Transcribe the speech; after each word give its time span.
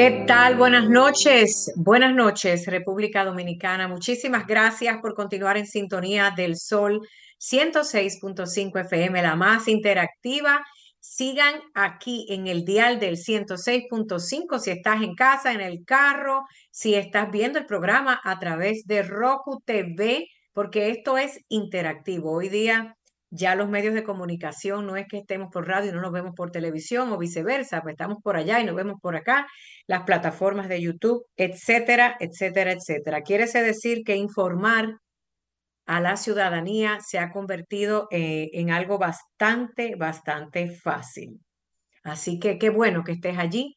¿Qué 0.00 0.24
tal? 0.26 0.56
Buenas 0.56 0.88
noches. 0.88 1.70
Buenas 1.76 2.14
noches, 2.14 2.64
República 2.64 3.22
Dominicana. 3.22 3.86
Muchísimas 3.86 4.46
gracias 4.46 4.96
por 5.02 5.12
continuar 5.12 5.58
en 5.58 5.66
sintonía 5.66 6.32
del 6.34 6.56
Sol 6.56 7.06
106.5 7.38 8.80
FM, 8.80 9.20
la 9.20 9.36
más 9.36 9.68
interactiva. 9.68 10.64
Sigan 11.00 11.60
aquí 11.74 12.24
en 12.30 12.46
el 12.46 12.64
dial 12.64 12.98
del 12.98 13.18
106.5 13.18 14.58
si 14.58 14.70
estás 14.70 15.02
en 15.02 15.14
casa, 15.14 15.52
en 15.52 15.60
el 15.60 15.84
carro, 15.84 16.46
si 16.70 16.94
estás 16.94 17.30
viendo 17.30 17.58
el 17.58 17.66
programa 17.66 18.18
a 18.24 18.38
través 18.38 18.86
de 18.86 19.02
Roku 19.02 19.60
TV, 19.66 20.28
porque 20.54 20.88
esto 20.88 21.18
es 21.18 21.44
interactivo. 21.50 22.32
Hoy 22.32 22.48
día 22.48 22.96
ya 23.30 23.54
los 23.54 23.68
medios 23.68 23.94
de 23.94 24.04
comunicación 24.04 24.86
no 24.86 24.96
es 24.96 25.06
que 25.08 25.18
estemos 25.18 25.50
por 25.52 25.66
radio 25.68 25.90
y 25.90 25.94
no 25.94 26.00
nos 26.00 26.12
vemos 26.12 26.34
por 26.34 26.50
televisión 26.50 27.12
o 27.12 27.18
viceversa, 27.18 27.80
pues 27.82 27.94
estamos 27.94 28.18
por 28.22 28.36
allá 28.36 28.60
y 28.60 28.64
nos 28.64 28.74
vemos 28.74 29.00
por 29.00 29.16
acá, 29.16 29.46
las 29.86 30.02
plataformas 30.02 30.68
de 30.68 30.80
YouTube, 30.82 31.24
etcétera, 31.36 32.16
etcétera, 32.20 32.72
etcétera. 32.72 33.22
Quiere 33.22 33.46
decir 33.46 34.02
que 34.04 34.16
informar 34.16 34.96
a 35.86 36.00
la 36.00 36.16
ciudadanía 36.16 36.98
se 37.00 37.18
ha 37.18 37.32
convertido 37.32 38.08
eh, 38.10 38.50
en 38.52 38.70
algo 38.70 38.98
bastante, 38.98 39.96
bastante 39.96 40.70
fácil. 40.70 41.40
Así 42.02 42.38
que 42.38 42.58
qué 42.58 42.70
bueno 42.70 43.04
que 43.04 43.12
estés 43.12 43.38
allí. 43.38 43.76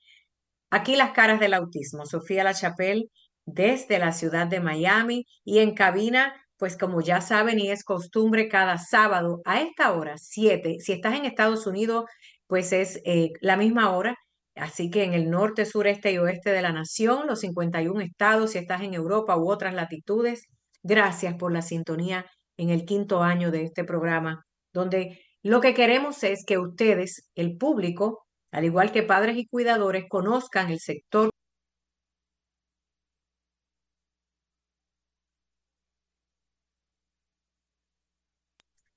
Aquí 0.70 0.96
las 0.96 1.12
caras 1.12 1.40
del 1.40 1.54
autismo. 1.54 2.06
Sofía 2.06 2.44
La 2.44 2.54
Chapelle 2.54 3.10
desde 3.46 4.00
la 4.00 4.12
ciudad 4.12 4.48
de 4.48 4.60
Miami 4.60 5.26
y 5.44 5.60
en 5.60 5.74
cabina 5.74 6.34
pues 6.64 6.78
como 6.78 7.02
ya 7.02 7.20
saben 7.20 7.60
y 7.60 7.72
es 7.72 7.84
costumbre 7.84 8.48
cada 8.48 8.78
sábado 8.78 9.42
a 9.44 9.60
esta 9.60 9.92
hora, 9.92 10.16
7, 10.18 10.78
si 10.80 10.94
estás 10.94 11.16
en 11.16 11.26
Estados 11.26 11.68
Unidos, 11.68 12.06
pues 12.48 12.72
es 12.72 13.02
eh, 13.04 13.32
la 13.42 13.58
misma 13.58 13.92
hora, 13.92 14.16
así 14.56 14.90
que 14.90 15.04
en 15.04 15.14
el 15.14 15.30
norte, 15.30 15.66
sureste 15.66 16.14
y 16.14 16.20
oeste 16.20 16.52
de 16.52 16.62
la 16.62 16.72
nación, 16.72 17.28
los 17.28 17.42
51 17.42 18.00
estados, 18.00 18.52
si 18.52 18.60
estás 18.60 18.82
en 18.82 18.94
Europa 18.94 19.36
u 19.36 19.52
otras 19.52 19.74
latitudes, 19.74 20.46
gracias 20.84 21.36
por 21.36 21.52
la 21.52 21.62
sintonía 21.62 22.26
en 22.56 22.70
el 22.70 22.86
quinto 22.86 23.24
año 23.24 23.52
de 23.52 23.64
este 23.64 23.84
programa, 23.84 24.46
donde 24.72 25.20
lo 25.42 25.60
que 25.60 25.74
queremos 25.74 26.24
es 26.24 26.46
que 26.46 26.60
ustedes, 26.60 27.30
el 27.36 27.58
público, 27.58 28.24
al 28.54 28.64
igual 28.64 28.94
que 28.94 29.04
padres 29.04 29.36
y 29.36 29.48
cuidadores, 29.48 30.06
conozcan 30.08 30.72
el 30.72 30.80
sector 30.80 31.30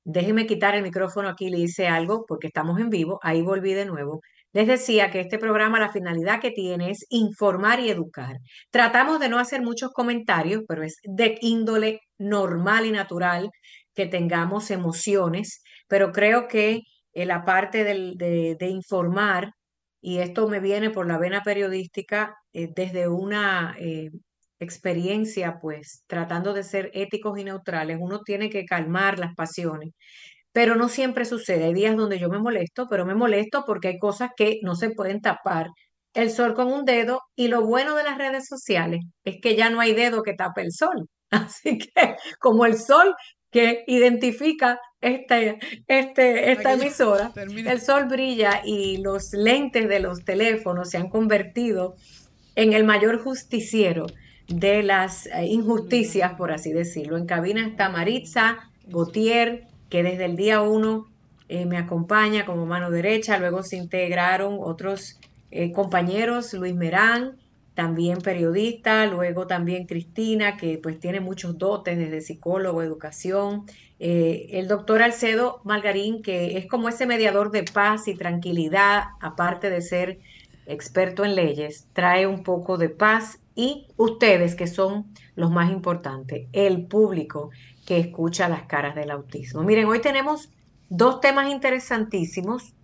Déjeme 0.09 0.47
quitar 0.47 0.77
el 0.77 0.85
micrófono 0.85 1.29
aquí, 1.29 1.51
le 1.51 1.59
hice 1.59 1.89
algo 1.89 2.25
porque 2.29 2.47
estamos 2.47 2.79
en 2.79 2.91
vivo, 2.91 3.19
ahí 3.23 3.43
volví 3.43 3.75
de 3.75 3.87
nuevo. 3.87 4.21
Les 4.53 4.69
decía 4.69 5.11
que 5.11 5.19
este 5.21 5.37
programa 5.39 5.81
la 5.81 5.91
finalidad 5.91 6.41
que 6.41 6.53
tiene 6.53 6.93
es 6.93 7.07
informar 7.11 7.81
y 7.81 7.91
educar. 7.91 8.37
Tratamos 8.71 9.19
de 9.19 9.29
no 9.29 9.41
hacer 9.41 9.63
muchos 9.63 9.91
comentarios, 9.93 10.63
pero 10.69 10.85
es 10.85 10.98
de 11.03 11.37
índole 11.41 12.01
normal 12.19 12.87
y 12.87 12.93
natural 12.93 13.51
que 13.95 14.07
tengamos 14.07 14.71
emociones, 14.71 15.63
pero 15.89 16.13
creo 16.13 16.47
que 16.47 16.83
en 17.13 17.29
la 17.29 17.45
parte 17.45 17.83
de, 17.83 18.57
informar, 18.69 19.51
y 20.01 20.19
esto 20.19 20.47
me 20.48 20.61
viene 20.61 20.91
por 20.91 21.09
la 21.09 21.19
vena 21.19 21.42
periodística 21.42 22.36
eh, 22.53 22.69
desde 22.75 23.09
una 23.09 23.75
eh, 23.80 24.11
experiencia, 24.58 25.58
pues 25.61 26.05
tratando 26.06 26.55
de 26.55 26.62
ser 26.62 26.90
éticos 26.94 27.39
y 27.39 27.44
neutrales, 27.44 27.98
uno 28.00 28.20
tiene 28.22 28.50
que 28.50 28.64
calmar 28.64 29.18
las 29.18 29.34
pasiones, 29.34 29.92
pero 30.52 30.74
no 30.77 30.89
siempre 30.89 31.24
sucede. 31.24 31.64
Hay 31.64 31.74
días 31.74 31.96
donde 31.96 32.18
yo 32.18 32.28
me 32.28 32.39
molesto, 32.39 32.86
pero 32.89 33.06
me 33.06 33.14
molesto 33.14 33.64
porque 33.67 33.89
hay 33.89 33.98
cosas 33.98 34.30
que 34.36 34.58
no 34.62 34.74
se 34.74 34.90
pueden 34.90 35.20
tapar. 35.20 35.68
El 36.14 36.30
sol 36.30 36.55
con 36.55 36.72
un 36.72 36.84
dedo 36.84 37.20
y 37.36 37.48
lo 37.48 37.67
bueno 37.67 37.94
de 37.94 38.05
las 38.05 38.18
redes 38.18 38.46
sociales 38.48 39.00
es 39.24 39.36
que 39.42 39.56
ya 39.56 39.68
no 39.70 39.80
hay 39.80 39.92
dedo 39.94 40.22
que 40.22 40.34
tape 40.34 40.62
el 40.62 40.73
sol. 40.73 41.08
Así 41.30 41.78
que 41.78 42.17
como 42.40 42.67
el 42.67 42.78
sol 42.78 43.14
que 43.50 43.84
identifica 43.86 44.80
este, 45.00 45.58
este, 45.86 46.52
esta 46.52 46.73
emisora, 46.73 47.33
el 47.36 47.80
sol 47.80 48.06
brilla 48.06 48.62
y 48.64 48.98
los 48.98 49.33
lentes 49.33 49.88
de 49.88 50.00
los 50.00 50.24
teléfonos 50.24 50.90
se 50.90 50.98
han 50.98 51.08
convertido 51.08 51.96
en 52.55 52.73
el 52.73 52.84
mayor 52.84 53.23
justiciero 53.23 54.06
de 54.48 54.83
las 54.83 55.27
eh, 55.27 55.46
injusticias, 55.46 56.34
por 56.34 56.52
así 56.52 56.73
decirlo. 56.73 57.17
En 57.17 57.27
cabina 57.27 57.67
está 57.67 57.89
Maritza 57.89 58.58
Gautier, 58.86 59.64
que 59.89 60.02
desde 60.02 60.27
el 60.27 60.36
día 60.36 60.61
uno 60.61 61.07
eh, 61.48 61.67
me 61.67 61.79
acompaña 61.79 62.46
como 62.46 62.67
mano 62.67 62.90
derecha. 62.90 63.39
Luego 63.39 63.62
se 63.62 63.77
integraron 63.77 64.58
otros 64.61 65.18
eh, 65.51 65.73
compañeros, 65.73 66.52
Luis 66.55 66.74
Merán, 66.74 67.36
también 67.74 68.18
periodista, 68.18 69.06
luego 69.06 69.46
también 69.46 69.86
Cristina, 69.86 70.56
que 70.56 70.79
pues 70.83 70.98
tiene 70.98 71.20
muchos 71.20 71.58
dotes 71.58 71.98
desde 71.98 72.23
psicólogo, 72.23 72.83
educación. 72.83 73.64
el 73.98 74.67
doctor 74.67 75.02
Alcedo 75.02 75.61
Margarín, 75.64 76.23
que 76.23 76.56
es 76.56 76.67
como 76.67 76.89
ese 76.89 77.06
mediador 77.06 77.51
de 77.51 77.64
paz 77.64 78.08
y 78.08 78.14
tranquilidad, 78.14 79.05
aparte 79.20 79.68
de 79.68 79.83
ser 79.83 80.18
experto 80.67 81.24
en 81.24 81.35
leyes, 81.35 81.86
trae 81.92 82.27
un 82.27 82.42
poco 82.42 82.79
de 82.79 82.89
paz 82.89 83.40
y 83.56 83.89
ustedes 83.96 84.55
que 84.55 84.68
son 84.68 85.06
los 85.34 85.50
más 85.50 85.72
importantes, 85.72 86.46
el 86.52 86.86
público 86.86 87.50
que 87.86 87.98
escucha 87.98 88.48
las 88.48 88.64
caras 88.64 88.94
del 88.94 89.11
autismo. 89.11 89.62
Miren, 89.62 89.86
hoy 89.86 90.00
tenemos 90.00 90.50
dos 90.89 91.20
temas 91.20 91.50
interesantísimos 91.50 92.74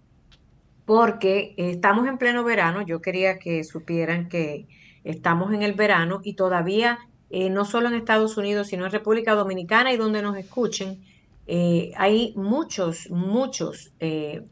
porque 0.84 1.54
estamos 1.56 2.08
en 2.08 2.18
pleno 2.18 2.42
verano. 2.42 2.82
Yo 2.82 3.00
quería 3.00 3.38
que 3.38 3.62
supieran 3.62 4.28
que 4.28 4.66
estamos 5.04 5.52
en 5.52 5.62
el 5.62 5.74
verano 5.74 6.20
y 6.24 6.34
todavía 6.34 6.98
eh, 7.30 7.50
no 7.50 7.64
solo 7.64 7.88
en 7.88 7.94
Estados 7.94 8.36
Unidos, 8.36 8.68
sino 8.68 8.86
en 8.86 8.92
República 8.92 9.34
Dominicana 9.34 9.92
y 9.92 9.96
donde 9.96 10.22
nos 10.22 10.36
escuchen, 10.36 11.02
eh, 11.46 11.92
hay 11.96 12.32
muchos, 12.36 13.10
muchos 13.10 13.92
eh, 14.00 14.42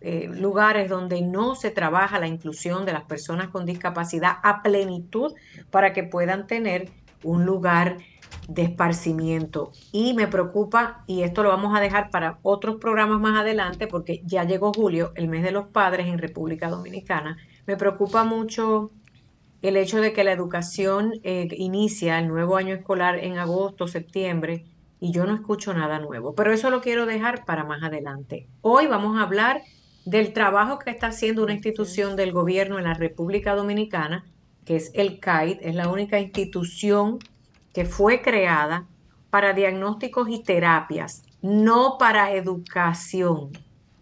eh, 0.00 0.28
lugares 0.32 0.88
donde 0.88 1.22
no 1.22 1.54
se 1.54 1.70
trabaja 1.70 2.20
la 2.20 2.28
inclusión 2.28 2.84
de 2.84 2.92
las 2.92 3.04
personas 3.04 3.48
con 3.48 3.66
discapacidad 3.66 4.36
a 4.42 4.62
plenitud 4.62 5.34
para 5.70 5.92
que 5.92 6.04
puedan 6.04 6.46
tener 6.46 6.90
un 7.24 7.44
lugar 7.44 7.98
de 8.46 8.62
esparcimiento. 8.62 9.72
Y 9.92 10.14
me 10.14 10.26
preocupa, 10.26 11.04
y 11.06 11.22
esto 11.22 11.42
lo 11.42 11.50
vamos 11.50 11.76
a 11.76 11.80
dejar 11.80 12.10
para 12.10 12.38
otros 12.42 12.76
programas 12.76 13.20
más 13.20 13.38
adelante, 13.38 13.86
porque 13.86 14.22
ya 14.24 14.44
llegó 14.44 14.72
julio, 14.72 15.12
el 15.16 15.28
mes 15.28 15.42
de 15.42 15.52
los 15.52 15.66
padres 15.66 16.06
en 16.06 16.18
República 16.18 16.68
Dominicana, 16.68 17.36
me 17.66 17.76
preocupa 17.76 18.24
mucho 18.24 18.90
el 19.60 19.76
hecho 19.76 20.00
de 20.00 20.12
que 20.12 20.24
la 20.24 20.32
educación 20.32 21.14
eh, 21.24 21.48
inicia 21.56 22.18
el 22.18 22.28
nuevo 22.28 22.56
año 22.56 22.74
escolar 22.74 23.18
en 23.18 23.38
agosto, 23.38 23.88
septiembre, 23.88 24.64
y 25.00 25.12
yo 25.12 25.26
no 25.26 25.34
escucho 25.34 25.74
nada 25.74 25.98
nuevo. 25.98 26.34
Pero 26.34 26.52
eso 26.52 26.70
lo 26.70 26.80
quiero 26.80 27.06
dejar 27.06 27.44
para 27.44 27.64
más 27.64 27.82
adelante. 27.82 28.48
Hoy 28.62 28.86
vamos 28.86 29.18
a 29.18 29.22
hablar 29.22 29.60
del 30.08 30.32
trabajo 30.32 30.78
que 30.78 30.88
está 30.88 31.08
haciendo 31.08 31.42
una 31.42 31.52
institución 31.52 32.16
del 32.16 32.32
gobierno 32.32 32.78
en 32.78 32.84
la 32.84 32.94
República 32.94 33.54
Dominicana, 33.54 34.24
que 34.64 34.76
es 34.76 34.90
el 34.94 35.20
CAID, 35.20 35.58
es 35.60 35.74
la 35.74 35.90
única 35.90 36.18
institución 36.18 37.18
que 37.74 37.84
fue 37.84 38.22
creada 38.22 38.86
para 39.28 39.52
diagnósticos 39.52 40.30
y 40.30 40.42
terapias, 40.42 41.24
no 41.42 41.98
para 41.98 42.32
educación. 42.32 43.50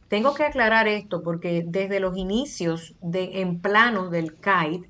Tengo 0.06 0.32
que 0.35 0.44
aclarar 0.44 0.87
esto 0.87 1.25
porque 1.25 1.64
desde 1.67 1.99
los 1.99 2.17
inicios 2.17 2.94
de, 3.02 3.41
en 3.41 3.59
plano 3.61 4.09
del 4.09 4.37
CAID, 4.37 4.85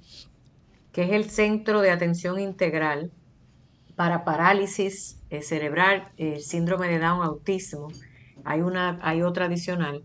que 0.93 1.05
es 1.05 1.13
el 1.13 1.31
Centro 1.31 1.81
de 1.81 1.93
Atención 1.93 2.39
Integral 2.39 3.11
para 3.95 4.23
Parálisis 4.23 5.19
eh, 5.31 5.41
Cerebral, 5.41 6.11
el 6.19 6.41
síndrome 6.41 6.89
de 6.89 6.99
Down, 6.99 7.25
autismo, 7.25 7.89
hay, 8.45 8.61
una, 8.61 8.99
hay 9.01 9.23
otra 9.23 9.47
adicional, 9.47 10.05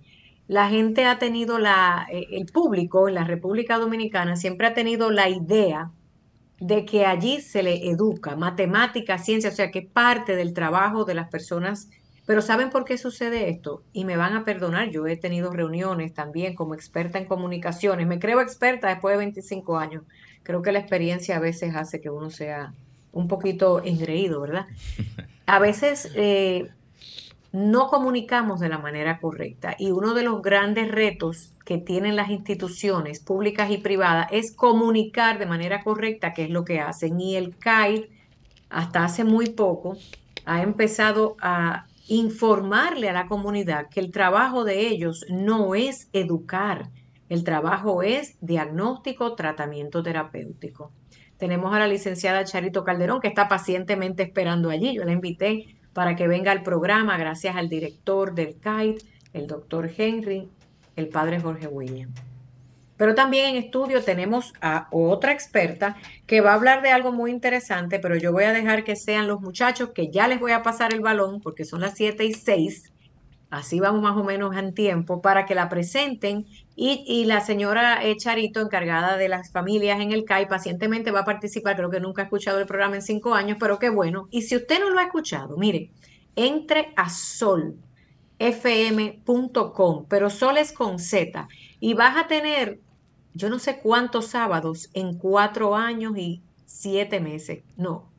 la 0.52 0.68
gente 0.68 1.06
ha 1.06 1.18
tenido 1.18 1.60
la, 1.60 2.06
eh, 2.12 2.28
el 2.32 2.46
público 2.48 3.08
en 3.08 3.16
la 3.16 3.24
República 3.24 3.78
Dominicana 3.78 4.36
siempre 4.36 4.68
ha 4.68 4.74
tenido 4.74 5.10
la 5.10 5.30
idea 5.30 5.92
de 6.60 6.84
que 6.84 7.06
allí 7.06 7.40
se 7.40 7.64
le 7.64 7.90
educa 7.90 8.36
matemática, 8.36 9.18
ciencia, 9.18 9.50
o 9.50 9.54
sea 9.54 9.72
que 9.72 9.82
parte 9.82 10.36
del 10.36 10.54
trabajo 10.54 11.06
de 11.06 11.14
las 11.16 11.30
personas 11.30 11.90
Pero 12.26 12.42
¿saben 12.42 12.70
por 12.70 12.84
qué 12.84 12.98
sucede 12.98 13.50
esto? 13.50 13.84
Y 13.94 14.04
me 14.04 14.18
van 14.18 14.34
a 14.36 14.44
perdonar, 14.44 14.90
yo 14.90 15.08
he 15.08 15.16
tenido 15.16 15.52
reuniones 15.54 16.14
también 16.14 16.54
como 16.54 16.76
experta 16.76 17.18
en 17.18 17.28
comunicaciones, 17.28 18.06
me 18.06 18.20
creo 18.20 18.42
experta 18.42 18.90
después 18.90 19.14
de 19.14 19.20
25 19.20 19.78
años. 19.78 20.04
Creo 20.44 20.62
que 20.62 20.74
la 20.74 20.80
experiencia 20.80 21.38
a 21.38 21.40
veces 21.40 21.76
hace 21.76 22.02
que 22.02 22.10
uno 22.10 22.30
sea 22.30 22.74
un 23.14 23.30
poquito 23.30 23.82
engreído, 23.86 24.42
¿verdad? 24.42 24.68
A 25.46 25.60
veces 25.60 26.12
eh, 26.16 26.70
no 27.52 27.88
comunicamos 27.88 28.60
de 28.60 28.70
la 28.70 28.78
manera 28.78 29.20
correcta 29.20 29.76
y 29.78 29.92
uno 29.92 30.14
de 30.14 30.24
los 30.24 30.42
grandes 30.42 30.90
retos 30.90 31.54
que 31.66 31.78
tienen 31.78 32.16
las 32.16 32.30
instituciones 32.30 33.20
públicas 33.20 33.70
y 33.72 33.78
privadas 33.78 34.28
es 34.32 34.56
comunicar 34.56 35.38
de 35.38 35.46
manera 35.46 35.84
correcta 35.84 36.34
qué 36.34 36.46
es 36.46 36.50
lo 36.50 36.64
que 36.64 36.80
hacen. 36.80 37.20
Y 37.20 37.36
el 37.36 37.58
CAI, 37.58 38.10
hasta 38.70 39.04
hace 39.04 39.26
muy 39.26 39.50
poco, 39.50 39.98
ha 40.46 40.62
empezado 40.62 41.36
a 41.42 41.88
informarle 42.08 43.10
a 43.10 43.14
la 43.14 43.28
comunidad 43.28 43.90
que 43.90 44.00
el 44.00 44.12
trabajo 44.12 44.64
de 44.64 44.88
ellos 44.88 45.26
no 45.30 45.76
es 45.76 46.10
educar, 46.14 46.90
el 47.30 47.44
trabajo 47.44 48.04
es 48.04 48.38
diagnóstico, 48.42 49.36
tratamiento 49.36 50.04
terapéutico. 50.04 50.92
Tenemos 51.38 51.74
a 51.74 51.80
la 51.80 51.88
licenciada 51.88 52.44
Charito 52.44 52.84
Calderón 52.84 53.20
que 53.20 53.28
está 53.28 53.48
pacientemente 53.48 54.24
esperando 54.24 54.70
allí. 54.70 54.94
Yo 54.94 55.04
la 55.06 55.14
invité 55.14 55.78
para 55.94 56.16
que 56.16 56.28
venga 56.28 56.52
al 56.52 56.64
programa 56.64 57.18
gracias 57.18 57.56
al 57.56 57.70
director 57.70 58.34
del 58.34 58.60
CAIT, 58.60 59.02
el 59.34 59.48
doctor 59.48 59.90
Henry, 59.96 60.50
el 60.96 61.10
padre 61.10 61.40
Jorge 61.40 61.68
William. 61.68 62.14
Pero 62.98 63.16
también 63.16 63.56
en 63.56 63.64
estudio 63.64 64.04
tenemos 64.04 64.54
a 64.62 64.88
otra 64.92 65.32
experta 65.32 65.96
que 66.28 66.40
va 66.40 66.52
a 66.52 66.54
hablar 66.54 66.84
de 66.84 66.92
algo 66.92 67.12
muy 67.12 67.32
interesante, 67.32 67.98
pero 67.98 68.16
yo 68.16 68.32
voy 68.32 68.44
a 68.44 68.54
dejar 68.54 68.84
que 68.84 68.96
sean 68.96 69.28
los 69.28 69.42
muchachos 69.42 69.90
que 69.90 70.12
ya 70.12 70.28
les 70.28 70.40
voy 70.40 70.52
a 70.52 70.62
pasar 70.62 70.94
el 70.94 71.02
balón 71.02 71.42
porque 71.42 71.66
son 71.66 71.82
las 71.82 71.96
7 71.96 72.24
y 72.26 72.34
6 72.34 72.91
así 73.52 73.80
vamos 73.80 74.02
más 74.02 74.18
o 74.18 74.24
menos 74.24 74.56
en 74.56 74.74
tiempo, 74.74 75.22
para 75.22 75.46
que 75.46 75.54
la 75.54 75.70
presenten 75.70 76.48
y, 76.76 77.26
la 77.26 77.42
señora 77.42 78.00
Charito, 78.18 78.60
encargada 78.62 79.18
de 79.18 79.30
las 79.30 79.52
familias 79.52 80.00
en 80.00 80.12
el 80.12 80.26
CAI, 80.26 80.48
pacientemente 80.48 81.12
va 81.12 81.20
a 81.20 81.26
participar, 81.26 81.76
creo 81.76 81.92
que 81.92 82.00
nunca 82.00 82.24
ha 82.24 82.26
escuchado 82.26 82.60
el 82.60 82.66
programa 82.66 82.96
en 82.96 83.04
cinco 83.04 83.36
años, 83.36 83.58
pero 83.60 83.78
qué 83.78 83.90
bueno. 83.90 84.28
Y 84.32 84.42
si 84.44 84.56
usted 84.56 84.80
no 84.80 84.90
lo 84.90 84.98
ha 84.98 85.04
escuchado, 85.04 85.58
mire, 85.58 85.92
entre 86.36 86.94
a 86.96 87.10
solfm.com, 87.10 87.76
pero 90.10 90.30
sol 90.32 90.58
es 90.58 90.72
con 90.72 90.98
Z, 90.98 91.48
y 91.80 91.94
vas 91.94 92.18
a 92.18 92.28
tener, 92.28 92.80
yo 93.34 93.50
no 93.50 93.60
sé 93.60 93.80
cuántos 93.80 94.28
sábados 94.28 94.90
en 94.94 95.18
cuatro 95.18 95.76
años 95.76 96.18
y 96.18 96.42
siete 96.66 97.20
meses, 97.20 97.64
no, 97.76 98.10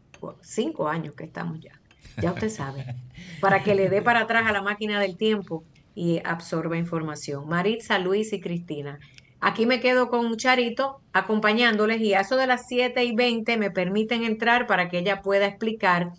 cinco 0.42 0.88
años 0.88 1.14
que 1.14 1.24
estamos 1.24 1.58
ya. 1.60 1.80
Ya 2.20 2.32
usted 2.32 2.50
sabe, 2.50 2.94
para 3.40 3.62
que 3.62 3.74
le 3.74 3.88
dé 3.88 4.02
para 4.02 4.20
atrás 4.20 4.44
a 4.46 4.52
la 4.52 4.62
máquina 4.62 5.00
del 5.00 5.16
tiempo 5.16 5.64
y 5.94 6.20
absorba 6.24 6.76
información. 6.76 7.48
Maritza, 7.48 7.98
Luis 7.98 8.32
y 8.32 8.40
Cristina. 8.40 8.98
Aquí 9.40 9.66
me 9.66 9.80
quedo 9.80 10.08
con 10.08 10.36
Charito 10.36 11.00
acompañándoles 11.12 12.00
y 12.00 12.14
a 12.14 12.20
eso 12.20 12.36
de 12.36 12.46
las 12.46 12.68
7 12.68 13.04
y 13.04 13.14
20 13.14 13.56
me 13.56 13.70
permiten 13.70 14.22
entrar 14.22 14.66
para 14.66 14.88
que 14.88 14.98
ella 14.98 15.20
pueda 15.20 15.46
explicar 15.46 16.12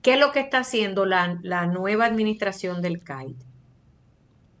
qué 0.00 0.14
es 0.14 0.20
lo 0.20 0.30
que 0.30 0.40
está 0.40 0.58
haciendo 0.60 1.04
la, 1.04 1.38
la 1.42 1.66
nueva 1.66 2.06
administración 2.06 2.80
del 2.80 3.02
CAIT. 3.02 3.36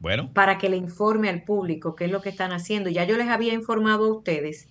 Bueno. 0.00 0.32
Para 0.32 0.58
que 0.58 0.68
le 0.68 0.76
informe 0.76 1.28
al 1.28 1.44
público 1.44 1.94
qué 1.94 2.06
es 2.06 2.10
lo 2.10 2.20
que 2.20 2.28
están 2.28 2.52
haciendo. 2.52 2.90
Ya 2.90 3.04
yo 3.04 3.16
les 3.16 3.28
había 3.28 3.52
informado 3.52 4.06
a 4.06 4.12
ustedes 4.16 4.68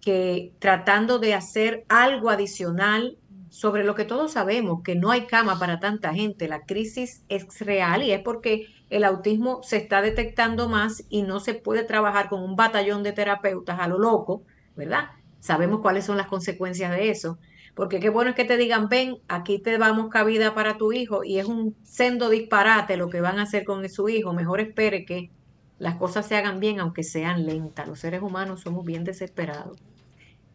que 0.00 0.52
tratando 0.58 1.18
de 1.18 1.34
hacer 1.34 1.84
algo 1.88 2.30
adicional 2.30 3.16
sobre 3.56 3.84
lo 3.84 3.94
que 3.94 4.04
todos 4.04 4.32
sabemos, 4.32 4.82
que 4.82 4.96
no 4.96 5.10
hay 5.10 5.22
cama 5.22 5.58
para 5.58 5.80
tanta 5.80 6.12
gente. 6.12 6.46
La 6.46 6.66
crisis 6.66 7.24
es 7.30 7.58
real 7.60 8.02
y 8.02 8.12
es 8.12 8.20
porque 8.20 8.66
el 8.90 9.02
autismo 9.02 9.62
se 9.62 9.78
está 9.78 10.02
detectando 10.02 10.68
más 10.68 11.06
y 11.08 11.22
no 11.22 11.40
se 11.40 11.54
puede 11.54 11.82
trabajar 11.82 12.28
con 12.28 12.42
un 12.42 12.54
batallón 12.54 13.02
de 13.02 13.12
terapeutas 13.12 13.80
a 13.80 13.88
lo 13.88 13.98
loco, 13.98 14.42
¿verdad? 14.76 15.06
Sabemos 15.40 15.80
cuáles 15.80 16.04
son 16.04 16.18
las 16.18 16.26
consecuencias 16.26 16.90
de 16.90 17.08
eso. 17.08 17.38
Porque 17.74 17.98
qué 17.98 18.10
bueno 18.10 18.28
es 18.28 18.36
que 18.36 18.44
te 18.44 18.58
digan, 18.58 18.90
ven, 18.90 19.20
aquí 19.26 19.58
te 19.58 19.78
damos 19.78 20.10
cabida 20.10 20.54
para 20.54 20.76
tu 20.76 20.92
hijo 20.92 21.24
y 21.24 21.38
es 21.38 21.46
un 21.46 21.74
sendo 21.82 22.28
disparate 22.28 22.98
lo 22.98 23.08
que 23.08 23.22
van 23.22 23.38
a 23.38 23.44
hacer 23.44 23.64
con 23.64 23.88
su 23.88 24.10
hijo. 24.10 24.34
Mejor 24.34 24.60
espere 24.60 25.06
que 25.06 25.30
las 25.78 25.96
cosas 25.96 26.26
se 26.26 26.36
hagan 26.36 26.60
bien, 26.60 26.78
aunque 26.78 27.04
sean 27.04 27.46
lentas. 27.46 27.88
Los 27.88 28.00
seres 28.00 28.20
humanos 28.20 28.60
somos 28.60 28.84
bien 28.84 29.04
desesperados. 29.04 29.78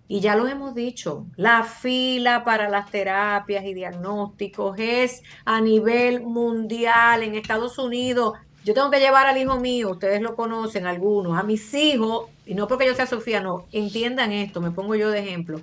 Y 0.08 0.20
ya 0.20 0.36
lo 0.36 0.48
hemos 0.48 0.76
dicho, 0.76 1.26
la 1.38 1.64
fila 1.64 2.44
para 2.44 2.68
las 2.68 2.92
terapias 2.92 3.64
y 3.64 3.74
diagnósticos 3.74 4.76
es 4.78 5.24
a 5.46 5.62
nivel 5.62 6.22
mundial. 6.22 7.24
En 7.24 7.36
Estados 7.36 7.78
Unidos, 7.78 8.34
yo 8.64 8.74
tengo 8.74 8.92
que 8.92 9.00
llevar 9.00 9.26
al 9.26 9.38
hijo 9.38 9.60
mío, 9.60 9.92
ustedes 9.92 10.22
lo 10.22 10.36
conocen 10.36 10.86
algunos, 10.86 11.38
a 11.38 11.44
mis 11.44 11.74
hijos, 11.74 12.30
y 12.46 12.54
no 12.54 12.68
porque 12.68 12.86
yo 12.86 12.94
sea 12.94 13.08
Sofía, 13.08 13.42
no, 13.42 13.66
entiendan 13.72 14.32
esto, 14.32 14.62
me 14.62 14.72
pongo 14.72 14.96
yo 14.96 15.10
de 15.10 15.20
ejemplo, 15.20 15.62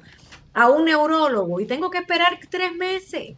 a 0.55 0.69
un 0.69 0.87
neurólogo 0.87 1.61
y 1.61 1.67
tengo 1.67 1.91
que 1.91 1.99
esperar 1.99 2.39
tres 2.51 2.75
meses. 2.75 3.37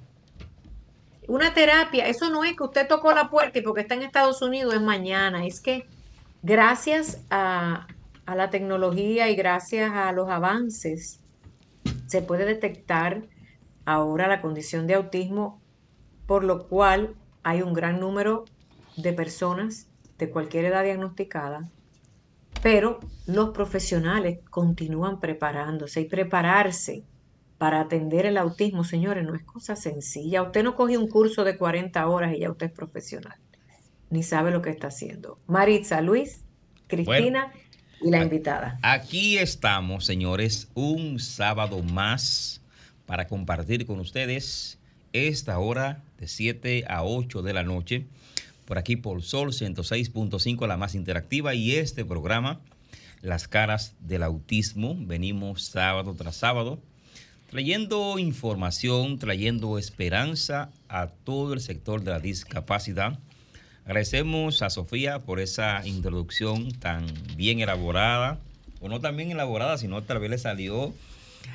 Una 1.28 1.52
terapia, 1.52 2.06
eso 2.06 2.30
no 2.30 2.42
es 2.44 2.56
que 2.56 2.64
usted 2.64 2.88
tocó 2.88 3.12
la 3.12 3.28
puerta 3.28 3.58
y 3.58 3.62
porque 3.62 3.82
está 3.82 3.94
en 3.94 4.02
Estados 4.02 4.40
Unidos 4.40 4.74
es 4.74 4.80
mañana, 4.80 5.44
es 5.44 5.60
que 5.60 5.86
gracias 6.42 7.20
a, 7.30 7.86
a 8.30 8.36
la 8.36 8.48
tecnología 8.48 9.28
y 9.28 9.34
gracias 9.34 9.90
a 9.92 10.12
los 10.12 10.28
avances 10.28 11.18
se 12.06 12.22
puede 12.22 12.44
detectar 12.44 13.26
ahora 13.84 14.28
la 14.28 14.40
condición 14.40 14.86
de 14.86 14.94
autismo, 14.94 15.60
por 16.26 16.44
lo 16.44 16.68
cual 16.68 17.16
hay 17.42 17.62
un 17.62 17.72
gran 17.72 17.98
número 17.98 18.44
de 18.96 19.12
personas 19.12 19.88
de 20.16 20.30
cualquier 20.30 20.66
edad 20.66 20.84
diagnosticada, 20.84 21.68
pero 22.62 23.00
los 23.26 23.50
profesionales 23.50 24.38
continúan 24.48 25.18
preparándose 25.18 26.02
y 26.02 26.04
prepararse 26.04 27.02
para 27.58 27.80
atender 27.80 28.26
el 28.26 28.38
autismo, 28.38 28.84
señores, 28.84 29.26
no 29.26 29.34
es 29.34 29.42
cosa 29.42 29.74
sencilla. 29.74 30.44
Usted 30.44 30.62
no 30.62 30.76
coge 30.76 30.96
un 30.96 31.08
curso 31.08 31.42
de 31.42 31.58
40 31.58 32.06
horas 32.06 32.32
y 32.32 32.40
ya 32.40 32.50
usted 32.52 32.66
es 32.66 32.72
profesional, 32.72 33.40
ni 34.08 34.22
sabe 34.22 34.52
lo 34.52 34.62
que 34.62 34.70
está 34.70 34.86
haciendo. 34.86 35.40
Maritza, 35.48 36.00
Luis, 36.00 36.44
Cristina 36.86 37.52
y 38.00 38.10
la 38.10 38.22
invitada. 38.22 38.78
Aquí 38.82 39.38
estamos, 39.38 40.04
señores, 40.04 40.68
un 40.74 41.18
sábado 41.18 41.82
más 41.82 42.60
para 43.06 43.26
compartir 43.26 43.86
con 43.86 44.00
ustedes 44.00 44.78
esta 45.12 45.58
hora 45.58 46.02
de 46.18 46.28
7 46.28 46.84
a 46.88 47.04
8 47.04 47.42
de 47.42 47.52
la 47.52 47.62
noche, 47.62 48.06
por 48.64 48.78
aquí 48.78 48.96
por 48.96 49.22
Sol 49.22 49.52
106.5, 49.52 50.66
la 50.66 50.76
más 50.76 50.94
interactiva, 50.94 51.54
y 51.54 51.72
este 51.72 52.04
programa, 52.04 52.60
Las 53.22 53.48
caras 53.48 53.94
del 54.00 54.22
autismo, 54.22 54.96
venimos 54.98 55.64
sábado 55.64 56.14
tras 56.14 56.36
sábado, 56.36 56.78
trayendo 57.50 58.18
información, 58.18 59.18
trayendo 59.18 59.76
esperanza 59.76 60.70
a 60.88 61.08
todo 61.08 61.52
el 61.52 61.60
sector 61.60 62.02
de 62.02 62.12
la 62.12 62.20
discapacidad 62.20 63.18
Agradecemos 63.90 64.62
a 64.62 64.70
Sofía 64.70 65.18
por 65.18 65.40
esa 65.40 65.84
introducción 65.84 66.70
tan 66.70 67.06
bien 67.36 67.58
elaborada, 67.58 68.38
o 68.78 68.88
no 68.88 69.00
tan 69.00 69.16
bien 69.16 69.32
elaborada, 69.32 69.78
sino 69.78 70.00
tal 70.04 70.20
vez 70.20 70.30
le 70.30 70.38
salió 70.38 70.94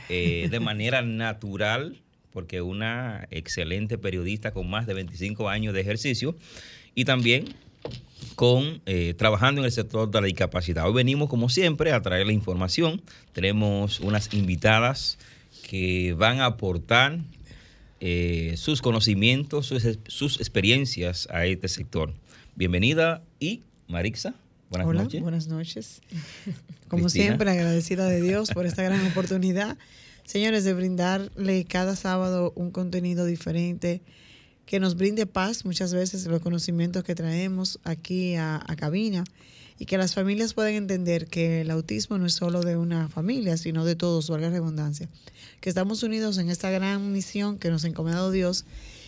eh, 0.10 0.50
de 0.52 0.60
manera 0.60 1.02
natural, 1.02 1.96
porque 2.34 2.62
una 2.62 3.26
excelente 3.32 3.98
periodista 3.98 4.52
con 4.52 4.70
más 4.70 4.86
de 4.86 4.96
25 4.96 5.48
años 5.48 5.74
de 5.74 5.80
ejercicio 5.80 6.36
y 6.94 7.06
también 7.06 7.56
con 8.36 8.82
eh, 8.86 9.14
trabajando 9.18 9.62
en 9.62 9.66
el 9.66 9.72
sector 9.72 10.12
de 10.12 10.20
la 10.20 10.28
discapacidad. 10.28 10.88
Hoy 10.88 10.94
venimos, 10.94 11.30
como 11.30 11.48
siempre, 11.48 11.94
a 11.94 12.02
traer 12.02 12.28
la 12.28 12.34
información. 12.34 13.02
Tenemos 13.32 14.02
unas 14.02 14.34
invitadas 14.34 15.18
que 15.70 16.14
van 16.18 16.42
a 16.42 16.48
aportar 16.48 17.18
eh, 18.02 18.56
sus 18.58 18.82
conocimientos, 18.82 19.68
sus, 19.68 19.84
sus, 20.08 20.42
experiencias 20.42 21.30
a 21.32 21.46
este 21.46 21.70
sector. 21.70 22.12
Bienvenida 22.58 23.22
y 23.38 23.64
Marixa. 23.90 24.34
Buenas 24.70 24.88
Hola, 24.88 25.04
noches. 25.04 25.22
Buenas 25.22 25.48
noches. 25.48 26.02
Como 26.88 27.10
siempre, 27.10 27.52
agradecida 27.52 28.08
de 28.08 28.22
Dios 28.22 28.52
por 28.52 28.66
esta 28.66 28.82
gran 28.82 29.06
oportunidad. 29.08 29.78
Señores, 30.24 30.64
de 30.64 30.74
brindarle 30.74 31.66
cada 31.66 31.98
sábado 31.98 32.54
un 32.56 32.72
contenido 32.72 33.26
diferente 33.26 34.02
que 34.66 34.80
nos 34.80 34.96
brinde 34.96 35.26
paz 35.26 35.66
muchas 35.66 35.94
veces 35.94 36.26
los 36.28 36.42
conocimientos 36.42 37.04
que 37.04 37.14
traemos 37.14 37.78
aquí 37.84 38.36
a, 38.36 38.64
a 38.66 38.76
cabina 38.78 39.26
y 39.78 39.86
que 39.86 39.98
las 39.98 40.14
familias 40.14 40.54
puedan 40.54 40.76
entender 40.76 41.28
que 41.28 41.60
el 41.62 41.72
autismo 41.72 42.18
no 42.18 42.26
es 42.26 42.36
solo 42.36 42.62
de 42.62 42.78
una 42.78 43.10
familia, 43.10 43.58
sino 43.58 43.84
de 43.84 43.98
todos, 43.98 44.30
valga 44.30 44.48
la 44.48 44.54
redundancia. 44.54 45.10
Que 45.60 45.68
estamos 45.68 46.04
unidos 46.04 46.38
en 46.38 46.50
esta 46.50 46.70
gran 46.70 47.12
misión 47.12 47.60
que 47.60 47.70
nos 47.70 47.84
ha 47.84 47.90
encomendado 47.90 48.32
Dios 48.32 48.66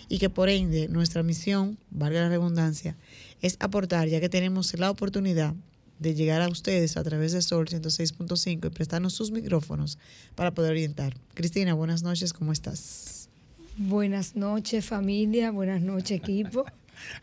y 0.10 0.20
que 0.20 0.30
por 0.30 0.50
ende 0.50 0.88
nuestra 0.90 1.24
misión, 1.24 1.78
valga 1.92 2.22
la 2.22 2.30
redundancia, 2.30 2.96
es 3.42 3.58
aportar, 3.60 4.08
ya 4.08 4.20
que 4.20 4.30
tenemos 4.30 4.78
la 4.78 4.90
oportunidad 4.90 5.54
de 6.00 6.14
llegar 6.14 6.42
a 6.42 6.48
ustedes 6.48 6.98
a 6.98 7.04
través 7.04 7.32
de 7.32 7.42
Sol 7.42 7.68
106.5 7.68 8.68
y 8.68 8.70
prestarnos 8.70 9.14
sus 9.14 9.32
micrófonos 9.32 9.98
para 10.36 10.52
poder 10.52 10.72
orientar. 10.72 11.16
Cristina, 11.34 11.74
buenas 11.74 12.04
noches, 12.04 12.34
¿cómo 12.34 12.52
estás? 12.52 13.30
Buenas 13.78 14.36
noches 14.36 14.86
familia, 14.86 15.52
buenas 15.52 15.82
noches 15.82 16.18
equipo. 16.18 16.66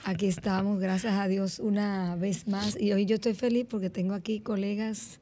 Aquí 0.04 0.26
estamos, 0.26 0.78
gracias 0.80 1.14
a 1.14 1.26
Dios, 1.26 1.58
una 1.58 2.16
vez 2.16 2.46
más. 2.46 2.80
Y 2.80 2.92
hoy 2.92 3.06
yo 3.06 3.16
estoy 3.16 3.34
feliz 3.34 3.66
porque 3.68 3.90
tengo 3.90 4.14
aquí 4.14 4.40
colegas 4.40 5.18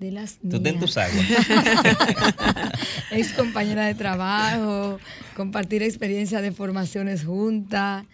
de 0.00 0.12
las 0.12 0.38
Tú 0.38 0.62
ten 0.62 0.78
tus 0.78 0.96
aguas. 0.96 1.26
Ex 3.10 3.32
compañera 3.32 3.86
de 3.86 3.94
trabajo, 3.94 4.98
compartir 5.36 5.82
experiencia 5.82 6.40
de 6.40 6.52
formaciones 6.52 7.24
juntas. 7.24 8.06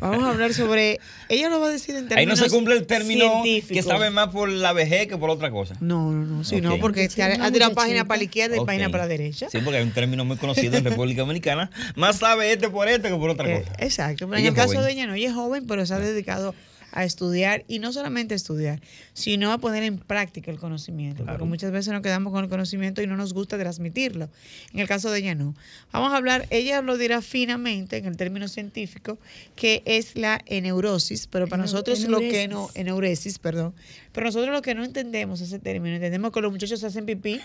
Vamos 0.00 0.24
a 0.24 0.30
hablar 0.30 0.54
sobre, 0.54 1.00
ella 1.28 1.48
lo 1.48 1.60
va 1.60 1.68
a 1.68 1.70
decir 1.70 1.96
en 1.96 2.08
términos 2.08 2.18
Ahí 2.18 2.26
no 2.26 2.36
se 2.36 2.54
cumple 2.54 2.76
el 2.76 2.86
término 2.86 3.42
que 3.42 3.82
sabe 3.82 4.10
más 4.10 4.28
por 4.28 4.48
la 4.48 4.72
vejez 4.72 5.08
que 5.08 5.16
por 5.16 5.30
otra 5.30 5.50
cosa. 5.50 5.74
No, 5.80 6.12
no, 6.12 6.24
no, 6.24 6.44
sí, 6.44 6.60
no, 6.60 6.78
porque 6.78 7.08
sí, 7.08 7.20
ha 7.20 7.50
tirado 7.50 7.74
página 7.74 8.04
para 8.04 8.18
la 8.18 8.24
izquierda 8.24 8.56
y 8.56 8.64
página 8.64 8.90
para 8.90 9.04
la 9.04 9.08
derecha. 9.08 9.48
Sí, 9.50 9.58
porque 9.58 9.78
hay 9.78 9.84
un 9.84 9.92
término 9.92 10.24
muy 10.24 10.36
conocido 10.36 10.76
en 10.76 10.84
República 10.84 11.22
Dominicana, 11.22 11.70
más 11.94 12.16
sabe 12.18 12.52
este 12.52 12.68
por 12.68 12.88
este 12.88 13.08
que 13.08 13.16
por 13.16 13.30
otra 13.30 13.48
eh, 13.50 13.60
cosa. 13.60 13.72
exacto, 13.78 14.28
pero 14.28 14.38
en 14.38 14.46
el 14.46 14.54
caso 14.54 14.82
de 14.82 14.92
ella 14.92 15.06
no, 15.06 15.14
ella 15.14 15.28
es 15.28 15.34
joven, 15.34 15.66
pero 15.66 15.86
se 15.86 15.94
ha 15.94 15.98
dedicado 15.98 16.54
a 16.96 17.04
estudiar 17.04 17.62
y 17.68 17.78
no 17.78 17.92
solamente 17.92 18.32
a 18.32 18.36
estudiar, 18.36 18.80
sino 19.12 19.52
a 19.52 19.58
poner 19.58 19.82
en 19.82 19.98
práctica 19.98 20.50
el 20.50 20.58
conocimiento, 20.58 21.26
porque 21.26 21.44
muchas 21.44 21.70
veces 21.70 21.92
nos 21.92 22.00
quedamos 22.00 22.32
con 22.32 22.42
el 22.42 22.48
conocimiento 22.48 23.02
y 23.02 23.06
no 23.06 23.18
nos 23.18 23.34
gusta 23.34 23.58
transmitirlo. 23.58 24.30
En 24.72 24.80
el 24.80 24.88
caso 24.88 25.10
de 25.10 25.18
ella 25.18 25.34
no. 25.34 25.54
Vamos 25.92 26.14
a 26.14 26.16
hablar, 26.16 26.46
ella 26.48 26.80
lo 26.80 26.96
dirá 26.96 27.20
finamente 27.20 27.98
en 27.98 28.06
el 28.06 28.16
término 28.16 28.48
científico, 28.48 29.18
que 29.56 29.82
es 29.84 30.16
la 30.16 30.40
eneurosis, 30.46 31.26
pero 31.26 31.48
para 31.48 31.62
nosotros 31.62 32.00
lo 32.08 32.18
que 32.18 32.48
no, 32.48 32.70
eneuresis, 32.74 33.38
perdón, 33.38 33.74
pero 34.16 34.28
nosotros 34.28 34.50
lo 34.50 34.62
que 34.62 34.74
no 34.74 34.82
entendemos 34.82 35.42
ese 35.42 35.58
término, 35.58 35.96
entendemos 35.96 36.32
que 36.32 36.40
los 36.40 36.50
muchachos 36.50 36.82
hacen 36.82 37.04
pipí 37.04 37.38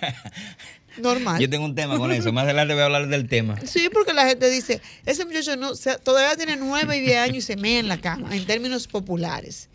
normal. 1.01 1.37
Yo 1.41 1.49
tengo 1.49 1.65
un 1.65 1.75
tema 1.75 1.97
con 1.97 2.13
eso, 2.13 2.31
más 2.31 2.45
adelante 2.45 2.73
voy 2.73 2.83
a 2.83 2.85
hablar 2.85 3.09
del 3.09 3.27
tema. 3.27 3.59
Sí, 3.65 3.89
porque 3.91 4.13
la 4.13 4.25
gente 4.25 4.49
dice, 4.49 4.79
ese 5.05 5.25
muchacho 5.25 5.57
no, 5.57 5.73
todavía 6.01 6.37
tiene 6.37 6.55
nueve 6.55 6.95
y 6.95 7.01
diez 7.01 7.17
años 7.17 7.39
y 7.39 7.41
se 7.41 7.57
mea 7.57 7.79
en 7.79 7.89
la 7.89 7.99
cama, 7.99 8.33
en 8.33 8.45
términos 8.45 8.87
populares. 8.87 9.67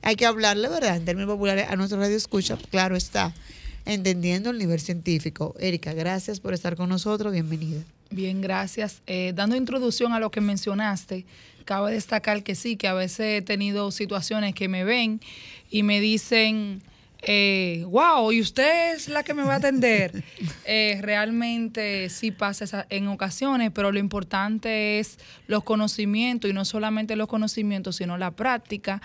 Hay 0.00 0.14
que 0.14 0.26
hablarle, 0.26 0.68
¿verdad? 0.68 0.96
En 0.96 1.04
términos 1.04 1.28
populares 1.28 1.66
a 1.68 1.74
nuestro 1.74 1.98
radio 1.98 2.16
escucha, 2.16 2.56
claro 2.70 2.94
está, 2.94 3.34
entendiendo 3.84 4.50
el 4.50 4.58
nivel 4.58 4.78
científico. 4.78 5.56
Erika, 5.58 5.92
gracias 5.92 6.38
por 6.38 6.54
estar 6.54 6.76
con 6.76 6.88
nosotros, 6.88 7.32
bienvenida. 7.32 7.80
Bien, 8.10 8.40
gracias. 8.40 9.02
Eh, 9.08 9.32
dando 9.34 9.56
introducción 9.56 10.12
a 10.12 10.20
lo 10.20 10.30
que 10.30 10.40
mencionaste, 10.40 11.26
cabe 11.64 11.92
destacar 11.92 12.42
que 12.42 12.54
sí, 12.54 12.76
que 12.76 12.88
a 12.88 12.94
veces 12.94 13.38
he 13.38 13.42
tenido 13.42 13.90
situaciones 13.90 14.54
que 14.54 14.68
me 14.68 14.84
ven 14.84 15.20
y 15.70 15.82
me 15.82 16.00
dicen, 16.00 16.82
eh, 17.26 17.84
wow, 17.88 18.30
y 18.32 18.40
usted 18.40 18.94
es 18.94 19.08
la 19.08 19.22
que 19.22 19.34
me 19.34 19.44
va 19.44 19.54
a 19.54 19.56
atender. 19.56 20.22
Eh, 20.66 20.98
realmente 21.02 22.08
sí 22.08 22.30
pasa 22.30 22.86
en 22.88 23.06
ocasiones, 23.08 23.70
pero 23.74 23.92
lo 23.92 23.98
importante 23.98 24.98
es 24.98 25.18
los 25.46 25.62
conocimientos 25.62 26.50
y 26.50 26.54
no 26.54 26.64
solamente 26.64 27.16
los 27.16 27.28
conocimientos, 27.28 27.96
sino 27.96 28.16
la 28.16 28.30
práctica. 28.30 29.02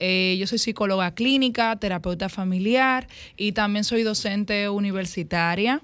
Eh, 0.00 0.36
yo 0.38 0.46
soy 0.46 0.56
psicóloga 0.56 1.14
clínica, 1.14 1.76
terapeuta 1.76 2.30
familiar 2.30 3.08
y 3.36 3.52
también 3.52 3.84
soy 3.84 4.04
docente 4.04 4.70
universitaria 4.70 5.82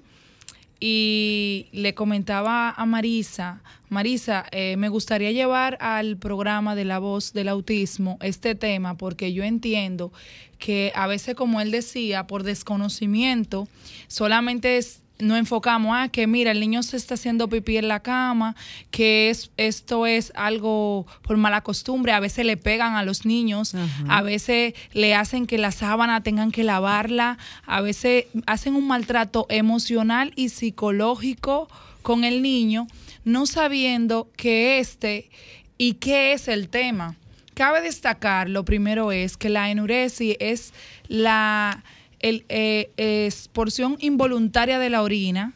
y 0.79 1.67
le 1.71 1.93
comentaba 1.93 2.71
a 2.71 2.85
Marisa, 2.85 3.61
Marisa, 3.89 4.45
eh, 4.51 4.77
me 4.77 4.87
gustaría 4.87 5.31
llevar 5.31 5.77
al 5.81 6.15
programa 6.17 6.75
de 6.75 6.85
la 6.85 6.99
voz 6.99 7.33
del 7.33 7.49
autismo 7.49 8.17
este 8.21 8.53
tema 8.53 8.95
porque 8.95 9.33
yo 9.33 9.43
entiendo 9.43 10.13
que 10.59 10.91
a 10.93 11.07
veces, 11.07 11.35
como 11.35 11.59
él 11.59 11.71
decía, 11.71 12.27
por 12.27 12.43
desconocimiento, 12.43 13.67
solamente 14.07 14.77
es 14.77 15.01
no 15.19 15.35
enfocamos 15.35 15.95
a 15.97 16.07
que 16.07 16.27
mira, 16.27 16.51
el 16.51 16.59
niño 16.59 16.81
se 16.81 16.97
está 16.97 17.15
haciendo 17.15 17.49
pipí 17.49 17.77
en 17.77 17.89
la 17.89 17.99
cama, 17.99 18.55
que 18.89 19.29
es, 19.29 19.51
esto 19.57 20.05
es 20.05 20.31
algo 20.35 21.05
por 21.21 21.37
mala 21.37 21.61
costumbre, 21.61 22.13
a 22.13 22.19
veces 22.19 22.45
le 22.45 22.57
pegan 22.57 22.95
a 22.95 23.03
los 23.03 23.25
niños, 23.25 23.75
a 24.07 24.21
veces 24.21 24.73
le 24.93 25.13
hacen 25.15 25.45
que 25.45 25.57
la 25.57 25.71
sábana 25.71 26.23
tengan 26.23 26.51
que 26.51 26.63
lavarla, 26.63 27.37
a 27.65 27.81
veces 27.81 28.25
hacen 28.47 28.75
un 28.75 28.87
maltrato 28.87 29.45
emocional 29.49 30.31
y 30.35 30.49
psicológico 30.49 31.67
con 32.01 32.23
el 32.23 32.41
niño, 32.41 32.87
no 33.25 33.45
sabiendo 33.45 34.29
que 34.37 34.79
este 34.79 35.29
y 35.77 35.95
qué 35.95 36.33
es 36.33 36.47
el 36.47 36.69
tema. 36.69 37.17
Cabe 37.55 37.81
destacar, 37.81 38.49
lo 38.49 38.63
primero 38.63 39.11
es 39.11 39.35
que 39.35 39.49
la 39.49 39.69
enuresis 39.69 40.37
es 40.39 40.73
la 41.09 41.83
el, 42.19 42.45
eh, 42.49 42.91
es 42.97 43.47
porción 43.47 43.97
involuntaria 43.99 44.79
de 44.79 44.89
la 44.89 45.01
orina 45.01 45.53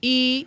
y 0.00 0.46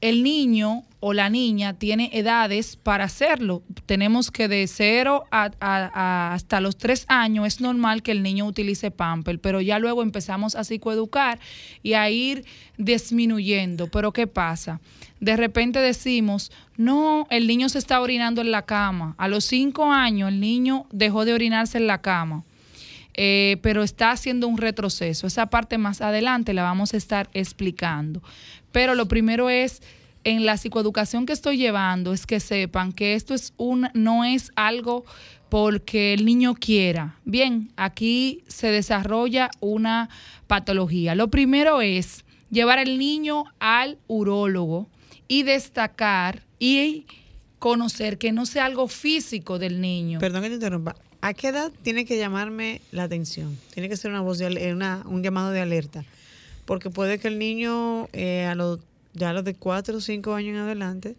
el 0.00 0.22
niño 0.22 0.84
o 1.00 1.12
la 1.12 1.28
niña 1.28 1.74
tiene 1.74 2.10
edades 2.12 2.76
para 2.76 3.04
hacerlo. 3.04 3.62
Tenemos 3.86 4.30
que 4.30 4.48
de 4.48 4.66
cero 4.66 5.24
hasta 5.30 6.60
los 6.60 6.76
tres 6.78 7.04
años 7.08 7.46
es 7.46 7.60
normal 7.60 8.02
que 8.02 8.12
el 8.12 8.22
niño 8.22 8.46
utilice 8.46 8.90
pamper, 8.90 9.38
pero 9.38 9.60
ya 9.60 9.78
luego 9.78 10.02
empezamos 10.02 10.54
a 10.54 10.64
psicoeducar 10.64 11.38
y 11.82 11.92
a 11.92 12.08
ir 12.08 12.44
disminuyendo. 12.78 13.86
Pero 13.88 14.12
¿qué 14.12 14.26
pasa? 14.26 14.80
De 15.20 15.36
repente 15.36 15.78
decimos, 15.78 16.52
no, 16.76 17.26
el 17.30 17.46
niño 17.46 17.68
se 17.68 17.78
está 17.78 18.00
orinando 18.00 18.40
en 18.40 18.50
la 18.50 18.62
cama. 18.62 19.14
A 19.18 19.28
los 19.28 19.44
cinco 19.44 19.92
años 19.92 20.30
el 20.30 20.40
niño 20.40 20.86
dejó 20.90 21.24
de 21.24 21.34
orinarse 21.34 21.78
en 21.78 21.86
la 21.86 22.00
cama 22.00 22.44
eh, 23.14 23.58
pero 23.62 23.82
está 23.82 24.10
haciendo 24.10 24.48
un 24.48 24.58
retroceso. 24.58 25.26
Esa 25.26 25.46
parte 25.46 25.78
más 25.78 26.00
adelante 26.00 26.52
la 26.52 26.62
vamos 26.62 26.94
a 26.94 26.96
estar 26.96 27.30
explicando. 27.32 28.22
Pero 28.72 28.94
lo 28.94 29.06
primero 29.06 29.50
es, 29.50 29.82
en 30.24 30.46
la 30.46 30.56
psicoeducación 30.56 31.26
que 31.26 31.32
estoy 31.32 31.56
llevando, 31.56 32.12
es 32.12 32.26
que 32.26 32.40
sepan 32.40 32.92
que 32.92 33.14
esto 33.14 33.34
es 33.34 33.52
un, 33.56 33.88
no 33.94 34.24
es 34.24 34.50
algo 34.56 35.04
porque 35.48 36.14
el 36.14 36.24
niño 36.24 36.54
quiera. 36.54 37.16
Bien, 37.24 37.70
aquí 37.76 38.42
se 38.48 38.68
desarrolla 38.68 39.50
una 39.60 40.08
patología. 40.46 41.14
Lo 41.14 41.28
primero 41.28 41.80
es 41.80 42.24
llevar 42.50 42.78
al 42.78 42.98
niño 42.98 43.44
al 43.60 43.98
urólogo 44.08 44.88
y 45.28 45.42
destacar 45.44 46.42
y 46.58 47.06
conocer 47.58 48.18
que 48.18 48.32
no 48.32 48.46
sea 48.46 48.64
algo 48.64 48.88
físico 48.88 49.58
del 49.58 49.80
niño. 49.80 50.18
Perdón 50.18 50.42
que 50.42 50.48
te 50.48 50.54
interrumpa. 50.54 50.96
¿A 51.24 51.32
qué 51.32 51.48
edad 51.48 51.72
tiene 51.82 52.04
que 52.04 52.18
llamarme 52.18 52.82
la 52.92 53.04
atención? 53.04 53.58
Tiene 53.72 53.88
que 53.88 53.96
ser 53.96 54.10
una 54.10 54.20
voz 54.20 54.36
de, 54.36 54.72
una, 54.74 55.02
un 55.06 55.22
llamado 55.22 55.52
de 55.52 55.60
alerta. 55.62 56.04
Porque 56.66 56.90
puede 56.90 57.18
que 57.18 57.28
el 57.28 57.38
niño 57.38 58.10
eh, 58.12 58.44
a 58.44 58.54
los 58.54 58.80
ya 59.14 59.32
los 59.32 59.42
de 59.42 59.54
4 59.54 59.96
o 59.96 60.00
5 60.02 60.34
años 60.34 60.50
en 60.50 60.56
adelante, 60.56 61.16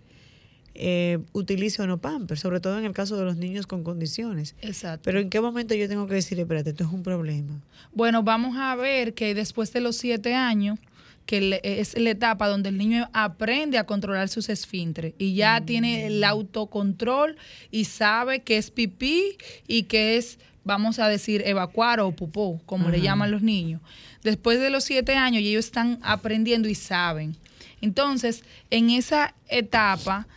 eh, 0.76 1.18
utilice 1.34 1.82
o 1.82 1.88
no 1.88 1.98
pamper, 1.98 2.38
sobre 2.38 2.60
todo 2.60 2.78
en 2.78 2.86
el 2.86 2.92
caso 2.92 3.18
de 3.18 3.26
los 3.26 3.38
niños 3.38 3.66
con 3.66 3.84
condiciones. 3.84 4.54
Exacto. 4.62 5.02
Pero 5.06 5.20
¿en 5.20 5.32
qué 5.32 5.42
momento 5.42 5.74
yo 5.74 5.88
tengo 5.88 6.06
que 6.06 6.16
decir, 6.16 6.40
espérate, 6.40 6.70
esto 6.70 6.84
es 6.84 6.92
un 6.92 7.02
problema? 7.02 7.60
Bueno, 7.92 8.22
vamos 8.22 8.58
a 8.58 8.76
ver 8.76 9.16
que 9.16 9.34
después 9.34 9.74
de 9.74 9.80
los 9.80 9.96
siete 9.96 10.36
años, 10.36 10.78
que 11.26 11.60
es 11.64 11.98
la 11.98 12.12
etapa 12.12 12.48
donde 12.48 12.70
el 12.70 12.78
niño 12.78 13.10
aprende 13.14 13.78
a 13.78 13.86
controlar 13.86 14.30
sus 14.30 14.50
esfínteres 14.50 15.14
y 15.18 15.34
ya 15.36 15.60
Mm. 15.60 15.66
tiene 15.66 16.06
el 16.08 16.24
autocontrol 16.24 17.36
y 17.72 17.86
sabe 17.86 18.42
que 18.44 18.58
es 18.58 18.70
pipí 18.72 19.38
y 19.68 19.84
que 19.84 20.18
es, 20.18 20.38
vamos 20.64 21.00
a 21.00 21.08
decir, 21.08 21.42
evacuar 21.46 22.00
o 22.00 22.12
pupó, 22.12 22.62
como 22.66 22.90
le 22.90 23.02
llaman 23.02 23.32
los 23.32 23.42
niños. 23.42 23.82
Después 24.24 24.60
de 24.60 24.70
los 24.70 24.84
siete 24.84 25.14
años, 25.16 25.42
ellos 25.42 25.66
están 25.66 26.00
aprendiendo 26.02 26.68
y 26.70 26.76
saben. 26.76 27.36
Entonces, 27.82 28.44
en 28.72 28.90
esa 28.90 29.36
etapa, 29.48 30.28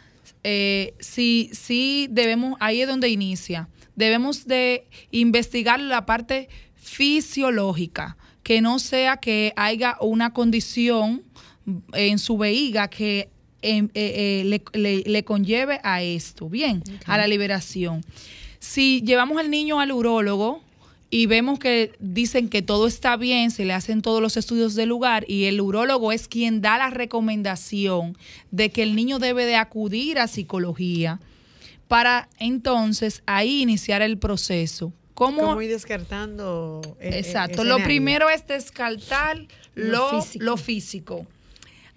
eh, 0.45 0.93
sí, 1.01 1.51
sí 1.53 2.07
debemos, 2.11 2.57
ahí 2.61 2.83
es 2.83 2.89
donde 2.89 3.09
inicia, 3.09 3.69
debemos 3.97 4.47
de 4.47 4.85
investigar 5.11 5.81
la 5.81 6.05
parte 6.05 6.49
fisiológica, 6.77 8.17
que 8.49 8.63
no 8.63 8.79
sea 8.79 9.19
que 9.19 9.53
haya 9.57 9.99
una 10.01 10.33
condición 10.33 11.23
en 11.93 12.19
su 12.19 12.39
vejiga 12.39 12.89
que 12.89 13.29
em, 13.61 13.91
eh, 13.93 14.41
eh, 14.43 14.43
le, 14.47 14.63
le- 14.81 15.03
le 15.05 15.23
conlleve 15.23 15.81
a 15.83 16.01
esto, 16.03 16.49
bien, 16.49 16.83
a 17.05 17.19
la 17.19 17.27
liberación. 17.27 18.03
Si 18.59 19.03
llevamos 19.05 19.37
al 19.37 19.51
niño 19.51 19.81
al 19.81 19.93
urólogo 19.93 20.63
y 21.11 21.27
vemos 21.27 21.59
que 21.59 21.93
dicen 22.01 22.49
que 22.49 22.63
todo 22.63 22.87
está 22.87 23.19
bien, 23.19 23.51
se 23.51 23.67
le 23.67 23.75
hacen 23.75 24.01
todos 24.01 24.23
los 24.23 24.39
estudios 24.39 24.75
del 24.75 24.89
lugar 24.89 25.27
y 25.29 25.45
el 25.45 25.61
urólogo 25.61 26.11
es 26.11 26.27
quien 26.27 26.63
da 26.63 26.79
la 26.79 26.89
recomendación 26.89 28.17
de 28.51 28.71
que 28.71 28.83
el 28.83 28.97
niño 28.97 29.19
debe 29.19 29.45
de 29.45 29.57
acudir 29.57 30.19
a 30.19 30.27
psicología 30.27 31.21
para 31.87 32.31
entonces 32.39 33.23
ahí 33.27 33.61
iniciar 33.61 34.01
el 34.01 34.17
proceso. 34.17 34.93
¿Cómo? 35.19 35.43
Como 35.43 35.63
ir 35.63 35.71
descartando. 35.71 36.81
eh, 37.01 37.11
eh, 37.13 37.19
Exacto. 37.19 37.65
Lo 37.65 37.79
primero 37.83 38.31
es 38.31 38.47
descartar 38.47 39.47
Lo 39.75 40.13
lo, 40.13 40.23
físico. 40.23 40.45
lo 40.45 40.57
físico. 40.57 41.27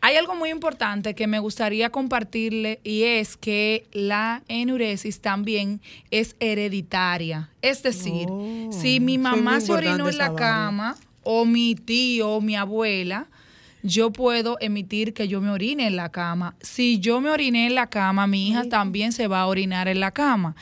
Hay 0.04 0.16
algo 0.16 0.34
muy 0.36 0.50
importante 0.50 1.14
que 1.14 1.28
me 1.28 1.38
gustaría 1.38 1.92
compartirle 1.92 2.80
y 2.84 3.04
es 3.04 3.38
que 3.38 3.86
la 3.92 4.42
enuresis 4.48 5.20
también 5.22 5.80
es 6.10 6.36
hereditaria. 6.40 7.50
Es 7.62 7.84
decir, 7.84 8.26
Oh, 8.28 8.70
si 8.72 9.00
mi 9.00 9.20
mamá 9.20 9.62
se 9.62 9.72
orinó 9.72 10.10
en 10.10 10.18
la 10.18 10.34
cama 10.34 10.96
o 11.22 11.46
mi 11.46 11.76
tío 11.76 12.32
o 12.32 12.42
mi 12.42 12.56
abuela, 12.56 13.28
yo 13.84 14.12
puedo 14.12 14.58
emitir 14.60 15.14
que 15.14 15.28
yo 15.28 15.42
me 15.42 15.50
orine 15.52 15.86
en 15.88 15.96
la 15.96 16.10
cama. 16.10 16.56
Si 16.62 17.00
yo 17.00 17.22
me 17.22 17.30
oriné 17.30 17.68
en 17.68 17.76
la 17.76 17.88
cama, 17.88 18.26
mi 18.26 18.48
hija 18.50 18.64
también 18.70 19.12
se 19.12 19.28
va 19.28 19.42
a 19.42 19.48
orinar 19.48 19.88
en 19.88 20.00
la 20.00 20.10
cama. 20.12 20.56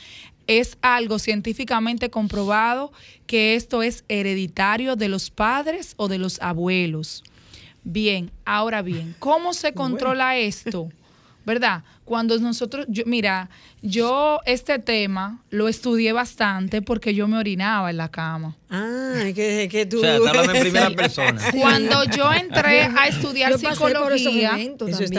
Es 0.49 0.79
algo 0.81 1.19
científicamente 1.19 2.09
comprobado 2.09 2.91
que 3.27 3.53
esto 3.53 3.83
es 3.83 4.03
hereditario 4.07 4.95
de 4.95 5.07
los 5.07 5.29
padres 5.29 5.93
o 5.95 6.07
de 6.07 6.17
los 6.17 6.41
abuelos. 6.41 7.23
Bien, 7.83 8.31
ahora 8.45 8.81
bien, 8.81 9.15
¿cómo 9.19 9.53
se 9.53 9.75
controla 9.75 10.37
esto? 10.37 10.89
¿Verdad? 11.45 11.83
Cuando 12.09 12.35
nosotros, 12.39 12.87
yo, 12.89 13.03
mira, 13.05 13.51
yo 13.83 14.39
este 14.47 14.79
tema 14.79 15.43
lo 15.51 15.67
estudié 15.67 16.11
bastante 16.11 16.81
porque 16.81 17.13
yo 17.13 17.27
me 17.27 17.37
orinaba 17.37 17.91
en 17.91 17.97
la 17.97 18.09
cama. 18.09 18.55
Ah, 18.67 19.13
es 19.25 19.35
que, 19.35 19.67
que 19.69 19.85
tú. 19.85 19.99
O 19.99 20.01
sea, 20.01 20.15
hablando 20.15 20.55
en 20.55 20.61
primera 20.61 20.89
persona. 20.89 21.39
Cuando 21.51 22.03
yo 22.05 22.33
entré 22.33 22.81
a 22.85 23.07
estudiar 23.09 23.51
Yo 23.51 23.59
psicología, 23.59 24.57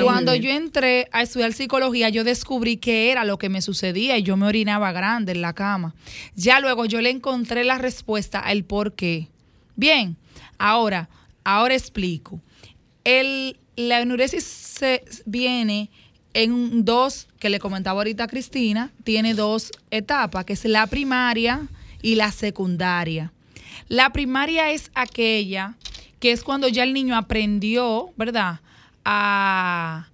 cuando 0.03 0.35
yo 0.35 0.51
entré 0.51 1.09
a 1.13 1.23
estudiar 1.23 1.53
psicología, 1.53 2.09
yo 2.09 2.25
descubrí 2.25 2.77
que 2.77 3.13
era 3.13 3.25
lo 3.25 3.39
que 3.39 3.49
me 3.49 3.63
sucedía 3.63 4.19
y 4.19 4.25
yo 4.25 4.37
me 4.37 4.47
orinaba 4.47 4.91
grande 4.91 5.31
en 5.31 5.43
la 5.43 5.53
cama. 5.53 5.95
Ya 6.35 6.59
luego 6.59 6.87
yo 6.87 7.01
le 7.01 7.11
encontré 7.11 7.63
la 7.63 7.79
respuesta 7.79 8.41
al 8.41 8.65
por 8.65 8.95
qué. 8.95 9.29
Bien, 9.77 10.17
ahora, 10.59 11.09
ahora 11.45 11.75
explico. 11.75 12.41
El, 13.05 13.61
la 13.77 14.01
enuresis 14.01 14.43
se 14.43 15.05
viene 15.25 15.89
en 16.35 16.85
dos, 16.85 17.29
que 17.39 17.51
le 17.51 17.59
comentaba 17.59 18.01
ahorita 18.01 18.25
a 18.25 18.29
Cristina, 18.29 18.91
tiene 19.05 19.35
dos 19.35 19.73
etapas, 19.91 20.45
que 20.45 20.53
es 20.53 20.65
la 20.65 20.87
primaria 20.87 21.69
y 22.03 22.15
la 22.15 22.31
secundaria. 22.33 23.33
La 23.89 24.11
primaria 24.11 24.71
es 24.71 24.91
aquella 24.95 25.75
que 26.21 26.33
es 26.33 26.45
cuando 26.45 26.69
ya 26.69 26.85
el 26.85 26.93
niño 26.93 27.17
aprendió, 27.17 28.13
¿verdad?, 28.17 28.61
a, 29.05 30.09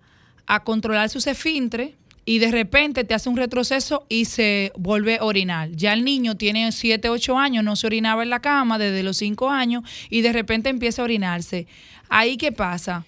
a 0.47 0.65
controlar 0.65 1.11
sus 1.11 1.27
esfínteres 1.27 1.91
y 2.25 2.39
de 2.39 2.51
repente 2.51 3.05
te 3.05 3.15
hace 3.15 3.29
un 3.29 3.37
retroceso 3.37 4.05
y 4.09 4.25
se 4.25 4.73
vuelve 4.77 5.19
a 5.19 5.25
orinar. 5.25 5.71
Ya 5.73 5.93
el 5.93 6.05
niño 6.05 6.37
tiene 6.37 6.73
7, 6.73 7.09
8 7.09 7.39
años, 7.39 7.65
no 7.65 7.77
se 7.77 7.87
orinaba 7.87 8.23
en 8.23 8.31
la 8.31 8.41
cama 8.41 8.79
desde 8.79 9.03
los 9.03 9.17
5 9.19 9.51
años 9.51 9.85
y 10.11 10.23
de 10.23 10.33
repente 10.33 10.69
empieza 10.69 11.03
a 11.03 11.05
orinarse. 11.05 11.67
Ahí, 12.09 12.37
¿qué 12.37 12.53
pasa? 12.53 13.05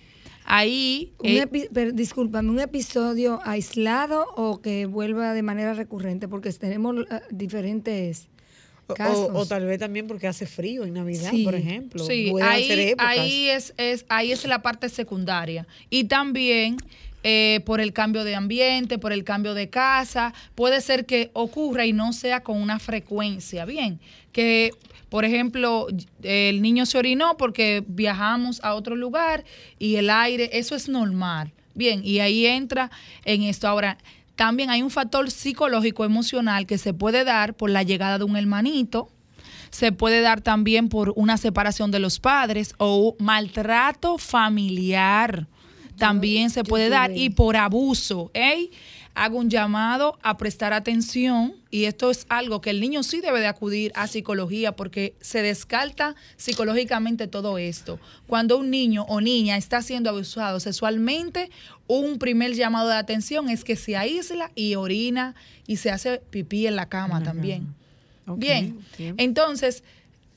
Ahí... 0.50 1.12
Un 1.18 1.26
eh, 1.28 1.68
pero, 1.74 1.92
discúlpame, 1.92 2.48
un 2.48 2.58
episodio 2.58 3.38
aislado 3.44 4.24
o 4.34 4.62
que 4.62 4.86
vuelva 4.86 5.34
de 5.34 5.42
manera 5.42 5.74
recurrente, 5.74 6.26
porque 6.26 6.50
tenemos 6.54 6.96
eh, 7.10 7.20
diferentes 7.30 8.28
casos. 8.96 9.30
o- 9.32 9.38
o 9.38 9.46
tal 9.46 9.66
vez 9.66 9.78
también 9.78 10.06
porque 10.06 10.26
hace 10.26 10.46
frío 10.46 10.84
en 10.84 10.94
Navidad, 10.94 11.30
Sí. 11.30 11.44
por 11.44 11.54
ejemplo. 11.54 12.04
Sí, 12.04 12.32
ahí, 12.42 12.94
ahí 12.98 13.48
es, 13.48 13.74
es, 13.76 14.04
ahí 14.08 14.32
es 14.32 14.44
la 14.46 14.62
parte 14.62 14.88
secundaria. 14.88 15.66
Y 15.90 16.04
también 16.04 16.76
eh, 17.24 17.60
por 17.66 17.80
el 17.80 17.92
cambio 17.92 18.22
de 18.22 18.36
ambiente, 18.36 18.96
por 18.96 19.12
el 19.12 19.24
cambio 19.24 19.52
de 19.54 19.68
casa, 19.68 20.32
puede 20.54 20.80
ser 20.80 21.04
que 21.04 21.30
ocurra 21.32 21.84
y 21.84 21.92
no 21.92 22.12
sea 22.12 22.44
con 22.44 22.62
una 22.62 22.78
frecuencia. 22.78 23.64
Bien, 23.64 23.98
que 24.32 24.70
por 25.08 25.24
ejemplo 25.24 25.88
el 26.22 26.62
niño 26.62 26.86
se 26.86 26.96
orinó 26.96 27.36
porque 27.36 27.82
viajamos 27.88 28.60
a 28.62 28.74
otro 28.74 28.94
lugar 28.94 29.44
y 29.80 29.96
el 29.96 30.10
aire, 30.10 30.50
eso 30.52 30.76
es 30.76 30.88
normal. 30.88 31.50
Bien, 31.74 32.02
y 32.04 32.20
ahí 32.20 32.46
entra 32.46 32.90
en 33.24 33.42
esto. 33.42 33.66
Ahora, 33.68 33.98
también 34.38 34.70
hay 34.70 34.82
un 34.82 34.90
factor 34.90 35.32
psicológico, 35.32 36.04
emocional 36.04 36.64
que 36.64 36.78
se 36.78 36.94
puede 36.94 37.24
dar 37.24 37.54
por 37.54 37.70
la 37.70 37.82
llegada 37.82 38.18
de 38.18 38.24
un 38.24 38.36
hermanito, 38.36 39.10
se 39.70 39.90
puede 39.90 40.20
dar 40.20 40.42
también 40.42 40.88
por 40.88 41.12
una 41.16 41.36
separación 41.38 41.90
de 41.90 41.98
los 41.98 42.20
padres 42.20 42.72
o 42.78 43.16
maltrato 43.18 44.16
familiar. 44.16 45.48
También 45.96 46.50
se 46.50 46.62
puede 46.62 46.88
dar 46.88 47.10
y 47.10 47.30
por 47.30 47.56
abuso. 47.56 48.30
¿eh? 48.32 48.70
Hago 49.18 49.38
un 49.38 49.50
llamado 49.50 50.16
a 50.22 50.36
prestar 50.36 50.72
atención 50.72 51.56
y 51.72 51.84
esto 51.84 52.10
es 52.10 52.24
algo 52.28 52.60
que 52.60 52.70
el 52.70 52.80
niño 52.80 53.02
sí 53.02 53.20
debe 53.20 53.40
de 53.40 53.48
acudir 53.48 53.90
a 53.96 54.06
psicología 54.06 54.76
porque 54.76 55.14
se 55.20 55.42
descarta 55.42 56.14
psicológicamente 56.36 57.26
todo 57.26 57.58
esto. 57.58 57.98
Cuando 58.28 58.56
un 58.56 58.70
niño 58.70 59.04
o 59.08 59.20
niña 59.20 59.56
está 59.56 59.82
siendo 59.82 60.10
abusado 60.10 60.60
sexualmente, 60.60 61.50
un 61.88 62.18
primer 62.18 62.54
llamado 62.54 62.90
de 62.90 62.96
atención 62.96 63.50
es 63.50 63.64
que 63.64 63.74
se 63.74 63.96
aísla 63.96 64.52
y 64.54 64.76
orina 64.76 65.34
y 65.66 65.78
se 65.78 65.90
hace 65.90 66.22
pipí 66.30 66.68
en 66.68 66.76
la 66.76 66.88
cama 66.88 67.20
también. 67.20 67.74
Bien. 68.36 68.78
entonces, 69.16 69.82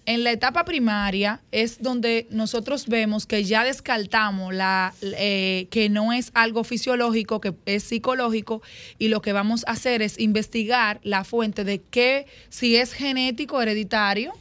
en 0.05 0.23
la 0.23 0.31
etapa 0.31 0.65
primaria 0.65 1.41
es 1.51 1.81
donde 1.81 2.27
nosotros 2.31 2.87
vemos 2.87 3.25
que 3.25 3.43
ya 3.43 3.63
descartamos 3.63 4.53
la, 4.53 4.93
eh, 5.01 5.67
que 5.69 5.89
no 5.89 6.11
es 6.11 6.31
algo 6.33 6.63
fisiológico, 6.63 7.39
que 7.39 7.53
es 7.65 7.83
psicológico, 7.83 8.61
y 8.97 9.09
lo 9.09 9.21
que 9.21 9.33
vamos 9.33 9.63
a 9.67 9.71
hacer 9.71 10.01
es 10.01 10.19
investigar 10.19 10.99
la 11.03 11.23
fuente 11.23 11.63
de 11.63 11.81
que 11.81 12.25
si 12.49 12.75
es 12.75 12.93
genético, 12.93 13.61
hereditario, 13.61 14.33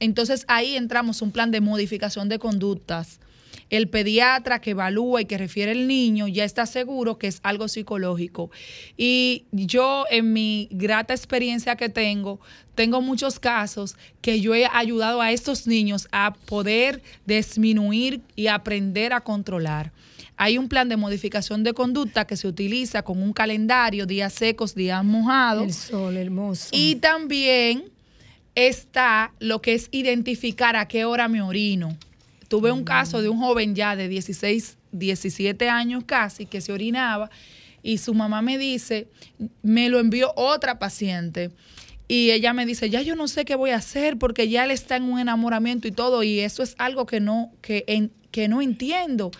entonces 0.00 0.44
ahí 0.48 0.76
entramos 0.76 1.22
un 1.22 1.30
plan 1.30 1.50
de 1.50 1.60
modificación 1.60 2.28
de 2.28 2.38
conductas. 2.38 3.20
El 3.68 3.88
pediatra 3.88 4.60
que 4.60 4.70
evalúa 4.70 5.22
y 5.22 5.24
que 5.24 5.38
refiere 5.38 5.72
el 5.72 5.88
niño 5.88 6.28
ya 6.28 6.44
está 6.44 6.66
seguro 6.66 7.18
que 7.18 7.26
es 7.26 7.40
algo 7.42 7.68
psicológico. 7.68 8.50
Y 8.96 9.44
yo 9.50 10.04
en 10.10 10.32
mi 10.32 10.68
grata 10.70 11.14
experiencia 11.14 11.76
que 11.76 11.88
tengo, 11.88 12.40
tengo 12.74 13.00
muchos 13.00 13.40
casos 13.40 13.96
que 14.20 14.40
yo 14.40 14.54
he 14.54 14.66
ayudado 14.66 15.20
a 15.20 15.32
estos 15.32 15.66
niños 15.66 16.08
a 16.12 16.34
poder 16.46 17.02
disminuir 17.26 18.20
y 18.36 18.46
aprender 18.46 19.12
a 19.12 19.20
controlar. 19.20 19.92
Hay 20.36 20.58
un 20.58 20.68
plan 20.68 20.88
de 20.88 20.96
modificación 20.96 21.64
de 21.64 21.72
conducta 21.72 22.26
que 22.26 22.36
se 22.36 22.46
utiliza 22.46 23.02
con 23.02 23.22
un 23.22 23.32
calendario, 23.32 24.06
días 24.06 24.34
secos, 24.34 24.74
días 24.74 25.02
mojados. 25.02 25.64
El 25.64 25.72
sol 25.72 26.16
hermoso. 26.16 26.68
Y 26.72 26.96
también 26.96 27.84
está 28.54 29.32
lo 29.38 29.62
que 29.62 29.74
es 29.74 29.88
identificar 29.92 30.76
a 30.76 30.88
qué 30.88 31.04
hora 31.04 31.28
me 31.28 31.40
orino. 31.42 31.96
Tuve 32.48 32.72
un 32.72 32.84
caso 32.84 33.22
de 33.22 33.28
un 33.28 33.38
joven 33.38 33.74
ya 33.74 33.96
de 33.96 34.08
16, 34.08 34.78
17 34.92 35.68
años 35.68 36.04
casi 36.06 36.46
que 36.46 36.60
se 36.60 36.72
orinaba 36.72 37.30
y 37.82 37.98
su 37.98 38.14
mamá 38.14 38.42
me 38.42 38.58
dice, 38.58 39.08
me 39.62 39.88
lo 39.88 39.98
envió 40.00 40.32
otra 40.36 40.78
paciente. 40.78 41.50
Y 42.08 42.30
ella 42.30 42.52
me 42.52 42.66
dice, 42.66 42.88
ya 42.88 43.02
yo 43.02 43.16
no 43.16 43.26
sé 43.26 43.44
qué 43.44 43.56
voy 43.56 43.70
a 43.70 43.76
hacer 43.76 44.16
porque 44.16 44.48
ya 44.48 44.64
él 44.64 44.70
está 44.70 44.96
en 44.96 45.04
un 45.04 45.18
enamoramiento 45.18 45.88
y 45.88 45.92
todo, 45.92 46.22
y 46.22 46.38
eso 46.40 46.62
es 46.62 46.76
algo 46.78 47.04
que 47.06 47.18
no, 47.20 47.52
que, 47.62 47.84
en- 47.88 48.12
que 48.30 48.46
no 48.48 48.62
entiendo. 48.62 49.30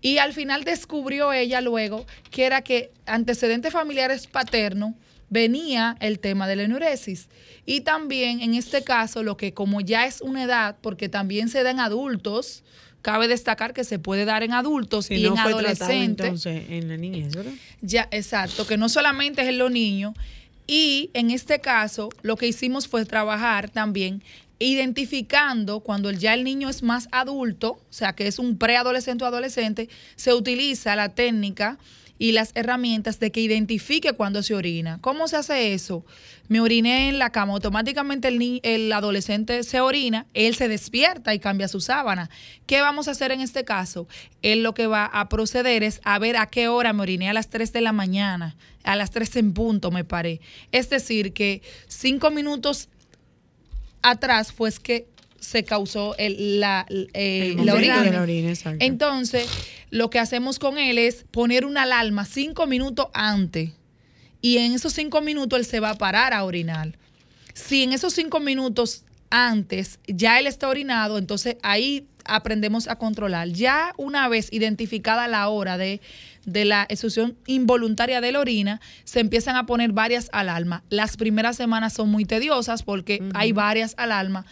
Y 0.00 0.18
al 0.18 0.32
final 0.32 0.64
descubrió 0.64 1.32
ella 1.34 1.60
luego 1.60 2.06
que 2.30 2.44
era 2.44 2.62
que 2.62 2.92
antecedentes 3.06 3.72
familiares 3.72 4.26
paternos 4.26 4.94
venía 5.34 5.96
el 6.00 6.20
tema 6.20 6.46
de 6.46 6.54
la 6.56 6.62
enuresis. 6.62 7.28
Y 7.66 7.80
también 7.80 8.40
en 8.40 8.54
este 8.54 8.84
caso, 8.84 9.22
lo 9.24 9.36
que 9.36 9.52
como 9.52 9.80
ya 9.80 10.06
es 10.06 10.20
una 10.20 10.44
edad, 10.44 10.76
porque 10.80 11.08
también 11.08 11.48
se 11.48 11.64
da 11.64 11.72
en 11.72 11.80
adultos, 11.80 12.62
cabe 13.02 13.26
destacar 13.26 13.74
que 13.74 13.82
se 13.82 13.98
puede 13.98 14.24
dar 14.24 14.44
en 14.44 14.52
adultos 14.52 15.10
y 15.10 15.26
en 15.26 15.36
adolescentes. 15.36 16.26
Entonces, 16.26 16.64
en 16.70 16.88
la 16.88 16.96
niñez, 16.96 17.34
¿verdad? 17.34 17.52
Ya, 17.82 18.08
exacto, 18.12 18.64
que 18.66 18.76
no 18.76 18.88
solamente 18.88 19.42
es 19.42 19.48
en 19.48 19.58
los 19.58 19.72
niños. 19.72 20.14
Y 20.68 21.10
en 21.14 21.32
este 21.32 21.58
caso, 21.58 22.10
lo 22.22 22.36
que 22.36 22.46
hicimos 22.46 22.86
fue 22.86 23.04
trabajar 23.04 23.68
también 23.68 24.22
identificando 24.60 25.80
cuando 25.80 26.12
ya 26.12 26.32
el 26.32 26.44
niño 26.44 26.70
es 26.70 26.84
más 26.84 27.08
adulto, 27.10 27.72
o 27.72 27.80
sea, 27.90 28.14
que 28.14 28.28
es 28.28 28.38
un 28.38 28.56
preadolescente 28.56 29.24
o 29.24 29.26
adolescente, 29.26 29.88
se 30.14 30.32
utiliza 30.32 30.94
la 30.94 31.08
técnica 31.08 31.76
y 32.18 32.32
las 32.32 32.52
herramientas 32.54 33.18
de 33.18 33.32
que 33.32 33.40
identifique 33.40 34.12
cuando 34.12 34.42
se 34.42 34.54
orina. 34.54 34.98
¿Cómo 35.00 35.26
se 35.28 35.36
hace 35.36 35.74
eso? 35.74 36.04
Me 36.48 36.60
oriné 36.60 37.08
en 37.08 37.18
la 37.18 37.30
cama, 37.30 37.54
automáticamente 37.54 38.28
el, 38.28 38.60
el 38.62 38.92
adolescente 38.92 39.62
se 39.62 39.80
orina, 39.80 40.26
él 40.34 40.54
se 40.54 40.68
despierta 40.68 41.34
y 41.34 41.38
cambia 41.38 41.68
su 41.68 41.80
sábana. 41.80 42.30
¿Qué 42.66 42.80
vamos 42.80 43.08
a 43.08 43.12
hacer 43.12 43.32
en 43.32 43.40
este 43.40 43.64
caso? 43.64 44.06
Él 44.42 44.62
lo 44.62 44.74
que 44.74 44.86
va 44.86 45.06
a 45.06 45.28
proceder 45.28 45.82
es 45.82 46.00
a 46.04 46.18
ver 46.18 46.36
a 46.36 46.46
qué 46.46 46.68
hora 46.68 46.92
me 46.92 47.02
oriné 47.02 47.28
a 47.28 47.32
las 47.32 47.50
3 47.50 47.72
de 47.72 47.80
la 47.80 47.92
mañana, 47.92 48.56
a 48.84 48.94
las 48.94 49.10
3 49.10 49.36
en 49.36 49.52
punto 49.54 49.90
me 49.90 50.04
paré. 50.04 50.40
Es 50.70 50.90
decir, 50.90 51.32
que 51.32 51.62
cinco 51.88 52.30
minutos 52.30 52.88
atrás 54.02 54.52
fue 54.52 54.70
que 54.82 55.08
se 55.44 55.64
causó 55.64 56.16
el, 56.16 56.60
la, 56.60 56.86
eh, 56.88 57.54
la, 57.58 57.74
orina. 57.74 58.26
Entonces, 58.80 59.46
lo 59.94 60.10
que 60.10 60.18
hacemos 60.18 60.58
con 60.58 60.76
él 60.76 60.98
es 60.98 61.24
poner 61.30 61.64
una 61.64 61.82
alarma 61.82 62.24
cinco 62.24 62.66
minutos 62.66 63.06
antes. 63.14 63.70
Y 64.40 64.58
en 64.58 64.72
esos 64.72 64.92
cinco 64.92 65.20
minutos 65.20 65.56
él 65.56 65.64
se 65.64 65.78
va 65.78 65.90
a 65.90 65.94
parar 65.94 66.32
a 66.32 66.42
orinar. 66.42 66.98
Si 67.54 67.84
en 67.84 67.92
esos 67.92 68.12
cinco 68.12 68.40
minutos 68.40 69.04
antes 69.30 70.00
ya 70.08 70.40
él 70.40 70.48
está 70.48 70.68
orinado, 70.68 71.16
entonces 71.16 71.58
ahí 71.62 72.08
aprendemos 72.24 72.88
a 72.88 72.96
controlar. 72.96 73.50
Ya 73.50 73.92
una 73.96 74.26
vez 74.26 74.52
identificada 74.52 75.28
la 75.28 75.48
hora 75.48 75.78
de, 75.78 76.00
de 76.44 76.64
la 76.64 76.86
exusión 76.88 77.38
involuntaria 77.46 78.20
de 78.20 78.32
la 78.32 78.40
orina, 78.40 78.80
se 79.04 79.20
empiezan 79.20 79.54
a 79.54 79.64
poner 79.64 79.92
varias 79.92 80.28
alarmas. 80.32 80.82
Las 80.88 81.16
primeras 81.16 81.56
semanas 81.56 81.92
son 81.92 82.10
muy 82.10 82.24
tediosas 82.24 82.82
porque 82.82 83.22
hay 83.32 83.52
varias 83.52 83.94
alarmas, 83.96 84.44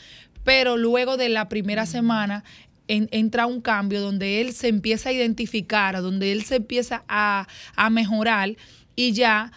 pero 0.45 0.77
luego 0.77 1.17
de 1.17 1.31
la 1.31 1.49
primera 1.49 1.85
semana 1.85 2.45
entra 2.89 3.47
un 3.47 3.61
cambio 3.61 4.01
donde 4.01 4.41
él 4.41 4.53
se 4.53 4.69
empieza 4.69 5.09
a 5.09 5.13
identificar, 5.13 6.01
donde 6.03 6.33
él 6.33 6.45
se 6.45 6.57
empieza 6.57 7.05
a, 7.09 7.47
mejorar 7.91 8.57
y 8.97 9.13
ya 9.13 9.53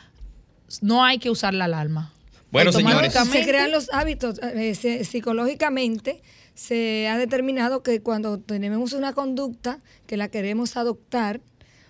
no 0.82 1.04
hay 1.04 1.20
que 1.20 1.30
usar 1.30 1.54
la 1.54 1.66
alarma. 1.66 2.14
Bueno, 2.52 2.72
señores. 2.72 3.14
Se 3.14 3.44
crean 3.44 3.72
los 3.72 3.92
hábitos 3.92 4.40
eh, 4.42 5.04
psicológicamente. 5.04 6.22
Se 6.54 7.08
ha 7.10 7.18
determinado 7.18 7.84
que 7.84 8.02
cuando 8.02 8.40
tenemos 8.40 8.94
una 8.94 9.12
conducta 9.14 9.80
que 10.08 10.16
la 10.16 10.30
queremos 10.30 10.78
adoptar, 10.78 11.42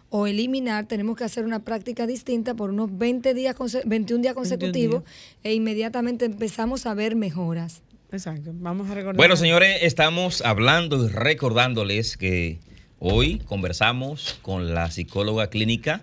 o 0.09 0.27
eliminar, 0.27 0.85
tenemos 0.85 1.17
que 1.17 1.25
hacer 1.25 1.43
una 1.43 1.63
práctica 1.63 2.07
distinta 2.07 2.53
por 2.53 2.69
unos 2.69 2.97
20 2.97 3.33
días, 3.33 3.55
21 3.85 4.21
días 4.21 4.33
consecutivos 4.33 5.03
e 5.43 5.53
inmediatamente 5.53 6.23
empezamos 6.23 6.85
a 6.85 6.93
ver 6.93 7.15
mejoras. 7.15 7.81
Exacto. 8.15 8.51
Vamos 8.53 8.89
a 8.89 8.93
recordar. 8.93 9.17
Bueno, 9.17 9.35
señores, 9.35 9.79
estamos 9.81 10.41
hablando 10.41 11.05
y 11.05 11.09
recordándoles 11.09 12.15
que 12.15 12.59
hoy 12.97 13.39
conversamos 13.39 14.39
con 14.41 14.73
la 14.73 14.89
psicóloga 14.89 15.49
clínica 15.49 16.01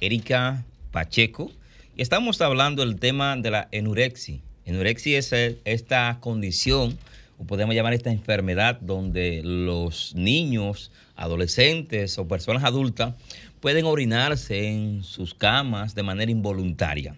Erika 0.00 0.64
Pacheco 0.92 1.50
y 1.96 2.02
estamos 2.02 2.40
hablando 2.42 2.86
del 2.86 3.00
tema 3.00 3.36
de 3.36 3.50
la 3.50 3.68
enurexia. 3.72 4.38
Enurexia 4.66 5.18
es 5.18 5.32
esta 5.64 6.18
condición, 6.20 6.96
o 7.38 7.44
podemos 7.44 7.74
llamar 7.74 7.92
esta 7.92 8.12
enfermedad, 8.12 8.78
donde 8.80 9.42
los 9.42 10.14
niños, 10.14 10.92
adolescentes 11.16 12.18
o 12.18 12.28
personas 12.28 12.62
adultas 12.62 13.14
pueden 13.58 13.84
orinarse 13.84 14.68
en 14.68 15.02
sus 15.02 15.34
camas 15.34 15.96
de 15.96 16.04
manera 16.04 16.30
involuntaria. 16.30 17.16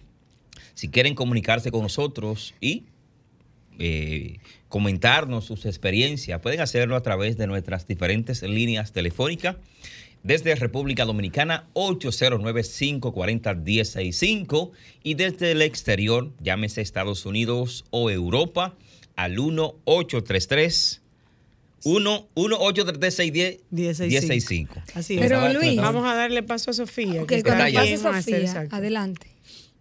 Si 0.73 0.89
quieren 0.89 1.13
comunicarse 1.13 1.69
con 1.69 1.83
nosotros 1.83 2.55
y 2.59 2.85
eh, 3.83 4.37
comentarnos 4.69 5.45
sus 5.45 5.65
experiencias, 5.65 6.39
pueden 6.39 6.61
hacerlo 6.61 6.95
a 6.95 7.01
través 7.01 7.35
de 7.35 7.47
nuestras 7.47 7.87
diferentes 7.87 8.43
líneas 8.43 8.91
telefónicas. 8.91 9.55
Desde 10.21 10.53
República 10.53 11.05
Dominicana, 11.05 11.65
809-540-165 11.73 14.69
y 15.01 15.15
desde 15.15 15.49
el 15.51 15.63
exterior, 15.63 16.31
llámese 16.39 16.81
Estados 16.81 17.25
Unidos 17.25 17.85
o 17.89 18.11
Europa, 18.11 18.75
al 19.15 19.37
1-833. 19.37 20.99
1 21.83 22.27
1 22.35 22.57
8 22.59 22.85
1065 23.71 24.83
Así 24.93 25.15
es. 25.15 25.19
Pero 25.19 25.51
Luis, 25.51 25.77
vamos 25.77 26.05
a 26.05 26.13
darle 26.13 26.43
paso 26.43 26.69
a 26.69 26.75
Sofía. 26.75 27.25
que 27.25 27.41
cuando 27.41 27.63
pase 27.73 27.97
Sofía, 27.97 28.67
adelante. 28.69 29.31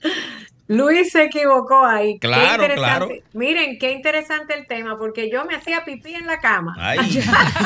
Luis 0.70 1.10
se 1.10 1.24
equivocó 1.24 1.84
ahí. 1.84 2.20
Claro, 2.20 2.64
claro. 2.76 3.08
Miren, 3.32 3.76
qué 3.80 3.90
interesante 3.90 4.54
el 4.56 4.68
tema, 4.68 4.96
porque 4.96 5.28
yo 5.28 5.44
me 5.44 5.56
hacía 5.56 5.84
pipí 5.84 6.14
en 6.14 6.28
la 6.28 6.38
cama. 6.38 6.76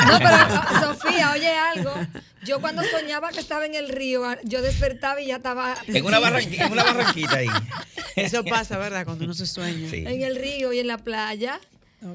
no, 0.07 0.17
pero 0.17 0.81
Sofía, 0.81 1.31
oye 1.31 1.51
algo. 1.51 1.91
Yo 2.43 2.59
cuando 2.61 2.81
soñaba 2.83 3.29
que 3.29 3.41
estaba 3.41 3.67
en 3.67 3.75
el 3.75 3.89
río, 3.89 4.23
yo 4.43 4.63
despertaba 4.63 5.21
y 5.21 5.27
ya 5.27 5.35
estaba... 5.35 5.75
En 5.85 6.03
una, 6.03 6.17
barranquita, 6.17 6.65
en 6.65 6.71
una 6.71 6.83
barranquita 6.83 7.37
ahí. 7.37 7.47
Eso 8.15 8.43
pasa, 8.43 8.79
¿verdad? 8.79 9.05
Cuando 9.05 9.25
uno 9.25 9.35
se 9.35 9.45
sueña. 9.45 9.87
En 9.91 10.23
el 10.23 10.35
río 10.35 10.73
y 10.73 10.79
en 10.79 10.87
la 10.87 10.97
playa. 10.97 11.59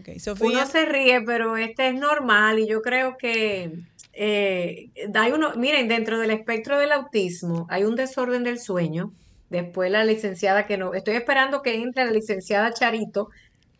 Okay. 0.01 0.19
Sofía. 0.19 0.49
Uno 0.49 0.67
se 0.67 0.87
ríe, 0.87 1.21
pero 1.21 1.57
este 1.57 1.87
es 1.87 1.95
normal 1.95 2.59
y 2.59 2.67
yo 2.67 2.83
creo 2.83 3.17
que 3.17 3.79
eh, 4.13 4.91
hay 5.15 5.31
uno, 5.31 5.55
miren, 5.55 5.87
dentro 5.87 6.19
del 6.19 6.33
espectro 6.33 6.81
del 6.81 6.91
autismo 6.91 7.69
hay 7.71 7.85
un 7.85 7.95
desorden 7.95 8.43
del 8.43 8.59
sueño 8.59 9.13
Después 9.51 9.91
la 9.91 10.05
licenciada 10.05 10.67
que 10.67 10.79
no, 10.79 10.95
estoy 10.95 11.17
esperando 11.17 11.61
que 11.61 11.75
entre 11.75 12.05
la 12.05 12.13
licenciada 12.13 12.73
Charito, 12.73 13.31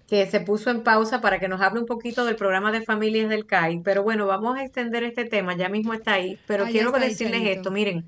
que 0.09 0.27
se 0.27 0.41
puso 0.41 0.71
en 0.71 0.83
pausa 0.83 1.21
para 1.21 1.39
que 1.39 1.47
nos 1.47 1.61
hable 1.61 1.79
un 1.79 1.87
poquito 1.87 2.25
del 2.25 2.35
programa 2.35 2.73
de 2.73 2.83
familias 2.83 3.29
del 3.29 3.47
CAI. 3.47 3.81
Pero 3.85 4.03
bueno, 4.03 4.27
vamos 4.27 4.59
a 4.59 4.65
extender 4.65 5.05
este 5.05 5.25
tema, 5.25 5.57
ya 5.57 5.69
mismo 5.69 5.95
está 5.95 6.15
ahí. 6.15 6.37
Pero 6.49 6.67
quiero 6.67 6.91
decirles 6.91 7.43
esto, 7.45 7.71
miren, 7.71 8.05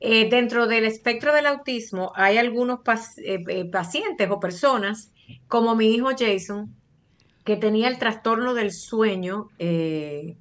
eh, 0.00 0.30
dentro 0.30 0.66
del 0.66 0.86
espectro 0.86 1.34
del 1.34 1.46
autismo 1.46 2.12
hay 2.14 2.38
algunos 2.38 2.80
eh, 3.18 3.44
eh, 3.46 3.64
pacientes 3.66 4.30
o 4.30 4.40
personas, 4.40 5.12
como 5.46 5.74
mi 5.74 5.94
hijo 5.94 6.08
Jason, 6.18 6.74
que 7.44 7.56
tenía 7.56 7.88
el 7.88 7.98
trastorno 7.98 8.54
del 8.54 8.72
sueño, 8.72 9.48
que 9.58 10.36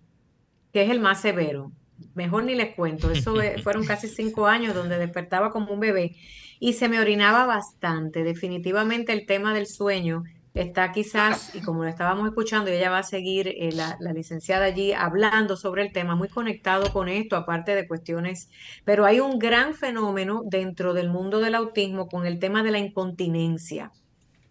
es 0.73 0.89
el 0.89 1.01
más 1.01 1.19
severo 1.21 1.71
mejor 2.17 2.43
ni 2.43 2.55
les 2.55 2.75
cuento, 2.75 3.09
eso 3.11 3.35
fueron 3.63 3.85
casi 3.85 4.09
cinco 4.09 4.47
años 4.47 4.73
donde 4.73 4.97
despertaba 4.97 5.51
como 5.51 5.71
un 5.71 5.79
bebé 5.79 6.15
y 6.59 6.73
se 6.73 6.89
me 6.89 6.99
orinaba 6.99 7.45
bastante. 7.45 8.23
Definitivamente 8.23 9.13
el 9.13 9.25
tema 9.25 9.53
del 9.53 9.67
sueño 9.67 10.23
está 10.55 10.91
quizás, 10.91 11.53
y 11.55 11.61
como 11.61 11.83
lo 11.83 11.89
estábamos 11.89 12.27
escuchando, 12.27 12.71
y 12.71 12.73
ella 12.73 12.89
va 12.89 12.99
a 12.99 13.03
seguir, 13.03 13.47
eh, 13.47 13.69
la, 13.71 13.95
la, 13.99 14.11
licenciada 14.11 14.65
allí, 14.65 14.91
hablando 14.91 15.55
sobre 15.55 15.83
el 15.83 15.93
tema, 15.93 16.15
muy 16.15 16.29
conectado 16.29 16.91
con 16.91 17.09
esto, 17.09 17.35
aparte 17.35 17.75
de 17.75 17.87
cuestiones, 17.87 18.49
pero 18.83 19.05
hay 19.05 19.19
un 19.19 19.37
gran 19.37 19.75
fenómeno 19.75 20.41
dentro 20.43 20.95
del 20.95 21.09
mundo 21.09 21.39
del 21.39 21.53
autismo 21.53 22.07
con 22.07 22.25
el 22.25 22.39
tema 22.39 22.63
de 22.63 22.71
la 22.71 22.79
incontinencia, 22.79 23.91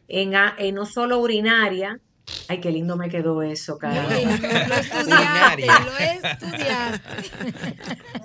en, 0.06 0.34
en 0.58 0.74
no 0.76 0.86
solo 0.86 1.18
urinaria, 1.18 2.00
Ay, 2.48 2.60
qué 2.60 2.70
lindo 2.70 2.96
me 2.96 3.08
quedó 3.08 3.42
eso, 3.42 3.78
cara. 3.78 4.02
lo 4.02 4.74
estudiaste, 4.74 5.66
lo 5.66 5.98
estudiaste. 5.98 7.26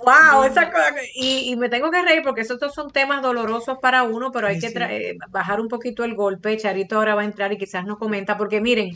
Wow, 0.04 0.44
esa 0.44 0.70
cosa. 0.70 0.94
Y, 1.14 1.52
y, 1.52 1.56
me 1.56 1.68
tengo 1.68 1.90
que 1.90 2.02
reír 2.02 2.22
porque 2.22 2.40
esos 2.40 2.58
son 2.74 2.90
temas 2.90 3.22
dolorosos 3.22 3.78
para 3.80 4.02
uno, 4.02 4.32
pero 4.32 4.48
hay 4.48 4.58
que 4.58 4.68
eh, 4.68 5.16
bajar 5.28 5.60
un 5.60 5.68
poquito 5.68 6.04
el 6.04 6.14
golpe. 6.14 6.56
Charito 6.56 6.96
ahora 6.96 7.14
va 7.14 7.22
a 7.22 7.26
entrar 7.26 7.52
y 7.52 7.58
quizás 7.58 7.84
nos 7.84 7.98
comenta, 7.98 8.36
porque 8.36 8.60
miren, 8.60 8.92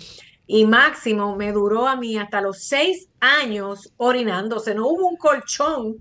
y 0.46 0.64
máximo 0.64 1.36
me 1.36 1.52
duró 1.52 1.88
a 1.88 1.96
mí 1.96 2.16
hasta 2.18 2.40
los 2.40 2.62
seis 2.62 3.08
años 3.20 3.92
orinándose. 3.96 4.74
No 4.74 4.88
hubo 4.88 5.08
un 5.08 5.16
colchón, 5.16 5.96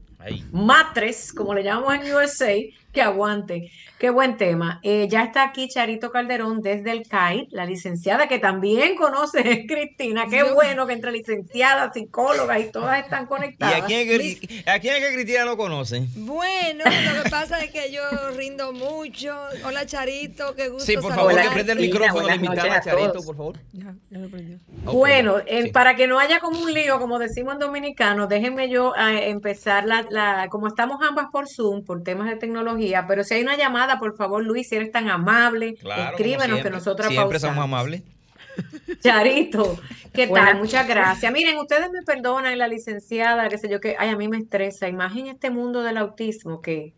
matres, 0.51 1.33
como 1.33 1.53
le 1.53 1.63
llamamos 1.63 1.93
en 1.95 2.13
USA, 2.13 2.53
que 2.95 3.01
aguante. 3.01 3.69
Qué 3.99 4.09
buen 4.09 4.35
tema. 4.35 4.79
Eh, 4.83 5.07
ya 5.09 5.23
está 5.23 5.43
aquí 5.43 5.69
Charito 5.69 6.11
Calderón 6.11 6.61
desde 6.61 6.91
el 6.91 7.07
CAI, 7.07 7.47
la 7.51 7.65
licenciada 7.65 8.27
que 8.27 8.39
también 8.39 8.95
conoce 8.95 9.39
a 9.39 9.43
Cristina. 9.67 10.25
Qué 10.29 10.43
bueno 10.43 10.85
que 10.85 10.93
entre 10.93 11.11
licenciadas, 11.11 11.93
psicólogas 11.93 12.59
y 12.59 12.71
todas 12.71 13.03
están 13.03 13.25
conectadas. 13.25 13.77
¿Y 13.77 13.81
a 13.81 13.85
quién, 13.85 14.21
es 14.21 14.39
que, 14.39 14.69
a 14.69 14.79
quién 14.79 14.95
es 14.95 15.07
que 15.07 15.13
Cristina 15.13 15.45
no 15.45 15.55
conoce? 15.55 16.07
Bueno, 16.15 16.83
lo 16.83 17.23
que 17.23 17.29
pasa 17.29 17.59
es 17.63 17.71
que 17.71 17.91
yo 17.91 18.01
rindo 18.35 18.73
mucho. 18.73 19.35
Hola 19.65 19.85
Charito, 19.85 20.55
qué 20.55 20.69
gusto. 20.69 20.85
Sí, 20.85 20.97
por 20.97 21.13
favor, 21.15 21.33
que 21.33 21.49
prende 21.49 21.71
el 21.71 21.79
micrófono 21.79 22.27
la 22.27 22.35
invitada 22.35 22.81
Charito, 22.81 23.23
por 23.23 23.37
favor. 23.37 23.59
Ya, 23.71 23.95
ya 24.09 24.19
lo 24.19 24.29
prendió. 24.29 24.59
bueno, 24.83 25.37
para 25.71 25.95
que 25.95 26.07
no 26.07 26.19
haya 26.19 26.39
como 26.39 26.59
un 26.59 26.73
lío, 26.73 26.99
como 26.99 27.17
decimos 27.17 27.53
en 27.53 27.59
dominicano, 27.59 28.27
déjenme 28.27 28.69
yo 28.69 28.93
eh, 28.95 29.29
empezar 29.29 29.85
la, 29.85 30.05
la, 30.09 30.47
como 30.49 30.67
estamos 30.67 30.99
ambas 31.01 31.27
por 31.31 31.47
Zoom, 31.47 31.83
por 31.83 32.03
temas 32.03 32.29
de 32.29 32.35
tecnología, 32.35 32.84
pero 33.07 33.23
si 33.23 33.35
hay 33.35 33.41
una 33.41 33.57
llamada, 33.57 33.99
por 33.99 34.15
favor, 34.15 34.43
Luis, 34.43 34.69
si 34.69 34.75
eres 34.75 34.91
tan 34.91 35.09
amable, 35.09 35.75
escríbenos 36.09 36.61
que 36.61 36.69
nosotros 36.69 37.07
Siempre 37.07 37.39
somos 37.39 37.63
amables. 37.63 38.03
Charito, 39.01 39.77
¿qué 40.13 40.27
tal? 40.27 40.57
Muchas 40.57 40.87
gracias. 40.87 41.31
Miren, 41.31 41.57
ustedes 41.57 41.89
me 41.91 42.01
perdonan, 42.01 42.57
la 42.57 42.67
licenciada, 42.67 43.49
qué 43.49 43.57
sé 43.57 43.69
yo, 43.69 43.79
que 43.79 43.95
ay, 43.97 44.09
a 44.09 44.15
mí 44.15 44.27
me 44.27 44.37
estresa. 44.37 44.87
Imaginen 44.87 45.35
este 45.35 45.49
mundo 45.49 45.83
del 45.83 45.97
autismo 45.97 46.61
que 46.61 46.93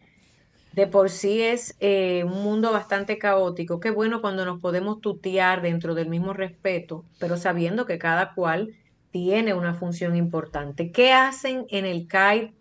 de 0.74 0.88
por 0.88 1.10
sí 1.10 1.42
es 1.42 1.76
eh, 1.80 2.24
un 2.24 2.44
mundo 2.44 2.72
bastante 2.72 3.18
caótico. 3.18 3.80
Qué 3.80 3.90
bueno 3.90 4.22
cuando 4.22 4.46
nos 4.46 4.60
podemos 4.60 5.02
tutear 5.02 5.62
dentro 5.62 5.96
del 5.96 6.10
mismo 6.10 6.34
respeto, 6.34 7.04
pero 7.20 7.38
sabiendo 7.38 7.86
que 7.86 7.98
cada 7.98 8.34
cual 8.34 8.76
tiene 9.12 9.54
una 9.54 9.74
función 9.74 10.16
importante. 10.16 10.92
¿Qué 10.92 11.14
hacen 11.14 11.66
en 11.70 11.86
el 11.86 12.08
CAI 12.08 12.54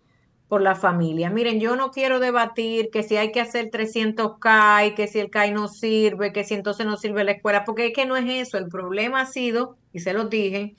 por 0.47 0.61
la 0.61 0.75
familia? 0.75 1.29
Miren, 1.29 1.59
yo 1.59 1.75
no 1.75 1.91
quiero 1.91 2.19
debatir 2.19 2.89
que 2.91 3.03
si 3.03 3.17
hay 3.17 3.31
que 3.31 3.41
hacer 3.41 3.69
300 3.69 4.39
CAI, 4.39 4.95
que 4.95 5.07
si 5.07 5.19
el 5.19 5.29
CAI 5.29 5.51
no 5.51 5.67
sirve, 5.67 6.31
que 6.31 6.43
si 6.43 6.53
entonces 6.53 6.85
no 6.85 6.97
sirve 6.97 7.23
la 7.23 7.33
escuela, 7.33 7.65
porque 7.65 7.87
es 7.87 7.93
que 7.93 8.05
no 8.05 8.15
es 8.15 8.25
eso. 8.47 8.57
El 8.57 8.67
problema 8.67 9.21
ha 9.21 9.25
sido, 9.25 9.75
y 9.91 9.99
se 9.99 10.13
los 10.13 10.29
dije, 10.29 10.75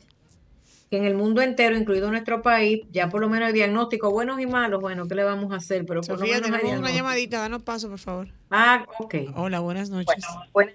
que 0.91 0.97
en 0.97 1.05
el 1.05 1.15
mundo 1.15 1.43
entero, 1.43 1.77
incluido 1.77 2.11
nuestro 2.11 2.41
país, 2.41 2.81
ya 2.91 3.11
por 3.11 3.21
lo 3.21 3.29
menos 3.29 3.49
el 3.49 3.55
diagnóstico, 3.55 4.11
buenos 4.11 4.41
y 4.41 4.47
malos, 4.47 4.81
bueno, 4.81 5.07
¿qué 5.07 5.15
le 5.15 5.25
vamos 5.25 5.53
a 5.53 5.57
hacer? 5.57 5.85
Pero 5.85 6.01
por 6.01 6.19
Sofía, 6.19 6.41
lo 6.41 6.47
tenemos 6.47 6.79
una 6.79 6.91
llamadita, 6.91 7.39
danos 7.39 7.63
paso, 7.63 7.91
por 7.91 7.99
favor. 7.99 8.29
Ah, 8.51 8.87
ok. 8.99 9.15
Hola, 9.37 9.61
buenas 9.61 9.91
noches. 9.91 10.25
Bueno, 10.55 10.73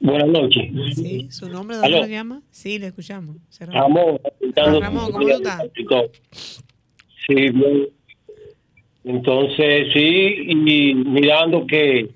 Buenas 0.00 0.28
noches. 0.28 0.70
Sí, 0.94 1.28
¿su 1.30 1.48
nombre 1.48 1.76
de 1.76 1.82
dónde 1.82 2.04
se 2.04 2.10
llama? 2.10 2.42
Sí, 2.50 2.78
le 2.78 2.86
escuchamos. 2.86 3.36
Ramón, 3.60 4.20
Ramón, 4.54 5.12
¿cómo 5.12 5.26
tú 5.26 5.32
estás? 5.32 5.64
Sí, 7.26 7.34
bien. 7.50 7.97
Entonces, 9.08 9.88
sí, 9.94 10.36
y 10.48 10.94
mirando 10.94 11.66
que 11.66 12.10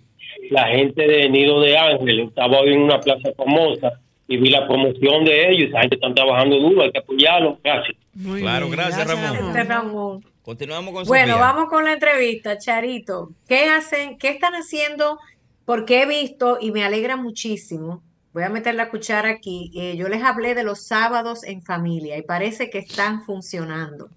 la 0.50 0.68
gente 0.68 1.06
de 1.08 1.26
Nido 1.30 1.58
de 1.62 1.78
Ángel 1.78 2.20
estaba 2.20 2.60
hoy 2.60 2.74
en 2.74 2.82
una 2.82 3.00
plaza 3.00 3.32
famosa 3.34 3.98
y 4.28 4.36
vi 4.36 4.50
la 4.50 4.68
promoción 4.68 5.24
de 5.24 5.50
ellos, 5.50 5.70
esa 5.70 5.80
gente 5.80 5.96
está 5.96 6.12
trabajando 6.12 6.58
duro, 6.58 6.82
hay 6.82 6.92
que 6.92 6.98
apoyarlos, 6.98 7.56
gracias. 7.64 7.96
claro, 8.38 8.68
gracias, 8.68 9.06
Ramón. 9.06 10.22
Continuamos 10.42 10.92
con 10.92 11.06
Bueno, 11.06 11.38
vamos 11.38 11.70
con 11.70 11.84
la 11.84 11.94
entrevista, 11.94 12.58
Charito. 12.58 13.30
¿Qué 13.48 13.70
hacen, 13.70 14.18
qué 14.18 14.28
están 14.28 14.52
haciendo 14.52 15.18
porque 15.64 16.02
he 16.02 16.06
visto 16.06 16.58
y 16.60 16.72
me 16.72 16.84
alegra 16.84 17.16
muchísimo. 17.16 18.02
Voy 18.34 18.42
a 18.42 18.50
meter 18.50 18.74
la 18.74 18.90
cuchara 18.90 19.30
aquí. 19.30 19.72
Eh, 19.74 19.96
yo 19.96 20.08
les 20.08 20.22
hablé 20.22 20.54
de 20.54 20.62
los 20.62 20.82
sábados 20.82 21.42
en 21.44 21.62
familia 21.62 22.18
y 22.18 22.22
parece 22.22 22.68
que 22.68 22.78
están 22.78 23.22
funcionando. 23.24 24.10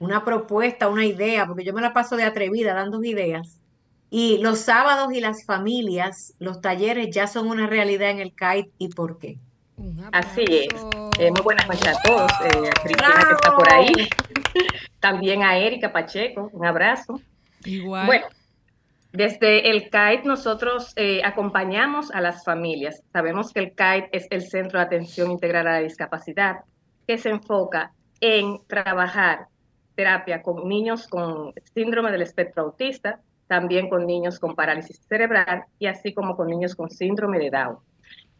Una 0.00 0.24
propuesta, 0.24 0.88
una 0.88 1.04
idea, 1.04 1.46
porque 1.46 1.62
yo 1.62 1.72
me 1.72 1.80
la 1.80 1.92
paso 1.92 2.16
de 2.16 2.24
atrevida 2.24 2.74
dando 2.74 3.04
ideas. 3.04 3.60
Y 4.10 4.38
los 4.38 4.58
sábados 4.58 5.12
y 5.12 5.20
las 5.20 5.44
familias, 5.44 6.34
los 6.40 6.60
talleres 6.60 7.14
ya 7.14 7.28
son 7.28 7.46
una 7.46 7.68
realidad 7.68 8.10
en 8.10 8.18
el 8.18 8.34
CAIT 8.34 8.72
y 8.78 8.88
por 8.88 9.18
qué. 9.20 9.38
Así 10.10 10.44
es. 10.48 10.74
Eh, 11.18 11.30
muy 11.30 11.42
buenas 11.42 11.68
noches 11.68 11.86
a 11.86 12.02
todos. 12.02 12.30
Eh, 12.44 12.68
a 12.68 12.82
Cristina 12.82 13.26
que 13.28 13.34
está 13.34 13.54
por 13.54 13.72
ahí. 13.72 13.92
También 15.00 15.42
a 15.42 15.56
Erika 15.56 15.92
Pacheco. 15.92 16.50
Un 16.52 16.66
abrazo. 16.66 17.20
Igual. 17.64 18.06
Bueno, 18.06 18.26
desde 19.12 19.70
el 19.70 19.90
CAIT 19.90 20.24
nosotros 20.24 20.92
eh, 20.96 21.22
acompañamos 21.24 22.10
a 22.10 22.20
las 22.20 22.44
familias. 22.44 23.02
Sabemos 23.12 23.52
que 23.52 23.60
el 23.60 23.74
CAIT 23.74 24.06
es 24.12 24.26
el 24.30 24.42
Centro 24.42 24.78
de 24.78 24.86
Atención 24.86 25.30
Integral 25.30 25.66
a 25.66 25.72
la 25.72 25.80
Discapacidad, 25.80 26.60
que 27.06 27.18
se 27.18 27.30
enfoca 27.30 27.92
en 28.20 28.60
trabajar 28.66 29.46
terapia 30.00 30.40
con 30.40 30.66
niños 30.66 31.06
con 31.06 31.52
síndrome 31.74 32.10
del 32.10 32.22
espectro 32.22 32.62
autista, 32.62 33.20
también 33.48 33.90
con 33.90 34.06
niños 34.06 34.38
con 34.38 34.54
parálisis 34.54 34.98
cerebral 35.06 35.64
y 35.78 35.86
así 35.86 36.14
como 36.14 36.36
con 36.36 36.48
niños 36.48 36.74
con 36.74 36.88
síndrome 36.90 37.38
de 37.38 37.50
Down. 37.50 37.76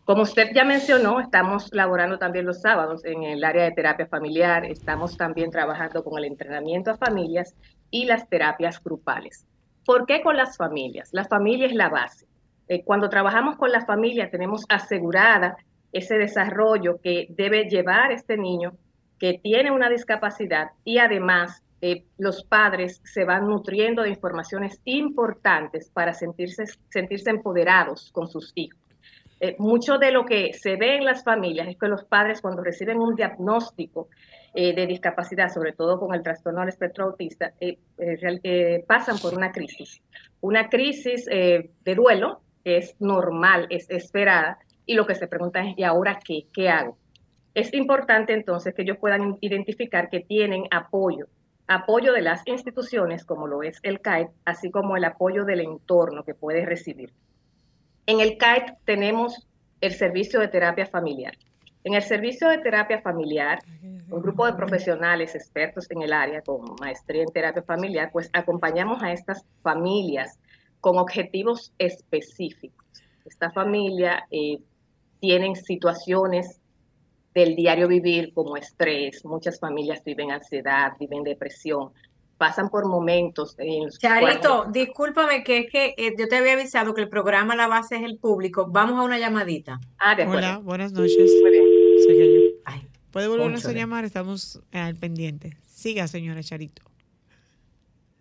Como 0.07 0.23
usted 0.23 0.49
ya 0.55 0.65
mencionó, 0.65 1.21
estamos 1.21 1.69
laborando 1.73 2.19
también 2.19 2.47
los 2.47 2.63
sábados 2.63 3.05
en 3.05 3.25
el 3.25 3.45
área 3.45 3.65
de 3.65 3.73
terapia 3.73 4.07
familiar, 4.07 4.65
estamos 4.65 5.19
también 5.19 5.51
trabajando 5.51 6.03
con 6.03 6.19
el 6.19 6.25
entrenamiento 6.25 6.93
a 6.93 6.97
familias 6.97 7.55
y 7.91 8.07
las 8.07 8.27
terapias 8.29 8.83
grupales. 8.83 9.47
¿Por 9.85 10.07
qué 10.07 10.23
con 10.23 10.39
las 10.39 10.57
familias? 10.57 11.11
La 11.13 11.27
familia 11.27 11.67
es 11.67 11.75
la 11.75 11.91
base. 11.91 12.27
Eh, 12.69 12.83
cuando 12.85 13.11
trabajamos 13.11 13.57
con 13.57 13.71
la 13.71 13.85
familia 13.85 14.31
tenemos 14.31 14.65
asegurada 14.71 15.59
ese 15.93 16.17
desarrollo 16.17 17.01
que 17.03 17.27
debe 17.29 17.69
llevar 17.69 18.13
este 18.13 18.39
niño 18.39 18.73
que 19.21 19.39
tiene 19.39 19.71
una 19.71 19.91
discapacidad 19.91 20.71
y 20.83 20.99
además 20.99 21.63
eh, 21.83 22.05
los 22.19 22.43
padres 22.43 23.01
se 23.05 23.25
van 23.25 23.47
nutriendo 23.47 24.03
de 24.03 24.09
informaciones 24.09 24.81
importantes 24.85 25.91
para 25.91 26.15
sentirse, 26.15 26.65
sentirse 26.89 27.31
empoderados 27.31 28.11
con 28.13 28.29
sus 28.29 28.53
hijos. 28.55 28.81
Eh, 29.39 29.57
mucho 29.59 29.99
de 29.99 30.11
lo 30.11 30.25
que 30.25 30.53
se 30.55 30.77
ve 30.77 30.97
en 30.97 31.05
las 31.05 31.23
familias 31.23 31.69
es 31.69 31.79
que 31.79 31.87
los 31.87 32.05
padres 32.05 32.41
cuando 32.41 32.63
reciben 32.63 32.99
un 32.99 33.15
diagnóstico 33.15 34.09
eh, 34.53 34.75
de 34.75 34.87
discapacidad, 34.87 35.49
sobre 35.49 35.73
todo 35.73 35.99
con 35.99 36.15
el 36.15 36.23
trastorno 36.23 36.61
del 36.61 36.71
espectro 36.71 37.05
autista, 37.05 37.53
pasan 38.87 39.19
por 39.19 39.35
una 39.35 39.53
crisis. 39.53 40.03
Una 40.41 40.69
crisis 40.69 41.27
de 41.27 41.95
duelo 41.95 42.41
que 42.65 42.79
es 42.79 42.97
normal, 43.01 43.67
es 43.71 43.89
esperada, 43.89 44.59
y 44.85 44.95
lo 44.95 45.07
que 45.07 45.15
se 45.15 45.29
pregunta 45.29 45.61
es, 45.61 45.79
¿y 45.79 45.85
ahora 45.85 46.19
qué? 46.23 46.47
¿Qué 46.53 46.69
hago? 46.69 46.99
Es 47.55 47.75
importante 47.75 48.33
entonces 48.33 48.75
que 48.75 48.83
ellos 48.83 48.99
puedan 48.99 49.37
identificar 49.41 50.09
que 50.09 50.21
tienen 50.21 50.65
apoyo, 50.71 51.27
apoyo 51.67 52.13
de 52.13 52.23
las 52.23 52.43
instituciones, 52.47 53.25
como 53.25 53.47
lo 53.47 53.63
es 53.63 53.79
el 53.83 54.01
CAET, 54.01 54.31
así 54.45 54.71
como 54.71 54.97
el 54.97 55.05
apoyo 55.05 55.45
del 55.45 55.61
entorno 55.61 56.25
que 56.25 56.35
puede 56.35 56.65
recibir. 56.65 57.13
En 58.07 58.21
el 58.21 58.39
CAET 58.39 58.77
tenemos 58.85 59.47
el 59.81 59.93
servicio 59.93 60.41
de 60.41 60.49
terapia 60.49 60.87
familiar. 60.87 61.37
En 61.83 61.95
el 61.95 62.03
servicio 62.03 62.49
de 62.49 62.59
terapia 62.59 63.01
familiar, 63.01 63.61
un 63.83 64.21
grupo 64.21 64.45
de 64.47 64.53
profesionales 64.53 65.35
expertos 65.35 65.91
en 65.91 66.03
el 66.03 66.13
área 66.13 66.43
con 66.43 66.77
maestría 66.79 67.23
en 67.23 67.33
terapia 67.33 67.63
familiar, 67.63 68.11
pues 68.13 68.29
acompañamos 68.33 69.03
a 69.03 69.13
estas 69.13 69.47
familias 69.63 70.39
con 70.81 70.99
objetivos 70.99 71.73
específicos. 71.79 72.85
Esta 73.25 73.51
familia 73.51 74.27
eh, 74.31 74.59
tienen 75.21 75.57
situaciones 75.57 76.60
del 77.35 77.55
diario 77.57 77.89
vivir 77.89 78.33
como 78.35 78.57
estrés, 78.57 79.25
muchas 79.25 79.59
familias 79.59 80.03
viven 80.05 80.33
ansiedad, 80.33 80.93
viven 80.99 81.23
depresión, 81.23 81.91
pasan 82.39 82.71
por 82.71 82.87
momentos. 82.87 83.55
En 83.59 83.89
Charito, 83.91 84.67
discúlpame 84.73 85.45
que 85.45 85.59
es 85.59 85.71
que 85.71 85.95
eh, 85.97 86.15
yo 86.19 86.27
te 86.29 86.37
había 86.37 86.55
avisado 86.55 86.95
que 86.95 87.03
el 87.03 87.09
programa 87.09 87.55
La 87.55 87.69
Base 87.69 87.97
es 87.97 88.03
el 88.03 88.19
público. 88.19 88.67
Vamos 88.69 88.99
a 88.99 89.03
una 89.03 89.19
llamadita. 89.19 89.79
Ah, 89.99 90.15
de 90.15 90.27
Hola, 90.27 90.59
buenas 90.59 90.93
noches. 90.93 91.31
Muy 91.43 91.51
bien. 91.51 92.61
Puede 93.11 93.27
volvernos 93.27 93.67
a 93.67 93.73
llamar, 93.73 94.05
estamos 94.05 94.61
al 94.73 94.95
pendiente. 94.97 95.57
Siga, 95.67 96.07
señora 96.07 96.43
Charito. 96.43 96.83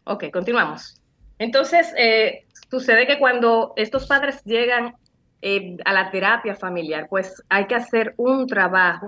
Ok, 0.05 0.31
continuamos. 0.31 0.99
Entonces, 1.37 1.93
eh, 1.97 2.45
sucede 2.71 3.05
que 3.05 3.19
cuando 3.19 3.73
estos 3.75 4.07
padres 4.07 4.43
llegan 4.43 4.95
eh, 5.41 5.77
a 5.85 5.93
la 5.93 6.11
terapia 6.11 6.55
familiar, 6.55 7.07
pues 7.09 7.43
hay 7.49 7.67
que 7.67 7.75
hacer 7.75 8.13
un 8.17 8.47
trabajo 8.47 9.07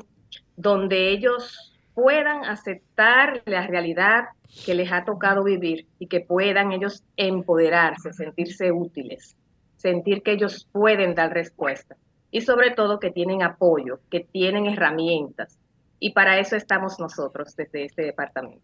donde 0.55 1.09
ellos 1.09 1.73
puedan 1.93 2.45
aceptar 2.45 3.41
la 3.45 3.67
realidad 3.67 4.25
que 4.65 4.75
les 4.75 4.91
ha 4.91 5.03
tocado 5.03 5.43
vivir 5.43 5.87
y 5.99 6.07
que 6.07 6.21
puedan 6.21 6.71
ellos 6.71 7.03
empoderarse, 7.17 8.13
sentirse 8.13 8.71
útiles, 8.71 9.35
sentir 9.77 10.23
que 10.23 10.33
ellos 10.33 10.67
pueden 10.71 11.15
dar 11.15 11.33
respuesta 11.33 11.95
y 12.31 12.41
sobre 12.41 12.71
todo 12.71 12.99
que 12.99 13.11
tienen 13.11 13.43
apoyo, 13.43 13.99
que 14.09 14.21
tienen 14.21 14.65
herramientas. 14.65 15.59
Y 15.99 16.13
para 16.13 16.39
eso 16.39 16.55
estamos 16.55 16.99
nosotros 16.99 17.55
desde 17.55 17.85
este 17.85 18.03
departamento. 18.03 18.63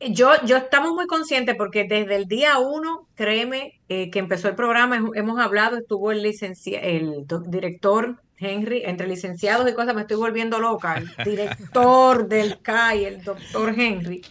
Yo, 0.00 0.30
yo 0.44 0.58
estamos 0.58 0.92
muy 0.92 1.06
conscientes 1.06 1.54
porque 1.56 1.84
desde 1.84 2.16
el 2.16 2.26
día 2.26 2.58
uno, 2.58 3.08
créeme, 3.14 3.80
eh, 3.88 4.10
que 4.10 4.18
empezó 4.18 4.48
el 4.48 4.54
programa, 4.54 5.02
hemos 5.14 5.40
hablado, 5.40 5.78
estuvo 5.78 6.12
el, 6.12 6.24
el 6.24 7.26
director 7.46 8.20
Henry, 8.38 8.82
entre 8.84 9.06
licenciados 9.06 9.68
y 9.70 9.74
cosas, 9.74 9.94
me 9.94 10.02
estoy 10.02 10.18
volviendo 10.18 10.58
loca, 10.58 10.96
el 10.96 11.08
director 11.24 12.28
del 12.28 12.60
CAI, 12.60 13.04
el 13.06 13.24
doctor 13.24 13.74
Henry, 13.76 14.22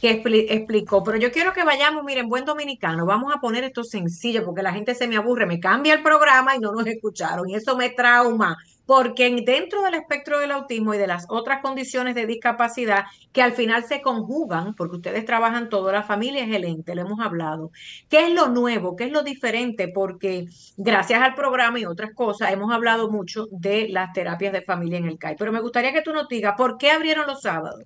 que 0.00 0.22
explicó, 0.48 1.04
pero 1.04 1.18
yo 1.18 1.30
quiero 1.30 1.52
que 1.52 1.64
vayamos, 1.64 2.02
miren, 2.04 2.28
buen 2.28 2.46
dominicano, 2.46 3.04
vamos 3.04 3.34
a 3.34 3.40
poner 3.40 3.64
esto 3.64 3.84
sencillo 3.84 4.44
porque 4.44 4.62
la 4.62 4.72
gente 4.72 4.94
se 4.94 5.06
me 5.06 5.16
aburre, 5.16 5.44
me 5.44 5.60
cambia 5.60 5.92
el 5.92 6.02
programa 6.02 6.56
y 6.56 6.58
no 6.58 6.72
nos 6.72 6.86
escucharon 6.86 7.48
y 7.50 7.54
eso 7.54 7.76
me 7.76 7.90
trauma, 7.90 8.56
porque 8.90 9.30
dentro 9.46 9.82
del 9.82 9.94
espectro 9.94 10.40
del 10.40 10.50
autismo 10.50 10.92
y 10.94 10.98
de 10.98 11.06
las 11.06 11.24
otras 11.28 11.62
condiciones 11.62 12.16
de 12.16 12.26
discapacidad 12.26 13.04
que 13.32 13.40
al 13.40 13.52
final 13.52 13.84
se 13.84 14.02
conjugan, 14.02 14.74
porque 14.74 14.96
ustedes 14.96 15.24
trabajan 15.24 15.68
todo, 15.68 15.92
la 15.92 16.02
familia 16.02 16.42
es 16.42 16.52
el 16.52 16.64
ente, 16.64 16.96
lo 16.96 17.02
hemos 17.02 17.20
hablado. 17.20 17.70
¿Qué 18.08 18.26
es 18.26 18.34
lo 18.34 18.48
nuevo? 18.48 18.96
¿Qué 18.96 19.04
es 19.04 19.12
lo 19.12 19.22
diferente? 19.22 19.86
Porque 19.86 20.48
gracias 20.76 21.22
al 21.22 21.36
programa 21.36 21.78
y 21.78 21.84
otras 21.84 22.14
cosas 22.16 22.50
hemos 22.50 22.72
hablado 22.72 23.08
mucho 23.08 23.46
de 23.52 23.88
las 23.88 24.12
terapias 24.12 24.52
de 24.52 24.62
familia 24.62 24.98
en 24.98 25.06
el 25.06 25.18
CAI, 25.18 25.36
pero 25.38 25.52
me 25.52 25.60
gustaría 25.60 25.92
que 25.92 26.02
tú 26.02 26.12
nos 26.12 26.26
digas, 26.26 26.54
¿por 26.56 26.76
qué 26.76 26.90
abrieron 26.90 27.28
los 27.28 27.42
sábados? 27.42 27.84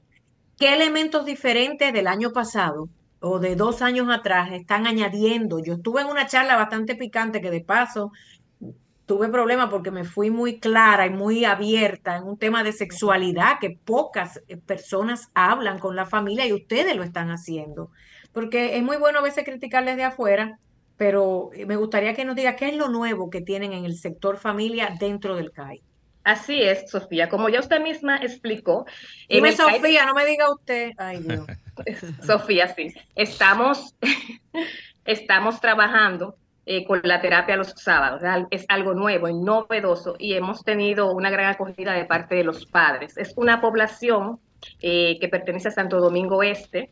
¿Qué 0.57 0.73
elementos 0.73 1.27
diferentes 1.27 1.93
del 1.93 2.07
año 2.07 2.33
pasado 2.33 2.89
o 3.21 3.39
de 3.41 3.57
dos 3.57 3.83
años 3.83 4.09
atrás 4.09 4.53
están 4.53 4.87
añadiendo? 4.87 5.59
Yo 5.59 5.75
estuve 5.75 6.01
en 6.01 6.07
una 6.07 6.27
charla 6.27 6.57
bastante 6.57 6.95
picante 6.95 7.43
que 7.43 7.51
de 7.51 7.61
paso 7.61 8.11
tuve 9.07 9.29
problemas 9.29 9.69
porque 9.71 9.91
me 9.91 10.05
fui 10.05 10.31
muy 10.31 10.59
clara 10.61 11.07
y 11.07 11.11
muy 11.11 11.45
abierta 11.45 12.17
en 12.17 12.25
un 12.25 12.39
tema 12.39 12.63
de 12.63 12.73
sexualidad 12.73 13.59
que 13.61 13.79
pocas 13.85 14.41
eh, 14.49 14.57
personas 14.57 15.31
hablan 15.35 15.79
con 15.79 15.95
la 15.97 16.07
familia 16.07 16.47
y 16.47 16.53
ustedes 16.53 16.97
lo 16.97 17.03
están 17.03 17.31
haciendo. 17.31 17.91
Porque 18.33 18.77
es 18.77 18.83
muy 18.83 18.97
bueno 18.97 19.19
a 19.19 19.23
veces 19.23 19.45
criticarles 19.45 19.97
de 19.97 20.05
afuera, 20.05 20.59
pero 20.97 21.51
eh, 21.55 21.67
me 21.67 21.77
gustaría 21.77 22.15
que 22.15 22.25
nos 22.25 22.37
diga 22.37 22.57
qué 22.57 22.69
es 22.69 22.77
lo 22.77 22.89
nuevo 22.89 23.31
que 23.31 23.43
tienen 23.43 23.73
en 23.73 23.85
el 23.85 23.97
sector 23.97 24.39
familia 24.39 24.97
dentro 24.99 25.37
del 25.37 25.53
CAI. 25.53 25.83
Así 26.25 26.63
es, 26.63 26.91
Sofía. 26.91 27.29
Como 27.29 27.51
ya 27.51 27.61
usted 27.61 27.81
misma 27.83 28.17
explicó. 28.17 28.87
Dime, 29.29 29.53
Sofía, 29.53 30.07
no 30.07 30.15
me 30.15 30.25
diga 30.25 30.51
usted. 30.51 30.93
Ay, 30.97 31.19
Dios. 31.19 31.47
Sofía, 32.27 32.75
sí. 32.75 32.95
Estamos, 33.15 33.95
estamos 35.05 35.61
trabajando 35.61 36.39
eh, 36.67 36.85
con 36.85 37.01
la 37.05 37.21
terapia 37.21 37.57
los 37.57 37.71
sábados. 37.77 38.23
Es 38.51 38.65
algo 38.69 38.95
nuevo 38.95 39.29
y 39.29 39.35
novedoso 39.35 40.17
y 40.19 40.35
hemos 40.35 40.65
tenido 40.65 41.13
una 41.13 41.31
gran 41.31 41.47
acogida 41.47 41.93
de 41.93 42.05
parte 42.05 42.35
de 42.35 42.45
los 42.45 42.67
padres. 42.67 43.17
Es 43.17 43.35
una 43.37 43.61
población 43.61 44.41
eh, 44.81 45.19
que 45.21 45.29
pertenece 45.29 45.69
a 45.69 45.73
Santo 45.73 46.01
Domingo 46.01 46.43
Este, 46.43 46.91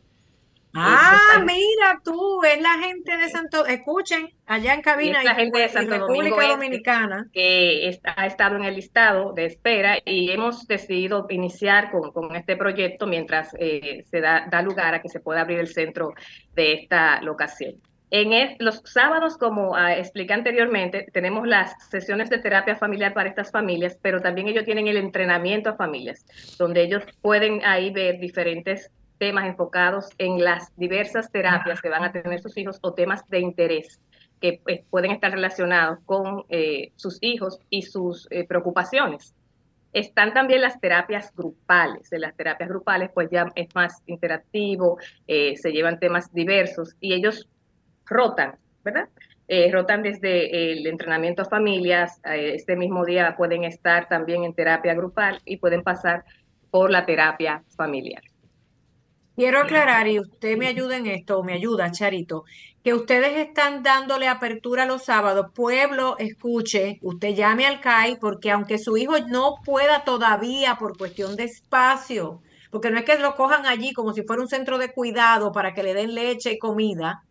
Ah, 0.75 1.43
mira 1.45 2.01
tú, 2.03 2.41
es 2.43 2.59
la 2.59 2.79
gente 2.79 3.15
de 3.15 3.29
Santo, 3.29 3.63
escuchen, 3.67 4.33
allá 4.47 4.73
en 4.73 4.81
cabina, 4.81 5.19
es 5.19 5.25
la 5.25 5.35
gente 5.35 5.59
de 5.59 5.69
Santo 5.69 5.99
República 5.99 6.35
este 6.35 6.51
Dominicana 6.51 7.27
que 7.31 7.99
ha 8.03 8.25
estado 8.25 8.55
en 8.55 8.63
el 8.63 8.75
listado 8.75 9.33
de 9.33 9.45
espera 9.45 9.99
y 10.03 10.31
hemos 10.31 10.65
decidido 10.65 11.27
iniciar 11.29 11.91
con, 11.91 12.35
este 12.35 12.57
proyecto 12.57 13.05
mientras 13.05 13.55
eh, 13.59 14.03
se 14.09 14.19
da, 14.19 14.49
lugar 14.63 14.95
a 14.95 15.01
que 15.01 15.09
se 15.09 15.19
pueda 15.19 15.41
abrir 15.41 15.59
el 15.59 15.67
centro 15.67 16.13
de 16.55 16.73
esta 16.73 17.21
locación. 17.21 17.75
En 18.15 18.29
los 18.59 18.83
sábados, 18.85 19.39
como 19.39 19.75
ah, 19.75 19.97
expliqué 19.97 20.33
anteriormente, 20.33 21.07
tenemos 21.11 21.47
las 21.47 21.73
sesiones 21.89 22.29
de 22.29 22.37
terapia 22.37 22.75
familiar 22.75 23.11
para 23.11 23.27
estas 23.27 23.49
familias, 23.49 23.97
pero 24.03 24.21
también 24.21 24.47
ellos 24.47 24.65
tienen 24.65 24.87
el 24.87 24.97
entrenamiento 24.97 25.71
a 25.71 25.75
familias, 25.77 26.23
donde 26.59 26.83
ellos 26.83 27.01
pueden 27.23 27.65
ahí 27.65 27.89
ver 27.89 28.19
diferentes 28.19 28.91
temas 29.17 29.47
enfocados 29.47 30.09
en 30.19 30.43
las 30.43 30.71
diversas 30.77 31.31
terapias 31.31 31.81
que 31.81 31.89
van 31.89 32.03
a 32.03 32.11
tener 32.11 32.39
sus 32.39 32.55
hijos 32.55 32.77
o 32.83 32.93
temas 32.93 33.27
de 33.29 33.39
interés 33.39 33.99
que 34.39 34.61
eh, 34.67 34.85
pueden 34.91 35.09
estar 35.09 35.31
relacionados 35.31 35.97
con 36.05 36.43
eh, 36.49 36.91
sus 36.95 37.17
hijos 37.21 37.57
y 37.71 37.81
sus 37.81 38.27
eh, 38.29 38.45
preocupaciones. 38.45 39.33
Están 39.91 40.35
también 40.35 40.61
las 40.61 40.79
terapias 40.79 41.33
grupales. 41.35 42.13
En 42.13 42.21
las 42.21 42.35
terapias 42.35 42.69
grupales, 42.69 43.09
pues 43.11 43.29
ya 43.31 43.51
es 43.55 43.73
más 43.73 44.03
interactivo, 44.05 44.97
se 45.27 45.71
llevan 45.71 45.99
temas 45.99 46.33
diversos 46.33 46.95
y 46.99 47.13
ellos 47.13 47.47
rotan, 48.05 48.55
¿verdad? 48.83 49.09
rotan 49.71 50.01
desde 50.01 50.71
el 50.71 50.87
entrenamiento 50.87 51.43
a 51.43 51.45
familias, 51.45 52.19
este 52.23 52.75
mismo 52.75 53.05
día 53.05 53.35
pueden 53.37 53.65
estar 53.65 54.07
también 54.07 54.43
en 54.43 54.53
terapia 54.53 54.95
grupal 54.95 55.41
y 55.45 55.57
pueden 55.57 55.83
pasar 55.83 56.23
por 56.71 56.89
la 56.89 57.05
terapia 57.05 57.63
familiar. 57.75 58.23
Quiero 59.35 59.59
aclarar, 59.59 60.07
y 60.07 60.19
usted 60.19 60.57
me 60.57 60.67
ayuda 60.67 60.97
en 60.97 61.07
esto, 61.07 61.39
o 61.39 61.43
me 61.43 61.53
ayuda, 61.53 61.91
Charito, 61.91 62.45
que 62.83 62.93
ustedes 62.93 63.37
están 63.37 63.81
dándole 63.81 64.27
apertura 64.27 64.85
los 64.85 65.05
sábados. 65.05 65.47
Pueblo, 65.55 66.17
escuche, 66.19 66.99
usted 67.01 67.33
llame 67.33 67.65
al 67.65 67.79
CAI, 67.79 68.17
porque 68.19 68.51
aunque 68.51 68.77
su 68.77 68.95
hijo 68.95 69.13
no 69.27 69.55
pueda 69.65 70.03
todavía 70.03 70.75
por 70.75 70.97
cuestión 70.97 71.35
de 71.35 71.45
espacio, 71.45 72.41
porque 72.69 72.91
no 72.91 72.99
es 72.99 73.05
que 73.05 73.17
lo 73.17 73.35
cojan 73.35 73.65
allí 73.65 73.93
como 73.93 74.13
si 74.13 74.23
fuera 74.23 74.41
un 74.41 74.47
centro 74.47 74.77
de 74.77 74.91
cuidado 74.91 75.51
para 75.51 75.73
que 75.73 75.83
le 75.83 75.93
den 75.93 76.13
leche 76.13 76.53
y 76.53 76.59
comida, 76.59 77.23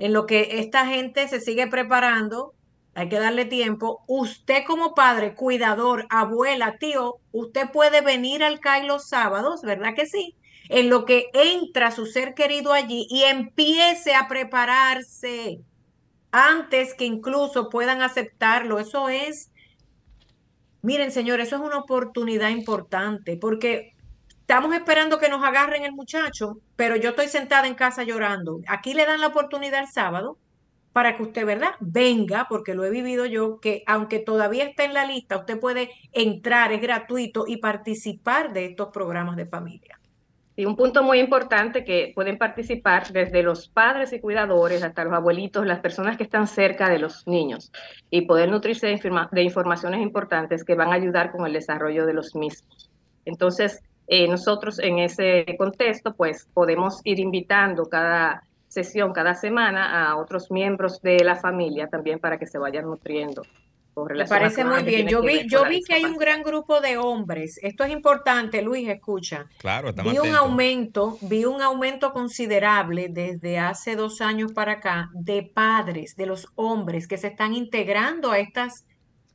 en 0.00 0.12
lo 0.12 0.26
que 0.26 0.58
esta 0.58 0.86
gente 0.86 1.28
se 1.28 1.40
sigue 1.40 1.68
preparando, 1.68 2.54
hay 2.94 3.08
que 3.08 3.20
darle 3.20 3.44
tiempo. 3.44 4.02
Usted 4.08 4.64
como 4.66 4.94
padre, 4.94 5.34
cuidador, 5.34 6.06
abuela, 6.10 6.76
tío, 6.78 7.18
usted 7.30 7.70
puede 7.70 8.00
venir 8.00 8.42
al 8.42 8.58
CAI 8.58 8.86
los 8.86 9.08
sábados, 9.08 9.62
¿verdad 9.62 9.94
que 9.94 10.06
sí? 10.06 10.34
en 10.70 10.88
lo 10.88 11.04
que 11.04 11.30
entra 11.34 11.90
su 11.90 12.06
ser 12.06 12.34
querido 12.34 12.72
allí 12.72 13.06
y 13.10 13.24
empiece 13.24 14.14
a 14.14 14.28
prepararse 14.28 15.60
antes 16.30 16.94
que 16.94 17.04
incluso 17.04 17.68
puedan 17.70 18.02
aceptarlo. 18.02 18.78
Eso 18.78 19.08
es, 19.08 19.50
miren 20.80 21.10
señores, 21.10 21.48
eso 21.48 21.56
es 21.56 21.62
una 21.62 21.78
oportunidad 21.78 22.50
importante 22.50 23.36
porque 23.36 23.94
estamos 24.50 24.74
esperando 24.74 25.20
que 25.20 25.28
nos 25.28 25.44
agarren 25.44 25.84
el 25.84 25.92
muchacho, 25.92 26.58
pero 26.74 26.96
yo 26.96 27.10
estoy 27.10 27.28
sentada 27.28 27.68
en 27.68 27.76
casa 27.76 28.02
llorando. 28.02 28.58
Aquí 28.66 28.94
le 28.94 29.06
dan 29.06 29.20
la 29.20 29.28
oportunidad 29.28 29.78
el 29.78 29.86
sábado 29.86 30.38
para 30.92 31.16
que 31.16 31.22
usted, 31.22 31.46
¿verdad? 31.46 31.70
Venga, 31.78 32.48
porque 32.48 32.74
lo 32.74 32.84
he 32.84 32.90
vivido 32.90 33.26
yo, 33.26 33.60
que 33.60 33.84
aunque 33.86 34.18
todavía 34.18 34.64
está 34.64 34.82
en 34.82 34.92
la 34.92 35.06
lista, 35.06 35.36
usted 35.36 35.60
puede 35.60 35.90
entrar, 36.10 36.72
es 36.72 36.82
gratuito 36.82 37.44
y 37.46 37.58
participar 37.58 38.52
de 38.52 38.64
estos 38.64 38.88
programas 38.88 39.36
de 39.36 39.46
familia. 39.46 40.00
Y 40.56 40.64
un 40.64 40.74
punto 40.74 41.04
muy 41.04 41.20
importante 41.20 41.84
que 41.84 42.10
pueden 42.12 42.36
participar 42.36 43.06
desde 43.12 43.44
los 43.44 43.68
padres 43.68 44.12
y 44.12 44.18
cuidadores 44.18 44.82
hasta 44.82 45.04
los 45.04 45.12
abuelitos, 45.12 45.64
las 45.64 45.78
personas 45.78 46.16
que 46.16 46.24
están 46.24 46.48
cerca 46.48 46.90
de 46.90 46.98
los 46.98 47.24
niños 47.28 47.70
y 48.10 48.22
poder 48.22 48.50
nutrirse 48.50 48.88
de, 48.88 49.42
informaciones 49.42 50.00
importantes 50.00 50.64
que 50.64 50.74
van 50.74 50.90
a 50.90 50.94
ayudar 50.94 51.30
con 51.30 51.46
el 51.46 51.52
desarrollo 51.52 52.04
de 52.04 52.14
los 52.14 52.34
mismos. 52.34 52.90
Entonces, 53.24 53.80
eh, 54.10 54.28
nosotros 54.28 54.78
en 54.78 54.98
ese 54.98 55.46
contexto, 55.56 56.14
pues 56.14 56.46
podemos 56.52 57.00
ir 57.04 57.18
invitando 57.18 57.84
cada 57.86 58.42
sesión, 58.68 59.12
cada 59.12 59.34
semana 59.34 60.10
a 60.10 60.16
otros 60.16 60.50
miembros 60.50 61.00
de 61.00 61.24
la 61.24 61.36
familia 61.36 61.88
también 61.88 62.18
para 62.18 62.38
que 62.38 62.46
se 62.46 62.58
vayan 62.58 62.84
nutriendo 62.84 63.42
me 63.96 64.26
parece 64.26 64.64
muy 64.64 64.82
bien. 64.82 65.08
Yo 65.08 65.22
vi, 65.22 65.46
yo 65.48 65.64
vi 65.68 65.82
que 65.82 65.94
hay 65.94 66.04
un 66.04 66.16
gran 66.16 66.42
grupo 66.42 66.80
de 66.80 66.96
hombres. 66.96 67.58
Esto 67.62 67.84
es 67.84 67.90
importante, 67.90 68.62
Luis, 68.62 68.88
escucha. 68.88 69.46
Claro, 69.58 69.92
Vi 69.92 70.18
un 70.18 70.34
aumento, 70.34 71.18
vi 71.22 71.44
un 71.44 71.62
aumento 71.62 72.12
considerable 72.12 73.08
desde 73.08 73.58
hace 73.58 73.96
dos 73.96 74.20
años 74.20 74.52
para 74.52 74.72
acá 74.72 75.10
de 75.12 75.42
padres, 75.42 76.16
de 76.16 76.26
los 76.26 76.48
hombres 76.54 77.06
que 77.06 77.18
se 77.18 77.28
están 77.28 77.54
integrando 77.54 78.30
a 78.30 78.38
estas 78.38 78.84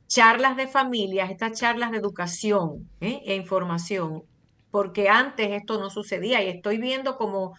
charlas 0.08 0.56
de 0.56 0.68
familias, 0.68 1.30
estas 1.30 1.58
charlas 1.58 1.90
de 1.90 1.98
educación 1.98 2.88
¿eh? 3.00 3.22
e 3.24 3.34
información, 3.34 4.22
porque 4.70 5.08
antes 5.08 5.50
esto 5.50 5.78
no 5.80 5.90
sucedía 5.90 6.42
y 6.42 6.48
estoy 6.48 6.78
viendo 6.78 7.16
como, 7.16 7.54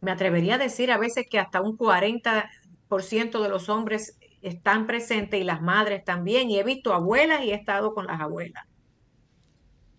me 0.00 0.10
atrevería 0.10 0.56
a 0.56 0.58
decir 0.58 0.90
a 0.90 0.98
veces 0.98 1.26
que 1.30 1.38
hasta 1.38 1.60
un 1.60 1.78
40% 1.78 3.42
de 3.42 3.48
los 3.48 3.68
hombres 3.68 4.18
están 4.42 4.86
presentes 4.86 5.40
y 5.40 5.44
las 5.44 5.62
madres 5.62 6.04
también. 6.04 6.50
Y 6.50 6.58
he 6.58 6.64
visto 6.64 6.92
abuelas 6.92 7.42
y 7.42 7.52
he 7.52 7.54
estado 7.54 7.94
con 7.94 8.06
las 8.06 8.20
abuelas. 8.20 8.66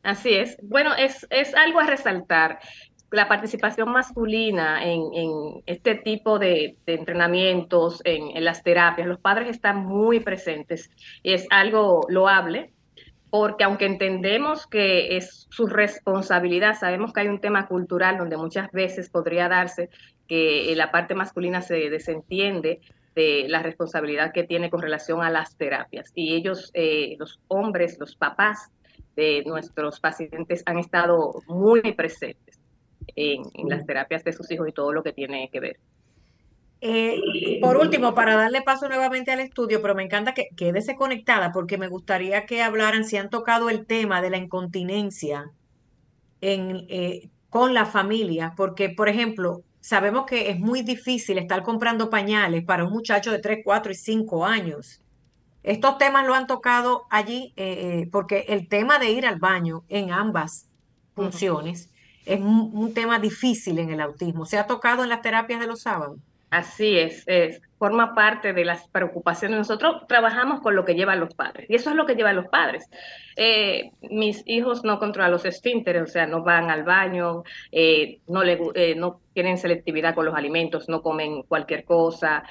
Así 0.03 0.33
es. 0.33 0.57
Bueno, 0.61 0.93
es, 0.95 1.25
es 1.29 1.55
algo 1.55 1.79
a 1.79 1.87
resaltar. 1.87 2.59
La 3.09 3.27
participación 3.27 3.91
masculina 3.91 4.83
en, 4.83 5.61
este 5.65 5.95
tipo 5.95 6.39
de, 6.39 6.77
entrenamientos, 6.87 8.01
en, 8.03 8.35
en, 8.35 8.43
las 8.43 8.63
terapias, 8.63 9.07
los 9.07 9.19
padres 9.19 9.49
están 9.49 9.85
muy 9.85 10.19
presentes 10.19 10.89
y 11.21 11.33
es 11.33 11.45
algo 11.51 12.01
loable 12.09 12.72
porque 13.33 13.63
aunque 13.63 13.87
entendemos 13.87 14.67
que 14.67 15.17
es 15.17 15.47
su 15.49 15.65
responsabilidad, 15.65 16.75
sabemos 16.79 17.11
que 17.11 17.21
hay 17.21 17.29
un 17.29 17.41
tema 17.41 17.67
cultural 17.67 18.19
donde 18.19 18.37
muchas 18.37 18.71
veces 18.71 19.09
podría 19.09 19.49
darse 19.49 19.89
que 20.27 20.71
la 20.75 20.91
parte 20.91 21.15
masculina 21.15 21.63
se 21.63 21.89
desentiende 21.89 22.79
de 23.15 23.47
la 23.49 23.63
responsabilidad 23.63 24.33
que 24.33 24.43
tiene 24.43 24.69
con 24.69 24.83
relación 24.83 25.23
a 25.23 25.31
las 25.31 25.57
terapias. 25.57 26.11
Y 26.13 26.35
ellos, 26.35 26.69
eh, 26.75 27.15
los 27.17 27.39
hombres, 27.47 27.97
los 27.99 28.15
papás 28.15 28.69
de 29.15 29.41
nuestros 29.47 29.99
pacientes 29.99 30.61
han 30.67 30.77
estado 30.77 31.41
muy 31.47 31.81
presentes 31.93 32.59
en, 33.15 33.41
las 33.67 33.83
terapias 33.87 34.23
de 34.23 34.33
sus 34.33 34.51
hijos 34.51 34.69
y 34.69 34.73
todo 34.73 34.93
lo 34.93 35.01
que 35.01 35.11
tiene 35.11 35.49
que 35.51 35.59
ver. 35.59 35.79
Eh, 36.85 37.59
por 37.61 37.77
último, 37.77 38.13
para 38.13 38.35
darle 38.35 38.61
paso 38.61 38.89
nuevamente 38.89 39.31
al 39.31 39.39
estudio, 39.39 39.81
pero 39.81 39.95
me 39.95 40.03
encanta 40.03 40.33
que 40.33 40.49
quédese 40.57 40.97
conectada 40.97 41.53
porque 41.53 41.77
me 41.77 41.87
gustaría 41.87 42.45
que 42.45 42.61
hablaran 42.61 43.05
si 43.05 43.15
han 43.15 43.29
tocado 43.29 43.69
el 43.69 43.85
tema 43.85 44.21
de 44.21 44.29
la 44.29 44.37
incontinencia 44.37 45.49
en, 46.41 46.85
eh, 46.89 47.29
con 47.49 47.73
la 47.73 47.85
familia, 47.85 48.53
porque, 48.57 48.89
por 48.89 49.07
ejemplo, 49.07 49.61
sabemos 49.79 50.25
que 50.25 50.49
es 50.49 50.59
muy 50.59 50.81
difícil 50.81 51.37
estar 51.37 51.63
comprando 51.63 52.09
pañales 52.09 52.65
para 52.65 52.83
un 52.83 52.91
muchacho 52.91 53.31
de 53.31 53.39
3, 53.39 53.59
4 53.63 53.93
y 53.93 53.95
5 53.95 54.45
años. 54.45 55.01
Estos 55.63 55.97
temas 55.97 56.27
lo 56.27 56.33
han 56.33 56.47
tocado 56.47 57.05
allí 57.09 57.53
eh, 57.55 58.01
eh, 58.01 58.09
porque 58.11 58.45
el 58.49 58.67
tema 58.67 58.99
de 58.99 59.11
ir 59.11 59.25
al 59.25 59.39
baño 59.39 59.85
en 59.87 60.11
ambas 60.11 60.67
funciones 61.15 61.89
es 62.25 62.41
un, 62.41 62.93
tema 62.93 63.19
difícil 63.19 63.79
en 63.79 63.89
el 63.89 64.01
autismo. 64.01 64.45
¿Se 64.45 64.57
ha 64.57 64.67
tocado 64.67 65.03
en 65.03 65.09
las 65.09 65.21
terapias 65.21 65.61
de 65.61 65.67
los 65.67 65.81
sábados? 65.81 66.19
Así 66.53 66.99
es, 66.99 67.23
es, 67.25 67.63
forma 67.79 68.13
parte 68.13 68.53
de 68.53 68.63
las 68.63 68.87
preocupaciones. 68.89 69.57
Nosotros 69.57 70.05
trabajamos 70.07 70.61
con 70.61 70.75
lo 70.75 70.85
que 70.85 70.93
llevan 70.93 71.19
los 71.19 71.33
padres 71.33 71.67
y 71.67 71.73
eso 71.73 71.89
es 71.89 71.95
lo 71.95 72.05
que 72.05 72.13
llevan 72.13 72.35
los 72.35 72.45
padres. 72.47 72.87
Eh, 73.35 73.89
mis 74.11 74.43
hijos 74.45 74.83
no 74.83 74.99
controlan 74.99 75.31
los 75.31 75.45
esfínteres, 75.45 76.03
o 76.03 76.05
sea, 76.05 76.27
no 76.27 76.43
van 76.43 76.69
al 76.69 76.83
baño, 76.83 77.41
eh, 77.71 78.19
no, 78.27 78.43
le, 78.43 78.59
eh, 78.75 78.93
no 78.93 79.19
tienen 79.33 79.57
selectividad 79.57 80.13
con 80.13 80.25
los 80.25 80.35
alimentos, 80.35 80.87
no 80.89 81.01
comen 81.01 81.41
cualquier 81.41 81.85
cosa, 81.85 82.43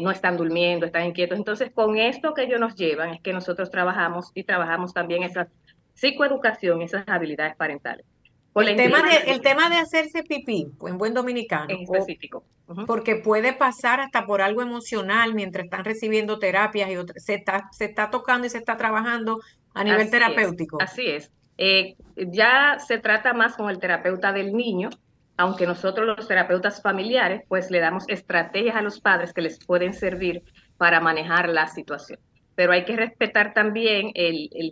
no 0.00 0.10
están 0.10 0.38
durmiendo, 0.38 0.86
están 0.86 1.04
inquietos. 1.04 1.36
Entonces, 1.36 1.70
con 1.70 1.98
esto 1.98 2.32
que 2.32 2.44
ellos 2.44 2.60
nos 2.60 2.76
llevan 2.76 3.10
es 3.10 3.20
que 3.20 3.34
nosotros 3.34 3.70
trabajamos 3.70 4.32
y 4.34 4.44
trabajamos 4.44 4.94
también 4.94 5.22
esa 5.22 5.48
psicoeducación, 5.92 6.80
esas 6.80 7.06
habilidades 7.08 7.56
parentales. 7.56 8.06
El 8.54 8.76
tema, 8.76 9.02
de, 9.02 9.32
el 9.32 9.40
tema 9.40 9.68
de 9.68 9.76
hacerse 9.76 10.22
pipí, 10.22 10.68
en 10.86 10.98
buen 10.98 11.12
dominicano. 11.12 11.66
En 11.68 11.82
específico. 11.82 12.44
Porque 12.86 13.16
puede 13.16 13.52
pasar 13.52 14.00
hasta 14.00 14.26
por 14.26 14.40
algo 14.40 14.62
emocional 14.62 15.34
mientras 15.34 15.64
están 15.64 15.84
recibiendo 15.84 16.38
terapias 16.38 16.88
y 16.90 17.20
se 17.20 17.34
está, 17.34 17.68
se 17.72 17.86
está 17.86 18.10
tocando 18.10 18.46
y 18.46 18.50
se 18.50 18.58
está 18.58 18.76
trabajando 18.76 19.40
a 19.74 19.82
nivel 19.82 20.08
terapéutico. 20.08 20.80
así 20.80 21.06
es. 21.08 21.30
Eh, 21.58 21.96
ya 22.16 22.78
se 22.78 22.98
trata 22.98 23.32
más 23.32 23.56
con 23.56 23.70
el 23.70 23.78
terapeuta 23.78 24.32
del 24.32 24.52
niño, 24.52 24.90
aunque 25.36 25.66
nosotros 25.66 26.06
los 26.16 26.26
terapeutas 26.26 26.80
familiares 26.80 27.42
pues 27.48 27.70
le 27.70 27.80
damos 27.80 28.04
estrategias 28.08 28.76
a 28.76 28.82
los 28.82 29.00
padres 29.00 29.32
que 29.32 29.42
les 29.42 29.64
pueden 29.64 29.92
servir 29.92 30.42
para 30.76 31.00
manejar 31.00 31.48
la 31.48 31.66
situación. 31.68 32.18
Pero 32.54 32.72
hay 32.72 32.84
que 32.84 32.96
respetar 32.96 33.52
también 33.52 34.12
el, 34.14 34.48
el 34.52 34.70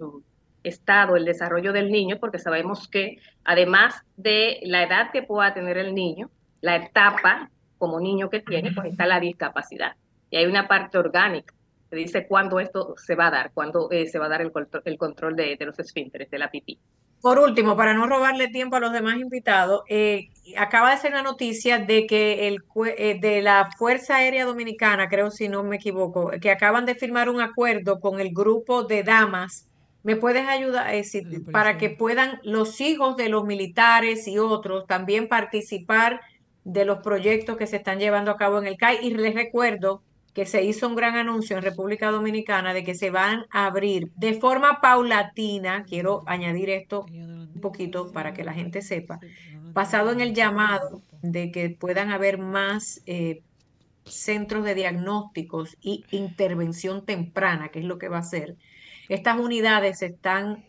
estado, 0.65 1.17
el 1.17 1.25
desarrollo 1.25 1.73
del 1.73 1.91
niño, 1.91 2.19
porque 2.19 2.39
sabemos 2.39 2.89
que 2.89 3.19
además 3.45 3.95
de 4.17 4.61
la 4.63 4.83
edad 4.83 5.11
que 5.13 5.23
pueda 5.23 5.55
tener 5.55 5.79
el 5.79 5.95
niño, 5.95 6.31
la 6.61 6.77
etapa 6.77 7.51
como 7.79 8.01
niño 8.01 8.31
que 8.31 8.41
tiene, 8.41 8.73
pues 8.73 8.93
está 8.93 9.07
la 9.07 9.21
discapacidad. 9.21 9.97
Y 10.31 10.37
hay 10.37 10.47
una 10.47 10.69
parte 10.69 10.99
orgánica 10.99 11.53
que 11.91 11.97
dice 11.97 12.27
cuándo 12.27 12.59
esto 12.59 12.95
se 12.97 13.15
va 13.15 13.27
a 13.27 13.31
dar, 13.31 13.51
cuándo 13.53 13.91
eh, 13.91 14.07
se 14.07 14.19
va 14.19 14.27
a 14.27 14.29
dar 14.31 14.41
el, 14.41 14.51
el 14.85 14.97
control 14.97 15.37
de, 15.37 15.59
los 15.61 15.79
esfínteres, 15.79 16.31
de 16.31 16.39
la 16.39 16.51
pipí. 16.51 16.79
Por 17.21 17.39
último, 17.39 17.77
para 17.77 17.93
no 17.93 18.07
robarle 18.07 18.49
tiempo 18.49 18.77
a 18.77 18.81
los 18.81 18.93
demás 18.93 19.17
invitados, 19.17 19.83
eh, 19.89 20.31
acaba 20.57 20.91
de 20.91 20.97
ser 20.97 21.13
una 21.13 21.23
noticia 21.23 21.79
de 21.79 22.07
que 22.07 22.49
el 22.49 22.63
eh, 22.97 23.19
de 23.21 23.43
la 23.43 23.69
Fuerza 23.77 24.17
Aérea 24.17 24.47
Dominicana, 24.47 25.09
creo 25.09 25.31
si 25.31 25.49
no 25.49 25.63
me 25.63 25.77
equivoco, 25.77 26.31
que 26.41 26.51
acaban 26.51 26.87
de 26.87 26.95
firmar 26.95 27.29
un 27.29 27.41
acuerdo 27.41 28.01
con 28.01 28.19
el 28.21 28.33
grupo 28.33 28.85
de 28.85 29.03
damas 29.03 29.69
¿Me 30.03 30.17
puedes 30.17 30.49
ayudar 30.49 30.93
eh, 30.95 31.05
para 31.53 31.79
que 31.79 31.91
puedan 31.91 32.41
los 32.43 32.81
hijos 32.81 33.17
de 33.17 33.29
los 33.29 33.45
militares 33.45 34.27
y 34.27 34.39
otros 34.39 34.87
también 34.87 35.29
participar 35.29 36.21
de 36.65 36.85
los 36.85 36.99
proyectos 36.99 37.57
que 37.57 37.67
se 37.67 37.77
están 37.77 37.99
llevando 37.99 38.31
a 38.31 38.37
cabo 38.37 38.59
en 38.59 38.67
el 38.67 38.77
CAI? 38.77 38.99
Y 39.07 39.15
les 39.15 39.35
recuerdo 39.35 40.03
que 40.35 40.47
se 40.47 40.65
hizo 40.65 40.89
un 40.89 40.97
gran 40.97 41.17
anuncio 41.17 41.57
en 41.57 41.63
República 41.63 42.11
Dominicana 42.11 42.73
de 42.73 42.85
que 42.85 42.95
se 42.95 43.11
van 43.11 43.45
a 43.51 43.67
abrir 43.67 44.11
de 44.17 44.35
forma 44.35 44.81
paulatina, 44.81 45.85
quiero 45.85 46.23
añadir 46.27 46.71
esto 46.71 47.05
un 47.13 47.61
poquito 47.61 48.13
para 48.13 48.33
que 48.33 48.43
la 48.43 48.55
gente 48.55 48.83
sepa, 48.83 49.21
basado 49.73 50.11
en 50.11 50.21
el 50.21 50.35
llamado 50.35 51.03
de 51.21 51.53
que 51.53 51.71
puedan 51.71 52.11
haber 52.11 52.39
más 52.39 53.03
eh, 53.07 53.43
centros 54.05 54.65
de 54.65 54.75
diagnósticos 54.75 55.77
y 55.81 56.05
intervención 56.11 57.05
temprana, 57.05 57.69
que 57.69 57.81
es 57.81 57.85
lo 57.85 57.99
que 57.99 58.09
va 58.09 58.19
a 58.19 58.23
ser 58.23 58.57
estas 59.09 59.39
unidades 59.39 59.99
se 59.99 60.07
están 60.07 60.65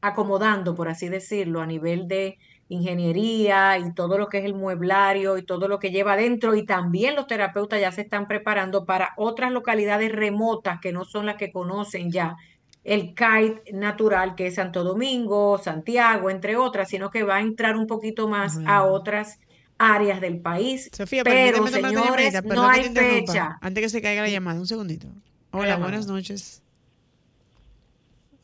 acomodando, 0.00 0.74
por 0.74 0.88
así 0.88 1.08
decirlo, 1.08 1.60
a 1.60 1.66
nivel 1.66 2.08
de 2.08 2.38
ingeniería 2.68 3.78
y 3.78 3.92
todo 3.94 4.18
lo 4.18 4.28
que 4.28 4.38
es 4.38 4.44
el 4.44 4.54
mueblario 4.54 5.38
y 5.38 5.42
todo 5.42 5.68
lo 5.68 5.78
que 5.78 5.90
lleva 5.90 6.14
adentro 6.14 6.54
y 6.54 6.64
también 6.64 7.14
los 7.14 7.26
terapeutas 7.26 7.80
ya 7.80 7.92
se 7.92 8.02
están 8.02 8.26
preparando 8.26 8.84
para 8.84 9.12
otras 9.16 9.52
localidades 9.52 10.12
remotas 10.12 10.80
que 10.80 10.92
no 10.92 11.04
son 11.04 11.26
las 11.26 11.36
que 11.36 11.52
conocen 11.52 12.10
ya 12.10 12.36
el 12.82 13.14
CAIT 13.14 13.70
natural 13.72 14.34
que 14.34 14.48
es 14.48 14.56
Santo 14.56 14.84
Domingo, 14.84 15.58
Santiago, 15.58 16.30
entre 16.30 16.56
otras, 16.56 16.88
sino 16.88 17.10
que 17.10 17.22
va 17.22 17.36
a 17.36 17.40
entrar 17.40 17.76
un 17.76 17.86
poquito 17.86 18.28
más 18.28 18.58
a 18.66 18.84
otras 18.84 19.38
áreas 19.78 20.20
del 20.20 20.40
país. 20.40 20.90
Sofía, 20.92 21.24
pero 21.24 21.66
señores, 21.66 22.44
no 22.44 22.68
hay 22.68 22.84
fecha. 22.84 23.58
Antes 23.60 23.84
que 23.84 23.88
se 23.88 24.02
caiga 24.02 24.22
la 24.22 24.28
llamada, 24.28 24.60
un 24.60 24.66
segundito. 24.66 25.08
Hola, 25.50 25.76
buenas 25.76 26.06
noches. 26.06 26.63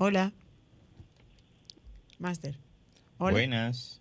Hola. 0.02 0.32
Master. 2.18 2.54
Buenas. 3.18 4.00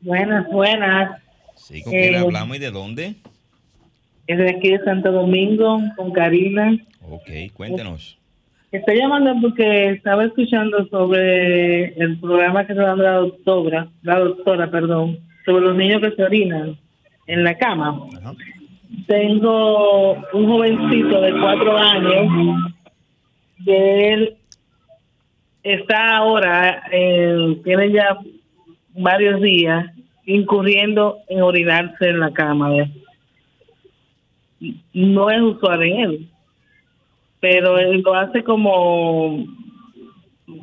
Buenas, 0.00 0.48
buenas. 0.48 1.20
Sí, 1.56 1.82
¿con 1.82 1.92
quién 1.92 2.14
eh, 2.14 2.18
hablamos 2.18 2.56
y 2.56 2.60
de 2.60 2.70
dónde? 2.70 3.16
Es 4.28 4.38
de 4.38 4.48
aquí 4.48 4.70
de 4.70 4.84
Santo 4.84 5.10
Domingo, 5.10 5.80
con 5.96 6.12
Karina. 6.12 6.78
Ok, 7.02 7.52
cuéntenos. 7.52 8.16
Estoy 8.70 8.98
llamando 8.98 9.34
porque 9.40 9.90
estaba 9.90 10.24
escuchando 10.24 10.86
sobre 10.86 11.86
el 11.94 12.20
programa 12.20 12.64
que 12.64 12.74
está 12.74 12.84
dando 12.84 13.02
la 13.02 13.14
doctora, 13.14 13.88
la 14.02 14.20
doctora, 14.20 14.70
perdón, 14.70 15.18
sobre 15.44 15.64
los 15.64 15.74
niños 15.74 16.00
que 16.00 16.12
se 16.12 16.22
orinan 16.22 16.78
en 17.26 17.42
la 17.42 17.58
cama. 17.58 18.06
Tengo 19.08 20.12
un 20.32 20.46
jovencito 20.46 21.20
de 21.20 21.32
cuatro 21.40 21.76
años 21.76 22.72
que 23.64 24.12
él 24.12 24.37
está 25.74 26.16
ahora, 26.16 26.82
eh, 26.90 27.60
tiene 27.64 27.92
ya 27.92 28.18
varios 28.94 29.40
días 29.40 29.86
incurriendo 30.24 31.18
en 31.28 31.42
orinarse 31.42 32.08
en 32.08 32.20
la 32.20 32.32
cama. 32.32 32.70
No 34.92 35.30
es 35.30 35.40
usual 35.40 35.82
en 35.82 36.00
él, 36.00 36.28
pero 37.40 37.78
él 37.78 38.00
lo 38.00 38.14
hace 38.14 38.42
como 38.42 39.44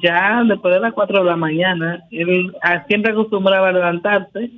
ya 0.02 0.44
después 0.44 0.74
de 0.74 0.80
las 0.80 0.94
4 0.94 1.20
de 1.20 1.30
la 1.30 1.36
mañana. 1.36 2.04
Él 2.12 2.54
siempre 2.88 3.12
acostumbraba 3.12 3.70
a 3.70 3.74
levantarse, 3.74 4.52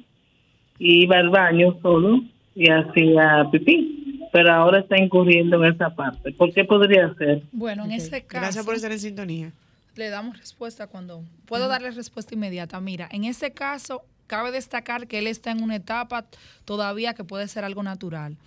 iba 0.80 1.18
al 1.18 1.30
baño 1.30 1.78
solo 1.82 2.22
y 2.56 2.70
hacía 2.70 3.48
pipí 3.52 3.94
pero 4.30 4.54
ahora 4.54 4.80
está 4.80 5.00
incurriendo 5.02 5.64
en 5.64 5.74
esa 5.74 5.90
parte. 5.90 6.32
¿Por 6.34 6.54
qué 6.54 6.66
podría 6.66 7.12
ser? 7.16 7.42
Bueno, 7.54 7.86
en 7.86 7.94
ese 7.94 8.24
caso. 8.24 8.42
Gracias 8.42 8.66
por 8.66 8.76
estar 8.76 8.92
en 8.92 9.00
sintonía 9.00 9.52
le 9.98 10.10
damos 10.10 10.38
respuesta 10.38 10.88
cuando 10.88 11.24
puedo 11.46 11.68
darle 11.68 11.92
respuesta 11.92 12.34
inmediata. 12.34 12.80
Mira, 12.80 13.08
en 13.12 13.24
ese 13.24 13.52
caso 13.52 14.04
cabe 14.28 14.52
destacar 14.52 15.08
que 15.08 15.20
él 15.20 15.28
está 15.28 15.52
en 15.52 15.64
una 15.64 15.76
etapa 15.76 16.26
todavía 16.66 17.14
que 17.14 17.24
puede 17.24 17.48
ser 17.48 17.64
algo 17.64 17.84
natural. 17.84 18.38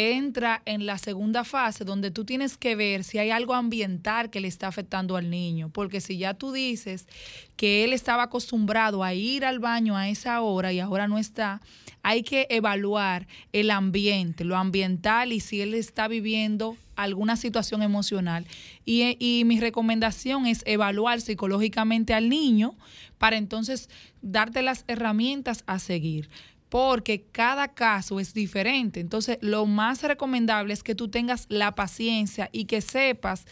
Entra 0.00 0.62
en 0.64 0.86
la 0.86 0.96
segunda 0.96 1.42
fase 1.42 1.84
donde 1.84 2.12
tú 2.12 2.24
tienes 2.24 2.56
que 2.56 2.76
ver 2.76 3.02
si 3.02 3.18
hay 3.18 3.30
algo 3.30 3.54
ambiental 3.54 4.30
que 4.30 4.38
le 4.38 4.46
está 4.46 4.68
afectando 4.68 5.16
al 5.16 5.28
niño, 5.28 5.70
porque 5.70 6.00
si 6.00 6.18
ya 6.18 6.34
tú 6.34 6.52
dices 6.52 7.08
que 7.56 7.82
él 7.82 7.92
estaba 7.92 8.22
acostumbrado 8.22 9.02
a 9.02 9.12
ir 9.12 9.44
al 9.44 9.58
baño 9.58 9.96
a 9.96 10.08
esa 10.08 10.40
hora 10.40 10.72
y 10.72 10.78
ahora 10.78 11.08
no 11.08 11.18
está, 11.18 11.60
hay 12.04 12.22
que 12.22 12.46
evaluar 12.48 13.26
el 13.52 13.72
ambiente, 13.72 14.44
lo 14.44 14.56
ambiental 14.56 15.32
y 15.32 15.40
si 15.40 15.62
él 15.62 15.74
está 15.74 16.06
viviendo 16.06 16.76
alguna 16.94 17.34
situación 17.34 17.82
emocional. 17.82 18.46
Y, 18.84 19.42
mi 19.46 19.58
recomendación 19.58 20.46
es 20.46 20.62
evaluar 20.64 21.20
psicológicamente 21.20 22.14
al 22.14 22.28
niño 22.28 22.76
para 23.18 23.36
entonces 23.36 23.90
darte 24.22 24.62
las 24.62 24.84
herramientas 24.86 25.64
a 25.66 25.80
seguir 25.80 26.28
porque 26.68 27.22
cada 27.32 27.68
caso 27.68 28.20
es 28.20 28.34
diferente. 28.34 29.00
Entonces, 29.00 29.38
lo 29.40 29.66
más 29.66 30.02
recomendable 30.02 30.74
es 30.74 30.82
que 30.82 30.94
tú 30.94 31.08
tengas 31.08 31.46
la 31.48 31.74
paciencia 31.74 32.50
y 32.52 32.66
que 32.66 32.80
sepas 32.80 33.46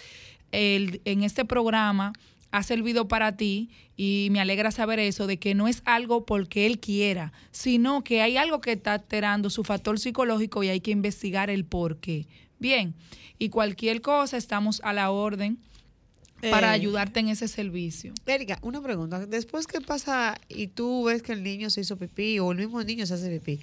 el, 0.52 1.00
en 1.04 1.22
este 1.22 1.44
programa 1.44 2.12
ha 2.50 2.62
servido 2.62 3.08
para 3.08 3.36
ti 3.36 3.70
y 3.96 4.28
me 4.30 4.40
alegra 4.40 4.70
saber 4.70 4.98
eso, 4.98 5.26
de 5.26 5.38
que 5.38 5.54
no 5.54 5.68
es 5.68 5.82
algo 5.84 6.24
porque 6.24 6.66
él 6.66 6.78
quiera, 6.78 7.32
sino 7.50 8.04
que 8.04 8.22
hay 8.22 8.36
algo 8.36 8.60
que 8.60 8.72
está 8.72 8.94
alterando 8.94 9.50
su 9.50 9.64
factor 9.64 9.98
psicológico 9.98 10.62
y 10.62 10.68
hay 10.68 10.80
que 10.80 10.90
investigar 10.90 11.50
el 11.50 11.64
por 11.64 11.98
qué. 11.98 12.26
Bien, 12.58 12.94
y 13.38 13.50
cualquier 13.50 14.00
cosa 14.00 14.36
estamos 14.36 14.80
a 14.84 14.92
la 14.92 15.10
orden 15.10 15.58
para 16.40 16.68
eh, 16.68 16.74
ayudarte 16.74 17.20
en 17.20 17.28
ese 17.28 17.48
servicio. 17.48 18.12
Erika, 18.26 18.58
una 18.62 18.82
pregunta. 18.82 19.26
Después 19.26 19.66
que 19.66 19.80
pasa 19.80 20.38
y 20.48 20.68
tú 20.68 21.04
ves 21.04 21.22
que 21.22 21.32
el 21.32 21.42
niño 21.42 21.70
se 21.70 21.80
hizo 21.80 21.96
pipí 21.96 22.38
o 22.38 22.52
el 22.52 22.58
mismo 22.58 22.82
niño 22.82 23.06
se 23.06 23.14
hace 23.14 23.30
pipí, 23.38 23.60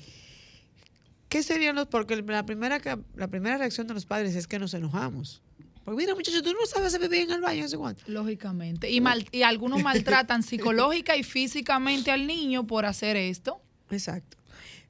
¿qué 1.30 1.44
serían 1.44 1.76
los...? 1.76 1.88
Porque 1.88 2.16
la 2.16 2.46
primera, 2.46 2.80
la 3.16 3.28
primera 3.28 3.58
reacción 3.58 3.88
de 3.88 3.94
los 3.94 4.06
padres 4.06 4.36
es 4.36 4.48
que 4.48 4.60
nos 4.60 4.74
enojamos. 4.74 5.42
Porque 5.84 5.98
mira, 5.98 6.16
muchachos, 6.16 6.44
tú 6.44 6.54
no 6.54 6.66
sabes 6.66 6.94
hacer 6.94 7.02
pipí 7.02 7.24
en 7.24 7.32
el 7.32 7.42
baño, 7.42 7.66
no 7.72 7.80
cuánto. 7.80 8.04
Lógicamente. 8.08 8.90
Y, 8.90 9.02
mal, 9.02 9.28
y 9.32 9.44
algunos 9.44 9.82
maltratan 9.84 10.44
psicológica 10.44 11.16
y 11.18 11.24
físicamente 11.24 12.12
al 12.12 12.26
niño 12.26 12.66
por 12.66 12.86
hacer 12.86 13.18
esto. 13.18 13.62
Exacto. 13.92 14.38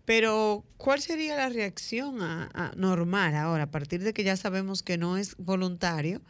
Pero, 0.05 0.65
¿cuál 0.77 1.01
sería 1.01 1.35
la 1.35 1.49
reacción 1.49 2.21
a, 2.21 2.73
normal 2.75 3.35
ahora, 3.35 3.63
a 3.63 3.71
partir 3.71 4.03
de 4.03 4.13
que 4.13 4.23
ya 4.23 4.35
sabemos 4.35 4.83
que 4.83 4.97
no 4.97 5.17
es 5.17 5.35
voluntario, 5.37 6.21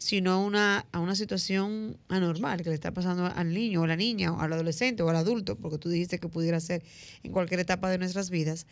sino 0.00 0.32
a 0.32 0.38
una, 0.38 0.86
a 0.92 0.98
una 0.98 1.14
situación 1.14 1.98
anormal 2.08 2.62
que 2.62 2.70
le 2.70 2.74
está 2.74 2.90
pasando 2.90 3.26
al 3.26 3.52
niño 3.52 3.82
o 3.82 3.84
a 3.84 3.86
la 3.86 3.96
niña 3.96 4.32
o 4.32 4.40
al 4.40 4.50
adolescente 4.50 5.02
o 5.02 5.10
al 5.10 5.16
adulto, 5.16 5.56
porque 5.56 5.76
tú 5.76 5.90
dijiste 5.90 6.18
que 6.18 6.26
pudiera 6.26 6.58
ser 6.58 6.82
en 7.22 7.32
cualquier 7.32 7.60
etapa 7.60 7.90
de 7.90 7.98
nuestras 7.98 8.30
vidas? 8.30 8.66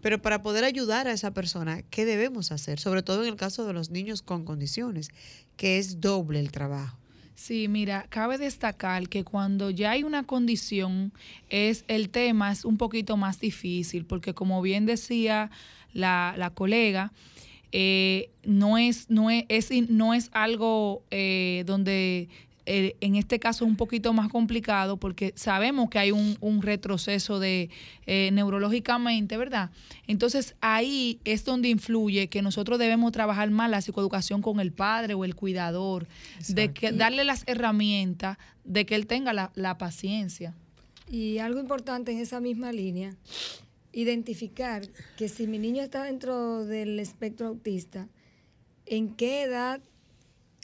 Pero 0.00 0.20
para 0.20 0.42
poder 0.42 0.64
ayudar 0.64 1.06
a 1.06 1.12
esa 1.12 1.30
persona, 1.30 1.82
¿qué 1.82 2.04
debemos 2.04 2.50
hacer? 2.50 2.80
Sobre 2.80 3.04
todo 3.04 3.22
en 3.22 3.28
el 3.28 3.36
caso 3.36 3.64
de 3.64 3.72
los 3.72 3.90
niños 3.90 4.22
con 4.22 4.44
condiciones, 4.44 5.10
que 5.56 5.78
es 5.78 6.00
doble 6.00 6.40
el 6.40 6.50
trabajo. 6.50 6.98
Sí, 7.36 7.68
mira, 7.68 8.06
cabe 8.08 8.36
destacar 8.36 9.08
que 9.08 9.22
cuando 9.22 9.70
ya 9.70 9.92
hay 9.92 10.02
una 10.02 10.24
condición, 10.24 11.12
es 11.48 11.84
el 11.86 12.10
tema 12.10 12.50
es 12.50 12.64
un 12.64 12.76
poquito 12.76 13.16
más 13.16 13.38
difícil, 13.38 14.04
porque 14.04 14.34
como 14.34 14.60
bien 14.62 14.84
decía 14.84 15.52
la, 15.92 16.34
la 16.36 16.50
colega, 16.50 17.12
eh, 17.72 18.30
no, 18.44 18.78
es, 18.78 19.10
no, 19.10 19.30
es, 19.30 19.70
no 19.88 20.14
es 20.14 20.30
algo 20.32 21.02
eh, 21.10 21.64
donde 21.66 22.28
eh, 22.64 22.94
en 23.00 23.16
este 23.16 23.40
caso 23.40 23.64
es 23.64 23.70
un 23.70 23.76
poquito 23.76 24.12
más 24.12 24.28
complicado 24.28 24.96
porque 24.96 25.32
sabemos 25.34 25.90
que 25.90 25.98
hay 25.98 26.12
un, 26.12 26.62
retroceso 26.62 27.40
de 27.40 27.70
eh, 28.06 28.30
neurológicamente, 28.32 29.36
¿verdad? 29.36 29.70
Entonces 30.06 30.54
ahí 30.60 31.18
es 31.24 31.44
donde 31.44 31.68
influye 31.68 32.28
que 32.28 32.40
nosotros 32.40 32.78
debemos 32.78 33.10
trabajar 33.10 33.50
más 33.50 33.68
la 33.68 33.80
psicoeducación 33.80 34.42
con 34.42 34.60
el 34.60 34.70
padre 34.70 35.14
o 35.14 35.24
el 35.24 35.34
cuidador, 35.34 36.06
de 36.48 36.72
que 36.72 36.92
darle 36.92 37.24
las 37.24 37.42
herramientas 37.46 38.38
de 38.64 38.86
que 38.86 38.94
él 38.94 39.08
tenga 39.08 39.32
la, 39.32 39.50
la 39.56 39.76
paciencia. 39.76 40.54
Y 41.10 41.38
algo 41.38 41.58
importante 41.58 42.12
en 42.12 42.18
esa 42.18 42.38
misma 42.38 42.70
línea, 42.70 43.16
identificar 43.92 44.82
que 45.16 45.28
si 45.28 45.46
mi 45.46 45.58
niño 45.58 45.82
está 45.82 46.04
dentro 46.04 46.64
del 46.64 46.98
espectro 46.98 47.48
autista, 47.48 48.08
¿en 48.86 49.14
qué 49.14 49.42
edad 49.42 49.80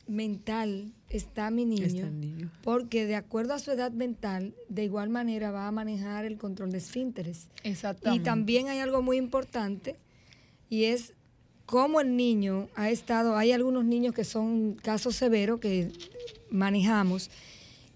mental 0.08 0.92
está 1.10 1.50
mi 1.50 1.64
niño, 1.64 2.50
porque 2.62 3.06
de 3.06 3.14
acuerdo 3.14 3.54
a 3.54 3.58
su 3.58 3.70
edad 3.70 3.92
mental, 3.92 4.54
de 4.68 4.84
igual 4.84 5.10
manera 5.10 5.50
va 5.50 5.68
a 5.68 5.72
manejar 5.72 6.24
el 6.24 6.38
control 6.38 6.72
de 6.72 6.78
esfínteres. 6.78 7.48
Exactamente. 7.62 8.22
Y 8.22 8.24
también 8.24 8.68
hay 8.68 8.80
algo 8.80 9.02
muy 9.02 9.16
importante 9.16 9.96
y 10.68 10.84
es 10.84 11.14
cómo 11.66 12.00
el 12.00 12.16
niño 12.16 12.68
ha 12.74 12.90
estado, 12.90 13.36
hay 13.36 13.52
algunos 13.52 13.84
niños 13.84 14.14
que 14.14 14.24
son 14.24 14.74
casos 14.74 15.16
severos 15.16 15.60
que 15.60 15.92
manejamos, 16.50 17.30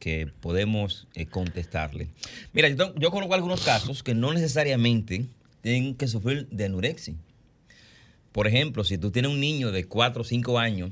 que 0.00 0.26
podemos 0.40 1.06
eh, 1.14 1.26
contestarle. 1.26 2.08
Mira, 2.52 2.68
yo, 2.68 3.10
conozco 3.10 3.34
algunos 3.34 3.60
casos 3.60 4.02
que 4.02 4.14
no 4.14 4.32
necesariamente 4.32 5.26
tienen 5.60 5.94
que 5.94 6.08
sufrir 6.08 6.48
de 6.48 6.64
anorexia. 6.64 7.14
Por 8.32 8.48
ejemplo, 8.48 8.82
si 8.82 8.98
tú 8.98 9.10
tienes 9.10 9.30
un 9.30 9.38
niño 9.38 9.70
de 9.70 9.84
4 9.84 10.22
o 10.22 10.24
5 10.24 10.58
años 10.58 10.90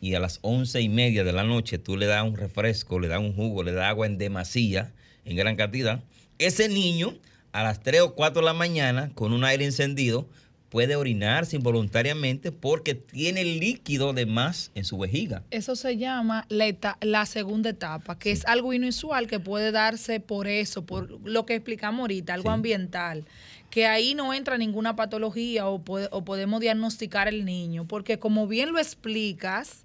y 0.00 0.14
a 0.14 0.20
las 0.20 0.38
once 0.42 0.80
y 0.80 0.88
media 0.88 1.24
de 1.24 1.32
la 1.32 1.42
noche 1.42 1.78
tú 1.78 1.96
le 1.96 2.06
das 2.06 2.22
un 2.22 2.36
refresco, 2.36 3.00
le 3.00 3.08
das 3.08 3.18
un 3.18 3.34
jugo, 3.34 3.62
le 3.62 3.72
das 3.72 3.86
agua 3.86 4.06
en 4.06 4.16
demasía, 4.16 4.92
en 5.24 5.36
gran 5.36 5.56
cantidad, 5.56 6.02
ese 6.38 6.68
niño 6.68 7.14
a 7.52 7.64
las 7.64 7.80
3 7.82 8.02
o 8.02 8.14
4 8.14 8.40
de 8.42 8.46
la 8.46 8.52
mañana 8.52 9.10
con 9.14 9.32
un 9.32 9.42
aire 9.44 9.64
encendido 9.64 10.28
puede 10.76 10.94
orinarse 10.94 11.56
involuntariamente 11.56 12.52
porque 12.52 12.94
tiene 12.94 13.44
líquido 13.44 14.12
de 14.12 14.26
más 14.26 14.72
en 14.74 14.84
su 14.84 14.98
vejiga. 14.98 15.42
Eso 15.50 15.74
se 15.74 15.96
llama 15.96 16.44
la, 16.50 16.98
la 17.00 17.24
segunda 17.24 17.70
etapa, 17.70 18.18
que 18.18 18.30
es 18.30 18.44
algo 18.44 18.74
inusual 18.74 19.26
que 19.26 19.40
puede 19.40 19.72
darse 19.72 20.20
por 20.20 20.46
eso, 20.46 20.84
por 20.84 21.18
lo 21.26 21.46
que 21.46 21.54
explicamos 21.54 22.00
ahorita, 22.00 22.34
algo 22.34 22.50
ambiental 22.50 23.24
que 23.70 23.86
ahí 23.86 24.14
no 24.14 24.34
entra 24.34 24.58
ninguna 24.58 24.96
patología 24.96 25.66
o, 25.66 25.76
o 25.76 26.24
podemos 26.26 26.60
diagnosticar 26.60 27.26
el 27.26 27.46
niño, 27.46 27.86
porque 27.88 28.18
como 28.18 28.46
bien 28.46 28.70
lo 28.72 28.78
explicas, 28.78 29.82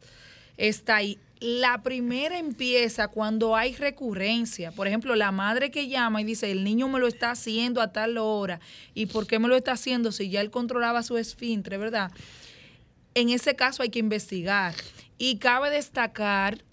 está 0.57 0.97
ahí. 0.97 1.17
La 1.41 1.81
primera 1.81 2.37
empieza 2.37 3.07
cuando 3.07 3.55
hay 3.55 3.73
recurrencia. 3.73 4.71
Por 4.71 4.87
ejemplo, 4.87 5.15
la 5.15 5.31
madre 5.31 5.71
que 5.71 5.87
llama 5.87 6.21
y 6.21 6.23
dice, 6.23 6.51
el 6.51 6.63
niño 6.63 6.87
me 6.87 6.99
lo 6.99 7.07
está 7.07 7.31
haciendo 7.31 7.81
a 7.81 7.91
tal 7.91 8.19
hora. 8.19 8.59
¿Y 8.93 9.07
por 9.07 9.25
qué 9.25 9.39
me 9.39 9.47
lo 9.47 9.55
está 9.55 9.71
haciendo 9.71 10.11
si 10.11 10.29
ya 10.29 10.39
él 10.39 10.51
controlaba 10.51 11.01
su 11.01 11.17
esfíntre, 11.17 11.79
verdad? 11.79 12.11
En 13.15 13.29
ese 13.29 13.55
caso 13.55 13.81
hay 13.81 13.89
que 13.89 13.97
investigar. 13.97 14.75
Y 15.17 15.39
cabe 15.39 15.71
destacar 15.71 16.63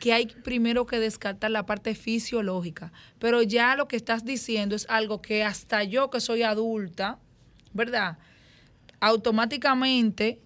que 0.00 0.12
hay 0.12 0.26
primero 0.26 0.86
que 0.86 0.98
descartar 0.98 1.52
la 1.52 1.64
parte 1.64 1.94
fisiológica, 1.94 2.92
pero 3.20 3.42
ya 3.42 3.76
lo 3.76 3.86
que 3.86 3.96
estás 3.96 4.24
diciendo 4.24 4.74
es 4.74 4.86
algo 4.88 5.22
que 5.22 5.44
hasta 5.44 5.84
yo 5.84 6.10
que 6.10 6.20
soy 6.20 6.42
adulta, 6.42 7.18
¿verdad? 7.72 8.18
Automáticamente 8.98 10.40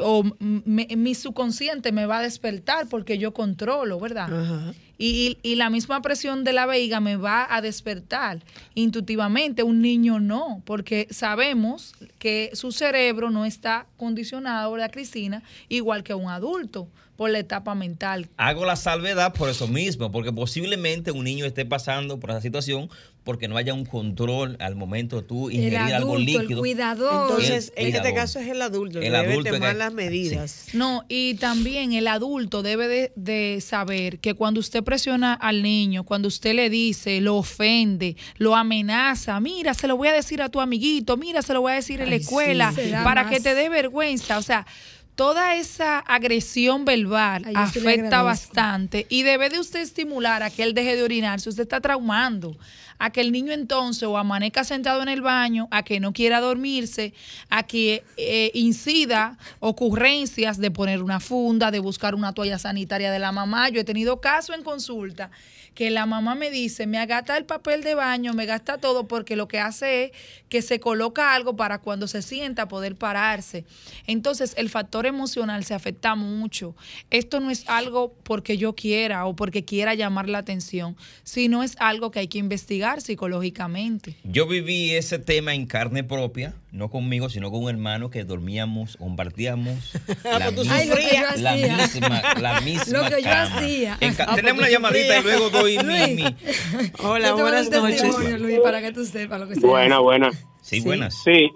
o 0.00 0.24
mi 0.40 1.14
subconsciente 1.14 1.92
me 1.92 2.06
va 2.06 2.18
a 2.18 2.22
despertar 2.22 2.88
porque 2.88 3.18
yo 3.18 3.32
controlo, 3.32 3.98
¿verdad? 3.98 4.74
Y, 4.98 5.38
y, 5.42 5.56
la 5.56 5.68
misma 5.68 6.00
presión 6.00 6.42
de 6.42 6.54
la 6.54 6.64
veiga 6.64 7.00
me 7.00 7.16
va 7.16 7.46
a 7.54 7.60
despertar 7.60 8.42
intuitivamente. 8.74 9.62
Un 9.62 9.82
niño 9.82 10.20
no, 10.20 10.62
porque 10.64 11.06
sabemos 11.10 11.94
que 12.18 12.50
su 12.54 12.72
cerebro 12.72 13.30
no 13.30 13.44
está 13.44 13.86
condicionado, 13.98 14.72
¿verdad, 14.72 14.90
Cristina? 14.90 15.42
Igual 15.68 16.02
que 16.02 16.14
un 16.14 16.30
adulto 16.30 16.88
por 17.16 17.30
la 17.30 17.38
etapa 17.38 17.74
mental. 17.74 18.28
Hago 18.36 18.64
la 18.64 18.76
salvedad 18.76 19.32
por 19.32 19.48
eso 19.48 19.68
mismo, 19.68 20.10
porque 20.12 20.32
posiblemente 20.32 21.10
un 21.10 21.24
niño 21.24 21.44
esté 21.46 21.64
pasando 21.64 22.20
por 22.20 22.30
esa 22.30 22.40
situación 22.40 22.90
porque 23.26 23.48
no 23.48 23.56
haya 23.56 23.74
un 23.74 23.84
control 23.84 24.56
al 24.60 24.76
momento 24.76 25.16
de 25.16 25.22
tú 25.26 25.50
ingerir 25.50 25.78
algo 25.78 26.16
líquido. 26.16 26.40
El 26.42 26.58
cuidador. 26.58 27.28
Entonces, 27.28 27.72
en 27.74 27.94
este 27.94 28.14
caso 28.14 28.38
es 28.38 28.46
el 28.46 28.62
adulto, 28.62 29.00
el 29.00 29.12
debe 29.12 29.32
adulto 29.32 29.52
tomar 29.52 29.74
las 29.74 29.92
medidas. 29.92 30.68
No, 30.74 31.04
y 31.08 31.34
también 31.34 31.92
el 31.92 32.06
adulto 32.06 32.62
debe 32.62 32.86
de, 32.86 33.12
de, 33.16 33.60
saber 33.60 34.20
que 34.20 34.34
cuando 34.34 34.60
usted 34.60 34.84
presiona 34.84 35.34
al 35.34 35.64
niño, 35.64 36.04
cuando 36.04 36.28
usted 36.28 36.54
le 36.54 36.70
dice, 36.70 37.20
lo 37.20 37.34
ofende, 37.34 38.16
lo 38.36 38.54
amenaza, 38.54 39.40
mira, 39.40 39.74
se 39.74 39.88
lo 39.88 39.96
voy 39.96 40.06
a 40.06 40.12
decir 40.12 40.40
a 40.40 40.48
tu 40.48 40.60
amiguito, 40.60 41.16
mira, 41.16 41.42
se 41.42 41.52
lo 41.52 41.62
voy 41.62 41.72
a 41.72 41.74
decir 41.74 42.00
en 42.00 42.10
la 42.10 42.16
escuela, 42.16 42.72
para 43.02 43.28
que 43.28 43.40
te 43.40 43.56
dé 43.56 43.68
vergüenza. 43.68 44.38
O 44.38 44.42
sea, 44.42 44.68
toda 45.16 45.56
esa 45.56 45.98
agresión 45.98 46.84
verbal 46.84 47.44
afecta 47.54 48.22
bastante 48.22 49.06
y 49.08 49.22
debe 49.22 49.48
de 49.48 49.58
usted 49.58 49.80
estimular 49.80 50.42
a 50.42 50.50
que 50.50 50.62
él 50.62 50.74
deje 50.74 50.94
de 50.94 51.02
orinar 51.02 51.40
si 51.40 51.48
usted 51.48 51.62
está 51.62 51.80
traumando 51.80 52.56
a 52.98 53.10
que 53.10 53.20
el 53.20 53.32
niño 53.32 53.52
entonces 53.52 54.04
o 54.04 54.18
amanezca 54.18 54.64
sentado 54.64 55.02
en 55.02 55.08
el 55.08 55.20
baño, 55.20 55.68
a 55.70 55.82
que 55.82 56.00
no 56.00 56.12
quiera 56.12 56.40
dormirse, 56.40 57.12
a 57.48 57.64
que 57.64 58.04
eh, 58.16 58.50
incida 58.54 59.38
ocurrencias 59.60 60.58
de 60.58 60.70
poner 60.70 61.02
una 61.02 61.20
funda, 61.20 61.70
de 61.70 61.78
buscar 61.78 62.14
una 62.14 62.32
toalla 62.32 62.58
sanitaria 62.58 63.10
de 63.10 63.18
la 63.18 63.32
mamá. 63.32 63.68
Yo 63.68 63.80
he 63.80 63.84
tenido 63.84 64.20
caso 64.20 64.54
en 64.54 64.62
consulta 64.62 65.30
que 65.74 65.90
la 65.90 66.06
mamá 66.06 66.34
me 66.34 66.50
dice, 66.50 66.86
me 66.86 66.96
agata 66.96 67.36
el 67.36 67.44
papel 67.44 67.82
de 67.82 67.94
baño, 67.94 68.32
me 68.32 68.46
gasta 68.46 68.78
todo 68.78 69.06
porque 69.06 69.36
lo 69.36 69.46
que 69.46 69.60
hace 69.60 70.04
es 70.04 70.12
que 70.48 70.62
se 70.62 70.80
coloca 70.80 71.34
algo 71.34 71.54
para 71.54 71.80
cuando 71.80 72.08
se 72.08 72.22
sienta 72.22 72.66
poder 72.66 72.96
pararse. 72.96 73.66
Entonces 74.06 74.54
el 74.56 74.70
factor 74.70 75.04
emocional 75.04 75.64
se 75.64 75.74
afecta 75.74 76.14
mucho. 76.14 76.74
Esto 77.10 77.40
no 77.40 77.50
es 77.50 77.68
algo 77.68 78.14
porque 78.22 78.56
yo 78.56 78.74
quiera 78.74 79.26
o 79.26 79.36
porque 79.36 79.66
quiera 79.66 79.92
llamar 79.94 80.30
la 80.30 80.38
atención, 80.38 80.96
sino 81.24 81.62
es 81.62 81.76
algo 81.78 82.10
que 82.10 82.20
hay 82.20 82.28
que 82.28 82.38
investigar 82.38 82.85
psicológicamente. 83.00 84.16
Yo 84.24 84.46
viví 84.46 84.92
ese 84.92 85.18
tema 85.18 85.54
en 85.54 85.66
carne 85.66 86.04
propia, 86.04 86.54
no 86.72 86.88
conmigo, 86.88 87.28
sino 87.28 87.50
con 87.50 87.64
un 87.64 87.70
hermano 87.70 88.10
que 88.10 88.24
dormíamos, 88.24 88.96
compartíamos 88.96 89.94
ah, 90.24 90.38
la, 90.38 90.50
pues 90.52 90.68
misma, 90.68 91.36
la 91.36 91.54
misma, 91.54 92.40
la 92.40 92.60
misma, 92.62 93.02
Lo 93.02 93.08
que 93.08 93.22
yo 93.22 93.30
hacía. 93.30 93.98
Ah, 94.26 94.34
tenemos 94.36 94.60
una 94.60 94.70
llamadita 94.70 95.18
y 95.18 95.22
luego 95.22 95.50
Hola, 97.02 97.32
buenas 97.34 97.70
noches. 97.70 98.40
Luis, 98.40 98.60
para 98.60 98.80
que 98.80 98.92
tú 98.92 99.04
sepas 99.04 99.40
lo 99.40 99.48
que 99.48 99.58
Buena, 99.60 99.98
buena. 99.98 100.30
Sí, 100.62 100.80
buenas. 100.80 101.22
Sí, 101.22 101.50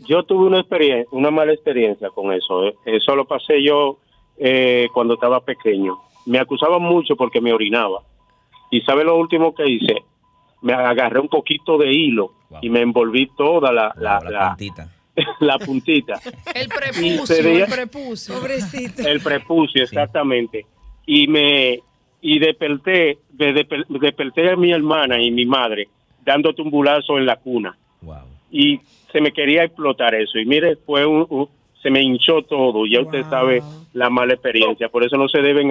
yo 0.00 0.22
tuve 0.22 0.46
una 0.46 0.60
experiencia, 0.60 1.08
una 1.12 1.30
mala 1.30 1.52
experiencia 1.52 2.08
con 2.10 2.32
eso. 2.32 2.66
¿eh? 2.66 2.74
Eso 2.86 3.16
lo 3.16 3.26
pasé 3.26 3.62
yo 3.62 3.98
eh, 4.38 4.88
cuando 4.94 5.14
estaba 5.14 5.44
pequeño. 5.44 5.98
Me 6.26 6.38
acusaban 6.38 6.82
mucho 6.82 7.16
porque 7.16 7.40
me 7.40 7.52
orinaba. 7.52 8.02
¿Y 8.70 8.82
sabe 8.82 9.04
lo 9.04 9.16
último 9.16 9.54
que 9.54 9.66
hice? 9.66 10.04
Me 10.62 10.72
agarré 10.72 11.20
un 11.20 11.28
poquito 11.28 11.78
de 11.78 11.92
hilo 11.92 12.32
y 12.60 12.70
me 12.70 12.80
envolví 12.80 13.30
toda 13.36 13.72
la, 13.72 13.92
la, 13.96 14.20
la, 14.20 14.48
puntita. 14.48 14.88
la 15.40 15.58
puntita. 15.58 16.20
El 16.54 16.68
prepucio, 16.68 17.36
el 17.36 17.70
prepucio. 17.70 18.34
Pobrecito. 18.34 19.06
El 19.06 19.20
prepucio, 19.20 19.82
exactamente. 19.82 20.66
Y 21.06 21.28
me, 21.28 21.80
y 22.20 22.38
desperté, 22.38 23.18
desperté 23.30 24.50
a 24.50 24.56
mi 24.56 24.72
hermana 24.72 25.20
y 25.20 25.30
mi 25.30 25.46
madre 25.46 25.88
dando 26.28 26.52
tumbulazo 26.52 27.18
en 27.18 27.26
la 27.26 27.36
cuna. 27.36 27.76
Y 28.50 28.80
se 29.12 29.20
me 29.20 29.32
quería 29.32 29.64
explotar 29.64 30.14
eso. 30.14 30.38
Y 30.38 30.44
mire, 30.44 30.76
fue 30.76 31.06
un, 31.06 31.48
se 31.88 31.90
me 31.90 32.02
hinchó 32.02 32.42
todo. 32.42 32.86
Ya 32.86 33.00
usted 33.00 33.24
sabe 33.30 33.62
la 33.94 34.10
mala 34.10 34.34
experiencia. 34.34 34.90
Por 34.90 35.04
eso 35.04 35.16
no 35.16 35.26
se 35.28 35.40
deben 35.40 35.70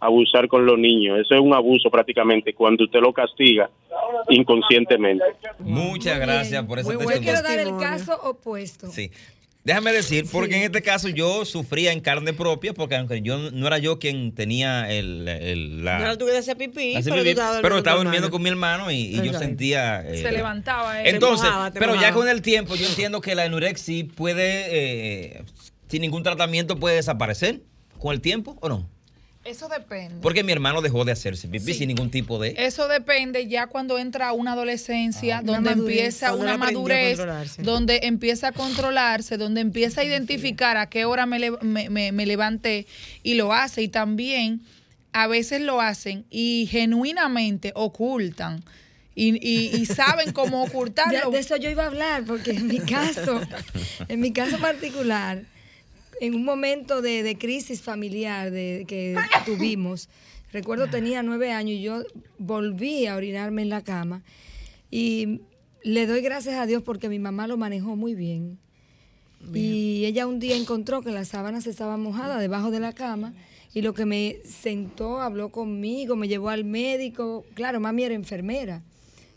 abusar 0.00 0.48
con 0.48 0.64
los 0.64 0.78
niños. 0.78 1.18
Eso 1.20 1.34
es 1.34 1.40
un 1.40 1.52
abuso 1.52 1.90
prácticamente 1.90 2.54
cuando 2.54 2.84
usted 2.84 3.00
lo 3.00 3.12
castiga 3.12 3.68
inconscientemente. 4.30 5.24
Muchas 5.58 6.18
gracias 6.18 6.64
por 6.64 6.78
ese 6.78 6.88
testimonio. 6.88 7.18
Yo 7.18 7.22
quiero 7.22 7.42
dar 7.42 7.58
el 7.58 7.76
caso 7.76 8.18
opuesto. 8.22 8.86
Sí. 8.88 9.10
Déjame 9.68 9.92
decir, 9.92 10.24
porque 10.32 10.56
en 10.56 10.62
este 10.62 10.80
caso 10.80 11.10
yo 11.10 11.44
sufría 11.44 11.92
en 11.92 12.00
carne 12.00 12.32
propia, 12.32 12.72
porque 12.72 12.96
aunque 12.96 13.20
yo 13.20 13.50
no 13.50 13.66
era 13.66 13.76
yo 13.76 13.98
quien 13.98 14.32
tenía 14.32 14.90
el, 14.90 15.28
el 15.28 15.84
la... 15.84 15.98
No 15.98 16.16
tuve 16.16 16.38
hacer 16.38 16.56
pipí, 16.56 16.94
pero, 17.60 17.76
estaba 17.76 17.98
durmiendo 17.98 18.30
con 18.30 18.40
mi 18.40 18.48
hermano 18.48 18.90
y, 18.90 19.20
yo 19.20 19.38
sentía... 19.38 20.00
Eh, 20.08 20.22
Se 20.22 20.32
levantaba 20.32 21.02
él. 21.02 21.14
Entonces, 21.14 21.50
pero 21.74 22.00
ya 22.00 22.14
con 22.14 22.30
el 22.30 22.40
tiempo 22.40 22.76
yo 22.76 22.86
entiendo 22.88 23.20
que 23.20 23.34
la 23.34 23.44
enurexia 23.44 24.06
puede, 24.16 24.68
eh, 24.70 25.44
sin 25.86 26.00
ningún 26.00 26.22
tratamiento, 26.22 26.78
puede 26.78 26.96
desaparecer 26.96 27.60
con 27.98 28.14
el 28.14 28.22
tiempo, 28.22 28.56
¿o 28.62 28.70
no? 28.70 28.88
Eso 29.44 29.68
depende. 29.68 30.16
Porque 30.20 30.44
mi 30.44 30.52
hermano 30.52 30.82
dejó 30.82 31.04
de 31.04 31.12
hacerse 31.12 31.48
pipí 31.48 31.72
sin 31.72 31.88
ningún 31.88 32.10
tipo 32.10 32.38
de. 32.38 32.54
Eso 32.58 32.86
depende 32.88 33.46
ya 33.46 33.66
cuando 33.66 33.98
entra 33.98 34.32
una 34.32 34.52
adolescencia, 34.52 35.38
ah, 35.38 35.42
donde 35.42 35.70
empieza 35.70 36.34
una 36.34 36.58
madurez, 36.58 37.18
donde 37.58 38.00
empieza 38.02 38.48
a 38.48 38.52
controlarse, 38.52 39.38
donde 39.38 39.60
empieza 39.60 40.02
a 40.02 40.04
identificar 40.04 40.76
a 40.76 40.90
qué 40.90 41.04
hora 41.04 41.24
me, 41.24 41.50
me, 41.60 42.26
levanté 42.26 42.86
y 43.22 43.34
lo 43.34 43.52
hace. 43.52 43.82
Y 43.82 43.88
también 43.88 44.60
a 45.12 45.26
veces 45.26 45.62
lo 45.62 45.80
hacen 45.80 46.24
y 46.30 46.68
genuinamente 46.70 47.72
ocultan. 47.74 48.62
Y, 49.14 49.44
y, 49.44 49.84
saben 49.86 50.32
cómo 50.32 50.62
ocultarlo. 50.64 51.30
de 51.32 51.40
eso 51.40 51.56
yo 51.56 51.68
iba 51.70 51.82
a 51.84 51.86
hablar, 51.86 52.22
porque 52.24 52.52
en 52.52 52.68
mi 52.68 52.78
caso, 52.78 53.40
en 54.08 54.20
mi 54.20 54.32
caso 54.32 54.58
particular, 54.58 55.42
en 56.20 56.34
un 56.34 56.44
momento 56.44 57.02
de, 57.02 57.36
crisis 57.38 57.82
familiar 57.82 58.50
de, 58.50 58.84
que 58.86 59.16
tuvimos, 59.46 60.08
recuerdo 60.52 60.88
tenía 60.88 61.22
nueve 61.22 61.52
años 61.52 61.72
y 61.72 61.82
yo 61.82 62.02
volví 62.38 63.06
a 63.06 63.16
orinarme 63.16 63.62
en 63.62 63.68
la 63.68 63.82
cama 63.82 64.22
y 64.90 65.40
le 65.82 66.06
doy 66.06 66.20
gracias 66.20 66.56
a 66.56 66.66
Dios 66.66 66.82
porque 66.82 67.08
mi 67.08 67.18
mamá 67.18 67.46
lo 67.46 67.56
manejó 67.56 67.96
muy 67.96 68.14
bien. 68.14 68.58
Y 69.54 70.04
ella 70.04 70.26
un 70.26 70.40
día 70.40 70.56
encontró 70.56 71.00
que 71.00 71.12
la 71.12 71.24
sábana 71.24 71.60
se 71.60 71.70
estaba 71.70 71.96
mojada 71.96 72.40
debajo 72.40 72.72
de 72.72 72.80
la 72.80 72.92
cama 72.92 73.34
y 73.72 73.82
lo 73.82 73.94
que 73.94 74.04
me 74.04 74.38
sentó, 74.44 75.20
habló 75.20 75.50
conmigo, 75.50 76.16
me 76.16 76.26
llevó 76.26 76.48
al 76.48 76.64
médico. 76.64 77.44
Claro, 77.54 77.78
mami 77.78 78.02
era 78.02 78.14
enfermera 78.14 78.82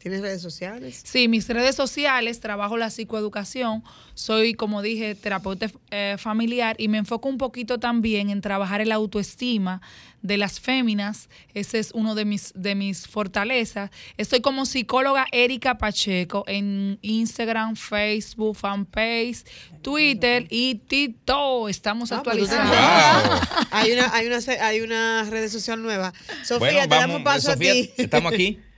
¿Tienes 0.05 0.21
redes 0.21 0.43
sociales? 0.43 1.01
Sí, 1.03 1.29
mis 1.29 1.49
redes 1.49 1.77
sociales, 1.77 2.39
trabajo 2.39 2.77
la 2.77 2.91
psicoeducación, 2.91 3.83
soy, 4.13 4.53
como 4.53 4.83
dije, 4.83 5.15
terapeuta 5.15 5.71
eh, 5.91 6.17
familiar 6.19 6.77
y 6.79 6.89
me 6.89 6.99
enfoco 6.99 7.27
un 7.27 7.39
poquito 7.39 7.81
también 7.81 8.29
en 8.29 8.43
trabajar 8.43 8.83
el 8.83 8.93
autoestima 8.93 9.81
de 10.21 10.37
las 10.37 10.61
féminas, 10.61 11.31
ese 11.55 11.79
es 11.79 11.91
uno 11.95 12.15
de 12.15 12.27
mis, 12.27 12.53
de 12.55 12.75
mis 12.75 13.09
fortalezas. 13.09 13.91
Estoy 14.19 14.43
como 14.43 14.67
psicóloga 14.67 15.27
Erika 15.33 15.79
Pacheco 15.79 16.45
en 16.49 16.99
Instagram, 17.01 17.75
Facebook, 17.75 18.57
fanpage, 18.57 19.45
Twitter 19.81 20.47
y 20.51 20.75
TikTok. 20.75 21.71
Estamos 21.71 22.13
ah, 22.13 22.23
pues, 22.23 22.51
actualizando. 22.51 22.75
hay, 23.71 23.93
una, 23.93 24.15
hay, 24.15 24.27
una, 24.27 24.39
hay 24.61 24.81
una 24.83 25.31
red 25.31 25.49
social 25.49 25.83
nueva. 25.83 26.13
Sofía, 26.43 26.87
te 26.87 26.95
damos 26.95 27.23
paso 27.23 27.53
a 27.53 27.57
ti. 27.57 27.91
Estamos 27.97 28.35
aquí. 28.35 28.61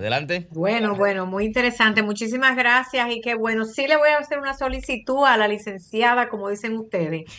Adelante. 0.00 0.48
Bueno, 0.50 0.96
bueno, 0.96 1.26
muy 1.26 1.44
interesante. 1.44 2.02
Muchísimas 2.02 2.56
gracias 2.56 3.06
y 3.10 3.20
qué 3.20 3.34
bueno. 3.34 3.66
Sí 3.66 3.86
le 3.86 3.96
voy 3.96 4.08
a 4.08 4.18
hacer 4.18 4.38
una 4.38 4.54
solicitud 4.54 5.26
a 5.26 5.36
la 5.36 5.46
licenciada, 5.46 6.30
como 6.30 6.48
dicen 6.48 6.76
ustedes, 6.78 7.30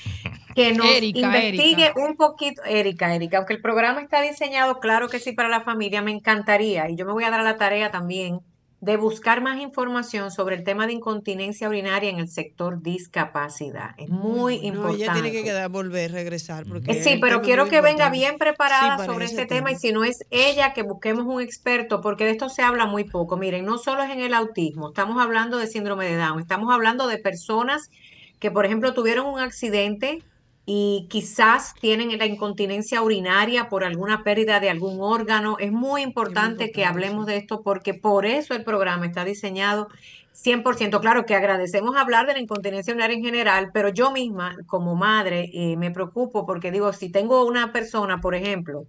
que 0.54 0.74
nos 0.74 0.86
investigue 1.02 1.92
un 1.96 2.16
poquito, 2.16 2.62
Erika, 2.64 3.16
Erika, 3.16 3.40
aunque 3.40 3.54
el 3.54 3.62
programa 3.62 4.02
está 4.02 4.22
diseñado, 4.22 4.80
claro 4.80 5.10
que 5.10 5.20
sí, 5.20 5.32
para 5.32 5.50
la 5.50 5.62
familia, 5.62 6.04
me 6.04 6.12
encantaría 6.12 6.88
y 6.90 6.96
yo 6.96 7.06
me 7.06 7.14
voy 7.14 7.24
a 7.24 7.32
dar 7.32 7.44
la 7.44 7.58
tarea 7.58 7.90
también 7.90 8.42
de 8.82 8.98
buscar 8.98 9.42
más 9.42 9.62
información 9.62 10.32
sobre 10.32 10.56
el 10.56 10.64
tema 10.64 10.88
de 10.88 10.94
incontinencia 10.94 11.70
urinaria 11.70 12.10
en 12.10 12.18
el 12.18 12.28
sector 12.28 12.82
discapacidad. 12.82 13.92
Es 13.98 14.10
muy 14.10 14.56
importante. 14.56 15.04
Ella 15.04 15.14
tiene 15.14 15.32
que 15.32 15.44
quedar, 15.44 15.70
volver, 15.70 16.12
regresar. 16.12 16.66
Porque 16.66 17.04
sí, 17.04 17.20
pero 17.22 17.44
quiero 17.44 17.68
que 17.68 17.80
venga 17.80 18.10
bien 18.10 18.40
preparada 18.40 19.06
sobre 19.06 19.26
este 19.26 19.46
tema. 19.46 19.72
y 19.72 19.76
si 19.76 19.94
no 19.94 20.04
es 20.04 20.26
ella, 20.32 20.74
que 20.74 20.82
busquemos 20.82 21.28
un 21.28 21.42
experto, 21.42 22.02
porque 22.02 22.26
de 22.26 22.32
esto 22.32 22.50
se 22.50 22.64
habla 22.64 22.88
muy 22.88 23.04
poco. 23.04 23.38
Miren, 23.38 23.66
no 23.66 23.78
solo 23.78 24.02
es 24.02 24.10
en 24.10 24.20
el 24.20 24.34
autismo, 24.34 24.90
estamos 24.90 25.22
hablando 25.22 25.60
de 25.60 25.68
síndrome 25.68 26.06
de 26.06 26.18
Down, 26.18 26.40
estamos 26.40 26.74
hablando 26.74 27.08
de 27.08 27.20
personas 27.20 27.92
que, 28.40 28.50
por 28.50 28.66
ejemplo, 28.66 28.96
tuvieron 28.96 29.28
un 29.28 29.40
accidente 29.40 30.24
y 30.66 31.08
quizás 31.10 31.74
tienen 31.80 32.18
la 32.18 32.26
incontinencia 32.26 33.02
urinaria 33.02 33.68
por 33.68 33.84
alguna 33.84 34.24
pérdida 34.24 34.60
de 34.60 34.70
algún 34.70 35.00
órgano. 35.02 35.58
Es 35.60 35.72
muy 35.72 36.02
importante 36.02 36.72
que 36.72 36.86
hablemos 36.86 37.26
de 37.26 37.38
esto 37.38 37.62
porque 37.64 37.94
por 37.94 38.26
eso 38.26 38.54
el 38.54 38.64
programa 38.64 39.08
está 39.08 39.26
diseñado 39.26 39.88
100%. 40.34 41.00
Claro 41.02 41.26
que 41.26 41.36
agradecemos 41.36 41.96
hablar 41.96 42.28
de 42.28 42.34
la 42.34 42.40
incontinencia 42.40 42.94
urinaria 42.94 43.18
en 43.18 43.24
general, 43.24 43.72
pero 43.74 43.90
yo 43.90 44.12
misma 44.12 44.56
como 44.68 44.96
madre 44.96 45.50
eh, 45.54 45.76
me 45.78 45.92
preocupo 45.92 46.46
porque 46.46 46.72
digo, 46.72 46.94
si 46.94 47.10
tengo 47.10 47.46
una 47.46 47.72
persona, 47.72 48.22
por 48.22 48.36
ejemplo, 48.36 48.86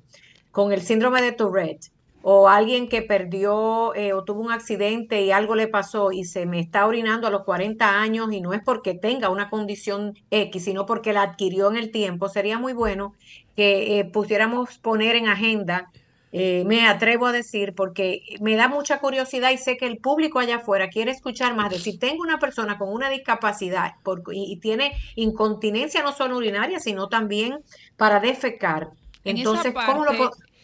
con 0.51 0.73
el 0.73 0.83
síndrome 0.83 1.23
de 1.23 1.33
Tourette, 1.33 1.91
o 2.23 2.49
alguien 2.49 2.89
que 2.89 3.03
perdió 3.03 3.95
eh, 3.95 4.13
o 4.13 4.25
tuvo 4.25 4.41
un 4.41 4.53
accidente 4.53 5.23
y 5.23 5.33
algo 5.33 5.57
le 5.57 5.67
pasó 5.67 6.13
y 6.13 6.25
se 6.25 6.47
me 6.47 6.61
está 6.61 6.87
orinando 6.87 7.27
a 7.27 7.31
los 7.31 7.43
40 7.43 8.01
años 8.01 8.33
y 8.33 8.41
no 8.41 8.53
es 8.53 8.63
porque 8.63 8.95
tenga 8.95 9.29
una 9.29 9.51
condición 9.51 10.17
X, 10.31 10.65
sino 10.65 10.87
porque 10.87 11.13
la 11.13 11.23
adquirió 11.23 11.71
en 11.71 11.77
el 11.77 11.91
tiempo, 11.91 12.29
sería 12.29 12.59
muy 12.59 12.73
bueno 12.73 13.15
que 13.57 13.99
eh, 13.99 14.05
pudiéramos 14.05 14.79
poner 14.79 15.17
en 15.17 15.27
agenda, 15.27 15.91
eh, 16.35 16.65
me 16.65 16.87
atrevo 16.87 17.27
a 17.27 17.33
decir, 17.33 17.75
porque 17.75 18.23
me 18.41 18.57
da 18.57 18.67
mucha 18.67 19.01
curiosidad 19.01 19.51
y 19.51 19.59
sé 19.59 19.77
que 19.77 19.87
el 19.87 19.99
público 19.99 20.39
allá 20.39 20.57
afuera 20.57 20.89
quiere 20.89 21.11
escuchar 21.11 21.55
más 21.55 21.71
de 21.71 21.79
si 21.79 21.99
tengo 21.99 22.23
una 22.23 22.39
persona 22.39 22.79
con 22.79 22.91
una 22.91 23.11
discapacidad 23.11 23.97
y, 24.33 24.57
tiene 24.57 24.93
incontinencia 25.15 26.03
no 26.03 26.13
solo 26.13 26.39
urinaria, 26.39 26.81
sino 26.81 27.09
también 27.09 27.59
para 27.99 28.19
defecar. 28.19 28.89
Entonces, 29.25 29.75
¿cómo 29.75 30.07
lo 30.07 30.13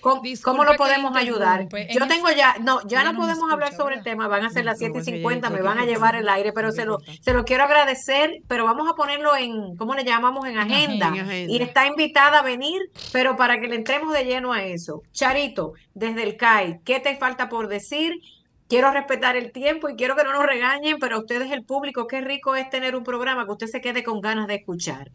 ¿Cómo, 0.01 0.65
lo 0.65 0.77
podemos 0.77 1.17
ayudar? 1.17 1.69
Yo 1.91 2.07
tengo 2.07 2.31
ya, 2.31 2.57
no, 2.61 2.87
ya 2.87 3.05
no, 3.05 3.19
podemos 3.19 3.51
hablar 3.51 3.75
sobre 3.75 3.97
el 3.97 4.03
tema, 4.03 4.29
van 4.29 4.45
a 4.45 4.51
ser 4.51 4.65
las 4.65 4.81
7.50, 4.81 5.51
me 5.51 5.63
van 5.63 5.79
a 5.79 5.85
llevar 5.85 6.15
el 6.15 6.29
aire, 6.29 6.53
pero 6.53 6.73
se 6.73 6.85
lo, 6.85 6.99
se 7.21 7.33
lo 7.33 7.45
quiero 7.45 7.65
agradecer, 7.65 8.43
pero 8.47 8.65
vamos 8.65 8.89
a 8.89 8.95
ponerlo 8.95 9.37
en, 9.37 9.77
¿cómo 9.77 9.95
le 9.95 10.05
llamamos? 10.05 10.47
En 10.47 10.59
agenda. 10.59 11.13
Y 11.49 11.61
está 11.61 11.87
invitada 11.87 12.41
a 12.41 12.43
venir, 12.43 12.81
pero 13.13 13.37
para 13.37 13.61
que 13.61 13.67
le 13.67 13.77
entremos 13.77 14.13
de 14.13 14.25
lleno 14.25 14.53
a 14.53 14.63
eso. 14.65 15.03
Charito, 15.13 15.73
desde 15.95 16.23
el 16.23 16.37
CAI, 16.37 16.81
¿qué 16.85 17.01
te 17.01 17.17
falta 17.17 17.49
por 17.49 17.69
decir? 17.69 18.15
Quiero 18.69 18.91
respetar 18.93 19.35
el 19.37 19.51
tiempo 19.51 19.89
y 19.89 19.97
quiero 19.97 20.15
que 20.15 20.25
no 20.25 20.33
nos 20.33 20.45
regañen, 20.45 20.99
pero 21.01 21.17
a 21.17 21.19
ustedes 21.21 21.51
el 21.51 21.65
público, 21.65 22.07
qué 22.07 22.21
rico 22.21 22.55
es 22.55 22.69
tener 22.69 22.95
un 22.95 23.03
programa 23.03 23.47
que 23.47 23.53
usted 23.53 23.67
se 23.67 23.81
quede 23.81 24.05
con 24.05 24.21
ganas 24.21 24.47
de 24.47 24.57
escuchar 24.57 25.11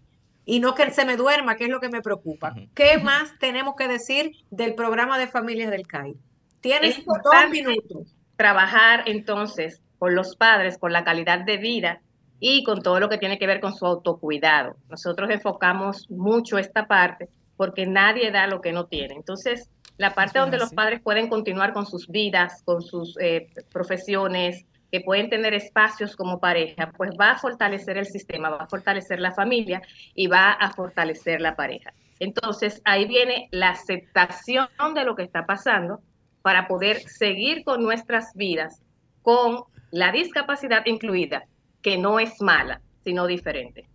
y 0.46 0.60
no 0.60 0.76
que 0.76 0.92
se 0.92 1.06
me 1.06 1.16
duerma, 1.16 1.56
que 1.56 1.66
es 1.66 1.70
lo 1.70 1.80
que 1.80 1.90
me 1.90 2.02
preocupa. 2.02 2.54
¿Qué 2.74 2.98
más 2.98 3.38
tenemos 3.40 3.76
que 3.76 3.88
decir 3.88 4.32
del 4.52 4.76
programa 4.76 5.18
de 5.18 5.28
familias 5.28 5.72
del 5.72 5.88
CAI? 5.88 6.16
Tienes 6.62 7.04
dos 7.06 7.50
minutos. 7.50 8.16
Trabajar 8.36 9.04
entonces 9.06 9.82
con 10.00 10.16
los 10.16 10.36
padres, 10.36 10.78
con 10.78 10.92
la 10.92 11.04
calidad 11.04 11.40
de 11.40 11.58
vida 11.58 12.02
y 12.40 12.64
con 12.64 12.82
todo 12.82 13.00
lo 13.00 13.10
que 13.10 13.18
tiene 13.18 13.40
que 13.40 13.48
ver 13.48 13.62
con 13.62 13.74
su 13.74 13.86
autocuidado. 13.86 14.76
Nosotros 14.90 15.30
enfocamos 15.30 16.10
mucho 16.10 16.58
esta 16.58 16.88
parte 16.88 17.30
porque 17.56 17.86
nadie 17.86 18.32
da 18.32 18.48
lo 18.48 18.60
que 18.60 18.74
no 18.74 18.86
tiene. 18.88 19.16
Entonces, 19.16 19.70
la 19.98 20.14
parte 20.14 20.40
donde 20.40 20.58
los 20.58 20.74
padres 20.74 21.02
pueden 21.02 21.30
continuar 21.30 21.72
con 21.72 21.86
sus 21.86 22.08
vidas, 22.08 22.64
con 22.64 22.82
sus 22.82 23.16
eh, 23.22 23.48
profesiones, 23.72 24.66
que 24.94 25.02
pueden 25.02 25.28
tener 25.28 25.56
espacios 25.56 26.16
como 26.16 26.40
pareja, 26.40 26.92
pues 26.96 27.10
va 27.20 27.32
a 27.32 27.40
fortalecer 27.40 27.98
el 27.98 28.06
sistema, 28.06 28.52
va 28.52 28.66
a 28.66 28.68
fortalecer 28.68 29.20
la 29.20 29.32
familia 29.32 29.82
y 30.14 30.28
va 30.28 30.52
a 30.52 30.72
fortalecer 30.72 31.42
la 31.42 31.56
pareja. 31.56 31.92
Entonces, 32.20 32.80
ahí 32.86 33.08
viene 33.08 33.48
la 33.50 33.72
aceptación 33.72 34.68
de 34.94 35.04
lo 35.04 35.16
que 35.16 35.24
está 35.24 35.48
pasando 35.48 36.02
para 36.44 36.68
poder 36.68 37.00
seguir 37.10 37.64
con 37.64 37.82
nuestras 37.82 38.36
vidas 38.36 38.84
con 39.24 39.64
la 39.90 40.12
discapacidad 40.12 40.86
incluida, 40.86 41.46
que 41.82 41.98
no 41.98 42.20
es 42.20 42.40
mala, 42.40 42.80
sino 43.04 43.26
diferente. 43.26 43.90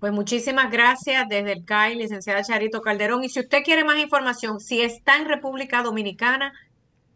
Pues 0.00 0.12
muchísimas 0.12 0.72
gracias 0.72 1.28
desde 1.28 1.52
el 1.52 1.64
CAI, 1.64 1.94
licenciada 1.94 2.42
Charito 2.42 2.80
Calderón. 2.80 3.22
Y 3.22 3.28
si 3.28 3.38
usted 3.38 3.62
quiere 3.62 3.84
más 3.84 3.98
información, 3.98 4.58
si 4.58 4.80
está 4.82 5.16
en 5.16 5.28
República 5.28 5.84
Dominicana, 5.84 6.52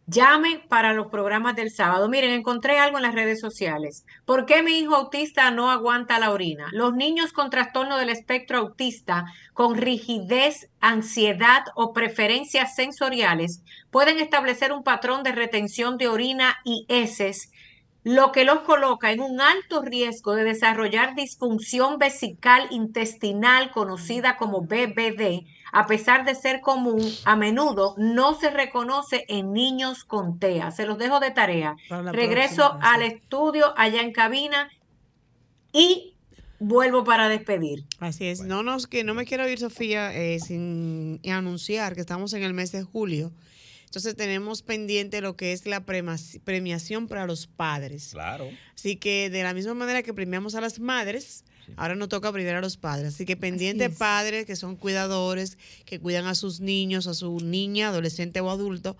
Llame 0.07 0.63
para 0.69 0.93
los 0.93 1.07
programas 1.07 1.55
del 1.55 1.71
sábado. 1.71 2.07
Miren, 2.09 2.29
encontré 2.29 2.77
algo 2.77 2.97
en 2.97 3.03
las 3.03 3.15
redes 3.15 3.39
sociales. 3.39 4.05
¿Por 4.23 4.45
qué 4.45 4.61
mi 4.61 4.77
hijo 4.77 4.95
autista 4.95 5.49
no 5.49 5.71
aguanta 5.71 6.19
la 6.19 6.29
orina? 6.29 6.67
Los 6.73 6.93
niños 6.93 7.33
con 7.33 7.49
trastorno 7.49 7.97
del 7.97 8.09
espectro 8.09 8.59
autista, 8.59 9.25
con 9.53 9.75
rigidez, 9.75 10.69
ansiedad 10.79 11.63
o 11.73 11.91
preferencias 11.91 12.75
sensoriales, 12.75 13.63
pueden 13.89 14.19
establecer 14.19 14.73
un 14.73 14.83
patrón 14.83 15.23
de 15.23 15.31
retención 15.31 15.97
de 15.97 16.07
orina 16.07 16.57
y 16.63 16.85
heces 16.87 17.51
lo 18.03 18.31
que 18.31 18.45
los 18.45 18.59
coloca 18.59 19.11
en 19.11 19.19
un 19.19 19.41
alto 19.41 19.81
riesgo 19.81 20.35
de 20.35 20.43
desarrollar 20.43 21.15
disfunción 21.15 21.97
vesical 21.97 22.67
intestinal 22.69 23.71
conocida 23.71 24.37
como 24.37 24.61
BBD, 24.61 25.47
a 25.75 25.87
pesar 25.87 26.25
de 26.25 26.35
ser 26.35 26.61
común, 26.61 27.03
a 27.25 27.35
menudo 27.35 27.95
no 27.97 28.33
se 28.39 28.49
reconoce 28.49 29.25
en 29.27 29.51
niños 29.51 30.05
con 30.05 30.39
TEA. 30.39 30.71
Se 30.71 30.85
los 30.85 30.97
dejo 30.97 31.19
de 31.19 31.31
tarea. 31.31 31.75
Regreso 31.89 32.77
al 32.81 33.01
estudio 33.01 33.73
allá 33.77 34.01
en 34.01 34.13
cabina 34.13 34.69
y 35.73 36.15
vuelvo 36.59 37.03
para 37.03 37.27
despedir. 37.27 37.83
Así 37.99 38.25
es. 38.25 38.39
No, 38.39 38.63
nos, 38.63 38.87
que 38.87 39.03
no 39.03 39.13
me 39.13 39.25
quiero 39.25 39.49
ir, 39.49 39.59
Sofía, 39.59 40.15
eh, 40.15 40.39
sin 40.39 41.19
anunciar 41.29 41.93
que 41.93 42.01
estamos 42.01 42.31
en 42.33 42.43
el 42.43 42.53
mes 42.53 42.71
de 42.71 42.81
julio 42.81 43.33
entonces 43.95 44.17
tenemos 44.17 44.61
pendiente 44.61 45.21
lo 45.21 45.37
que 45.37 45.53
es 45.53 45.65
la 45.65 45.85
premiación 45.85 47.07
para 47.07 47.25
los 47.25 47.47
padres. 47.47 48.09
Claro. 48.11 48.49
Así 48.75 48.97
que 48.97 49.29
de 49.29 49.41
la 49.41 49.53
misma 49.53 49.73
manera 49.73 50.03
que 50.03 50.13
premiamos 50.13 50.53
a 50.55 50.59
las 50.59 50.81
madres, 50.81 51.45
ahora 51.75 51.95
nos 51.95 52.09
toca 52.09 52.31
premiar 52.31 52.55
a 52.55 52.61
los 52.61 52.77
padres. 52.77 53.13
Así 53.13 53.25
que 53.25 53.37
pendiente 53.37 53.89
padres 53.89 54.45
que 54.45 54.55
son 54.55 54.75
cuidadores, 54.75 55.57
que 55.85 55.99
cuidan 55.99 56.25
a 56.27 56.35
sus 56.35 56.59
niños, 56.59 57.07
a 57.07 57.13
su 57.13 57.39
niña, 57.39 57.89
adolescente 57.89 58.39
o 58.41 58.49
adulto 58.49 58.97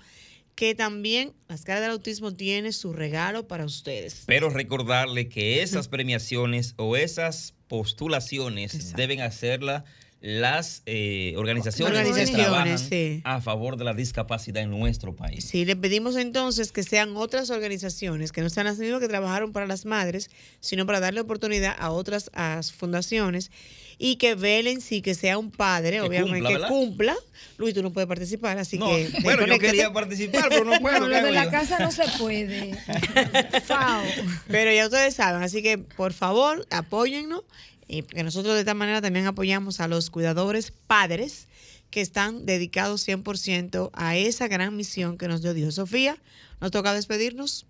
que 0.55 0.73
también 0.73 1.33
las 1.49 1.63
caras 1.63 1.81
del 1.81 1.91
autismo 1.91 2.33
tiene 2.33 2.71
su 2.71 2.93
regalo 2.93 3.45
para 3.47 3.65
ustedes. 3.65 4.23
Pero 4.25 4.49
recordarle 4.49 5.27
que 5.27 5.61
esas 5.61 5.87
premiaciones 5.89 6.73
o 6.77 6.95
esas 6.95 7.53
postulaciones 7.67 8.93
deben 8.95 9.21
hacerla 9.21 9.83
las 10.25 10.81
eh, 10.87 11.35
organizaciones, 11.37 12.01
que 12.17 12.25
trabajan 12.33 13.21
a 13.23 13.41
favor 13.41 13.77
de 13.77 13.83
la 13.83 13.93
discapacidad 13.93 14.63
en 14.63 14.71
nuestro 14.71 15.15
país. 15.15 15.45
Sí, 15.45 15.65
le 15.65 15.75
pedimos 15.75 16.15
entonces 16.15 16.71
que 16.71 16.81
sean 16.81 17.15
otras 17.15 17.51
organizaciones 17.51 18.31
que 18.31 18.41
no 18.41 18.49
sean 18.49 18.65
las 18.65 18.79
mismas 18.79 19.01
que 19.01 19.07
trabajaron 19.07 19.53
para 19.53 19.67
las 19.67 19.85
madres, 19.85 20.31
sino 20.61 20.87
para 20.87 20.99
darle 20.99 21.21
oportunidad 21.21 21.75
a 21.77 21.91
otras 21.91 22.31
fundaciones 22.75 23.51
y 23.99 24.15
que 24.15 24.33
velen 24.33 24.81
sí 24.81 25.03
que 25.03 25.13
sea 25.13 25.37
un 25.37 25.51
padre, 25.51 26.01
obviamente, 26.01 26.55
que 26.55 26.59
cumpla. 26.61 27.15
Luis, 27.59 27.75
tú 27.75 27.83
no 27.83 27.93
puedes 27.93 28.07
participar, 28.07 28.57
así 28.57 28.79
que. 28.79 29.11
Bueno, 29.21 29.45
yo 29.45 29.59
quería 29.59 29.93
participar, 29.93 30.49
pero 30.49 30.65
no 30.65 30.79
puedo. 30.79 31.07
lo 31.07 31.21
de 31.21 31.31
la 31.31 31.51
casa 31.51 31.77
no 31.77 31.91
se 31.91 32.03
puede. 32.17 32.75
pero 34.47 34.73
ya 34.73 34.85
ustedes 34.85 35.13
saben, 35.13 35.43
así 35.43 35.61
que 35.61 35.77
por 35.77 36.13
favor, 36.13 36.65
apóyennos 36.71 37.43
y 37.87 38.03
que 38.03 38.23
nosotros 38.23 38.53
de 38.55 38.61
esta 38.61 38.73
manera 38.73 39.01
también 39.01 39.25
apoyamos 39.27 39.79
a 39.79 39.87
los 39.87 40.09
cuidadores 40.09 40.71
padres 40.71 41.47
que 41.89 42.01
están 42.01 42.45
dedicados 42.45 43.07
100% 43.07 43.91
a 43.93 44.15
esa 44.15 44.47
gran 44.47 44.75
misión 44.75 45.17
que 45.17 45.27
nos 45.27 45.41
dio 45.41 45.53
Dios. 45.53 45.75
Sofía, 45.75 46.17
nos 46.59 46.71
toca 46.71 46.93
despedirnos. 46.93 47.67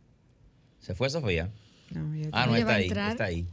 ¿Se 0.80 0.95
fue 0.95 1.09
Sofía? 1.09 1.49
ah, 2.32 2.45
no, 2.47 2.55
está 2.55 2.76
ahí, 2.76 2.88
está 2.88 3.24
ahí. 3.26 3.47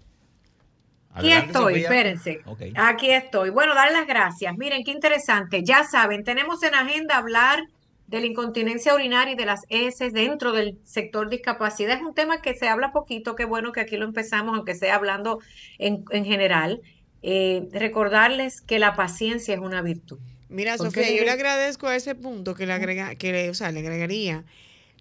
Aquí 1.14 1.30
estoy, 1.30 1.82
espérense. 1.82 2.40
Aquí 2.74 3.10
estoy. 3.10 3.50
Bueno, 3.50 3.74
dar 3.74 3.92
las 3.92 4.06
gracias. 4.06 4.56
Miren, 4.56 4.82
qué 4.82 4.92
interesante. 4.92 5.62
Ya 5.62 5.84
saben, 5.84 6.24
tenemos 6.24 6.62
en 6.62 6.74
agenda 6.74 7.18
hablar 7.18 7.64
de 8.12 8.20
la 8.20 8.26
incontinencia 8.26 8.94
urinaria 8.94 9.32
y 9.32 9.36
de 9.36 9.46
las 9.46 9.62
heces 9.70 10.12
dentro 10.12 10.52
del 10.52 10.78
sector 10.84 11.30
discapacidad. 11.30 11.96
Es 11.96 12.02
un 12.02 12.14
tema 12.14 12.42
que 12.42 12.54
se 12.54 12.68
habla 12.68 12.92
poquito, 12.92 13.34
qué 13.34 13.46
bueno 13.46 13.72
que 13.72 13.80
aquí 13.80 13.96
lo 13.96 14.04
empezamos, 14.04 14.54
aunque 14.54 14.74
sea 14.74 14.96
hablando 14.96 15.40
en, 15.78 16.04
general. 16.24 16.82
Eh, 17.22 17.68
recordarles 17.72 18.60
que 18.60 18.78
la 18.78 18.94
paciencia 18.94 19.54
es 19.54 19.60
una 19.60 19.80
virtud. 19.80 20.18
Mira, 20.50 20.76
Sofía, 20.76 21.10
yo 21.10 21.24
le 21.24 21.30
agradezco 21.30 21.86
a 21.86 21.96
ese 21.96 22.14
punto 22.14 22.54
que 22.54 22.66
le 22.66 22.74
agrega, 22.74 23.14
que 23.14 23.32
le, 23.32 23.48
o 23.48 23.54
sea, 23.54 23.72
le 23.72 23.80
agregaría 23.80 24.44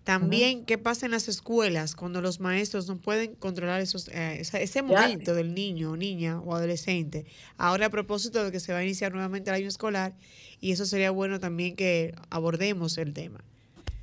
también, 0.03 0.65
¿qué 0.65 0.79
pasa 0.79 1.05
en 1.05 1.11
las 1.11 1.27
escuelas 1.27 1.95
cuando 1.95 2.21
los 2.21 2.39
maestros 2.39 2.87
no 2.87 2.97
pueden 2.97 3.35
controlar 3.35 3.81
esos, 3.81 4.07
eh, 4.07 4.41
ese 4.41 4.81
momento 4.81 5.35
del 5.35 5.53
niño, 5.53 5.95
niña 5.95 6.39
o 6.39 6.55
adolescente? 6.55 7.25
Ahora, 7.57 7.85
a 7.85 7.89
propósito 7.89 8.43
de 8.43 8.51
que 8.51 8.59
se 8.59 8.73
va 8.73 8.79
a 8.79 8.83
iniciar 8.83 9.11
nuevamente 9.13 9.51
el 9.51 9.57
año 9.57 9.67
escolar, 9.67 10.13
y 10.59 10.71
eso 10.71 10.85
sería 10.85 11.11
bueno 11.11 11.39
también 11.39 11.75
que 11.75 12.15
abordemos 12.31 12.97
el 12.97 13.13
tema. 13.13 13.43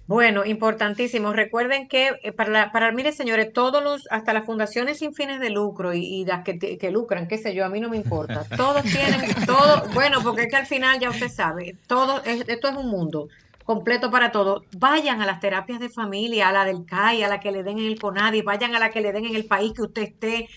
Bueno, 0.06 0.46
importantísimo. 0.46 1.34
Recuerden 1.34 1.86
que 1.86 2.12
eh, 2.22 2.32
para, 2.32 2.50
la, 2.50 2.72
para, 2.72 2.92
mire 2.92 3.12
señores, 3.12 3.52
todos 3.52 3.82
los, 3.82 4.06
hasta 4.10 4.32
las 4.32 4.46
fundaciones 4.46 5.00
sin 5.00 5.12
fines 5.12 5.38
de 5.40 5.50
lucro 5.50 5.92
y, 5.92 6.24
las 6.24 6.44
que, 6.44 6.58
que, 6.78 6.90
lucran, 6.90 7.28
qué 7.28 7.36
sé 7.38 7.54
yo, 7.54 7.66
a 7.66 7.68
mí 7.68 7.80
no 7.80 7.90
me 7.90 7.98
importa. 7.98 8.46
Todos 8.56 8.84
tienen, 8.84 9.20
todo, 9.46 9.84
bueno, 9.92 10.22
porque 10.22 10.42
es 10.42 10.48
que 10.48 10.56
al 10.56 10.66
final 10.66 10.98
ya 10.98 11.10
usted 11.10 11.28
sabe, 11.28 11.76
todo, 11.86 12.22
esto 12.24 12.68
es 12.68 12.76
un 12.76 12.88
mundo 12.88 13.28
completo 13.68 14.10
para 14.10 14.32
todo. 14.32 14.64
Vayan 14.78 15.20
a 15.20 15.26
las 15.26 15.40
terapias 15.40 15.78
de 15.78 15.90
familia, 15.90 16.48
a 16.48 16.52
la 16.52 16.64
del 16.64 16.86
CAI, 16.86 17.22
a 17.22 17.28
la 17.28 17.38
que 17.38 17.52
le 17.52 17.62
den 17.62 17.78
en 17.78 17.84
el 17.84 18.00
CONADI, 18.00 18.40
vayan 18.40 18.74
a 18.74 18.78
la 18.78 18.88
que 18.88 19.02
le 19.02 19.12
den 19.12 19.26
en 19.26 19.36
el 19.36 19.44
país 19.44 19.74
que 19.74 19.82
usted 19.82 20.04
esté. 20.04 20.48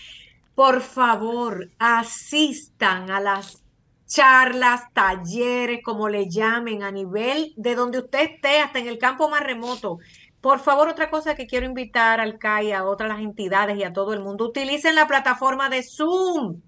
Por 0.54 0.80
favor, 0.80 1.70
asistan 1.78 3.10
a 3.10 3.20
las 3.20 3.62
charlas, 4.06 4.84
talleres, 4.94 5.80
como 5.84 6.08
le 6.08 6.30
llamen, 6.30 6.82
a 6.82 6.90
nivel 6.90 7.52
de 7.58 7.74
donde 7.74 7.98
usted 7.98 8.30
esté, 8.30 8.60
hasta 8.60 8.78
en 8.78 8.88
el 8.88 8.96
campo 8.96 9.28
más 9.28 9.42
remoto. 9.42 9.98
Por 10.40 10.60
favor, 10.60 10.88
otra 10.88 11.10
cosa 11.10 11.34
que 11.34 11.46
quiero 11.46 11.66
invitar 11.66 12.18
al 12.18 12.38
CAI, 12.38 12.72
a 12.72 12.84
otras 12.84 13.10
las 13.10 13.20
entidades 13.20 13.76
y 13.76 13.84
a 13.84 13.92
todo 13.92 14.14
el 14.14 14.20
mundo, 14.20 14.46
utilicen 14.46 14.94
la 14.94 15.06
plataforma 15.06 15.68
de 15.68 15.82
Zoom. 15.82 16.62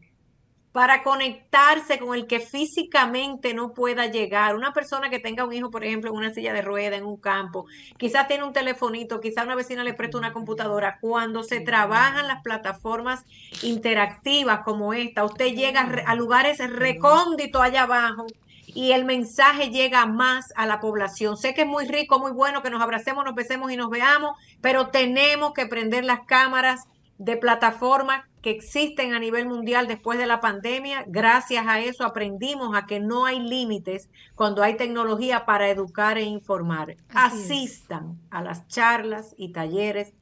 Para 0.74 1.04
conectarse 1.04 2.00
con 2.00 2.16
el 2.16 2.26
que 2.26 2.40
físicamente 2.40 3.54
no 3.54 3.74
pueda 3.74 4.06
llegar. 4.06 4.56
Una 4.56 4.72
persona 4.72 5.08
que 5.08 5.20
tenga 5.20 5.44
un 5.44 5.52
hijo, 5.52 5.70
por 5.70 5.84
ejemplo, 5.84 6.10
en 6.10 6.16
una 6.16 6.34
silla 6.34 6.52
de 6.52 6.62
rueda, 6.62 6.96
en 6.96 7.04
un 7.04 7.16
campo, 7.16 7.66
quizás 7.96 8.26
tiene 8.26 8.42
un 8.42 8.52
telefonito, 8.52 9.20
quizás 9.20 9.44
una 9.44 9.54
vecina 9.54 9.84
le 9.84 9.94
presta 9.94 10.18
una 10.18 10.32
computadora. 10.32 10.98
Cuando 11.00 11.44
se 11.44 11.60
trabajan 11.60 12.26
las 12.26 12.42
plataformas 12.42 13.24
interactivas 13.62 14.64
como 14.64 14.92
esta, 14.94 15.24
usted 15.24 15.54
llega 15.54 15.82
a 16.06 16.14
lugares 16.16 16.58
recónditos 16.58 17.62
allá 17.62 17.84
abajo 17.84 18.26
y 18.66 18.90
el 18.90 19.04
mensaje 19.04 19.70
llega 19.70 20.06
más 20.06 20.46
a 20.56 20.66
la 20.66 20.80
población. 20.80 21.36
Sé 21.36 21.54
que 21.54 21.62
es 21.62 21.68
muy 21.68 21.86
rico, 21.86 22.18
muy 22.18 22.32
bueno 22.32 22.62
que 22.62 22.70
nos 22.70 22.82
abracemos, 22.82 23.24
nos 23.24 23.36
besemos 23.36 23.70
y 23.70 23.76
nos 23.76 23.90
veamos, 23.90 24.36
pero 24.60 24.88
tenemos 24.88 25.52
que 25.54 25.66
prender 25.66 26.04
las 26.04 26.26
cámaras 26.26 26.80
de 27.18 27.36
plataformas 27.36 28.24
que 28.44 28.50
existen 28.50 29.14
a 29.14 29.18
nivel 29.18 29.48
mundial 29.48 29.88
después 29.88 30.18
de 30.18 30.26
la 30.26 30.42
pandemia. 30.42 31.06
Gracias 31.08 31.66
a 31.66 31.80
eso 31.80 32.04
aprendimos 32.04 32.76
a 32.76 32.84
que 32.84 33.00
no 33.00 33.24
hay 33.24 33.40
límites 33.40 34.10
cuando 34.34 34.62
hay 34.62 34.76
tecnología 34.76 35.46
para 35.46 35.70
educar 35.70 36.18
e 36.18 36.24
informar. 36.24 36.98
Asistan 37.08 38.20
a 38.28 38.42
las 38.42 38.68
charlas 38.68 39.34
y 39.38 39.52
talleres 39.52 40.12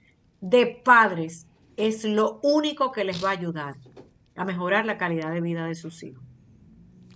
de 0.40 0.66
padres. 0.66 1.48
Es 1.76 2.04
lo 2.04 2.38
único 2.44 2.92
que 2.92 3.02
les 3.02 3.24
va 3.24 3.30
a 3.30 3.32
ayudar 3.32 3.74
a 4.36 4.44
mejorar 4.44 4.86
la 4.86 4.98
calidad 4.98 5.32
de 5.32 5.40
vida 5.40 5.66
de 5.66 5.74
sus 5.74 6.00
hijos. 6.04 6.22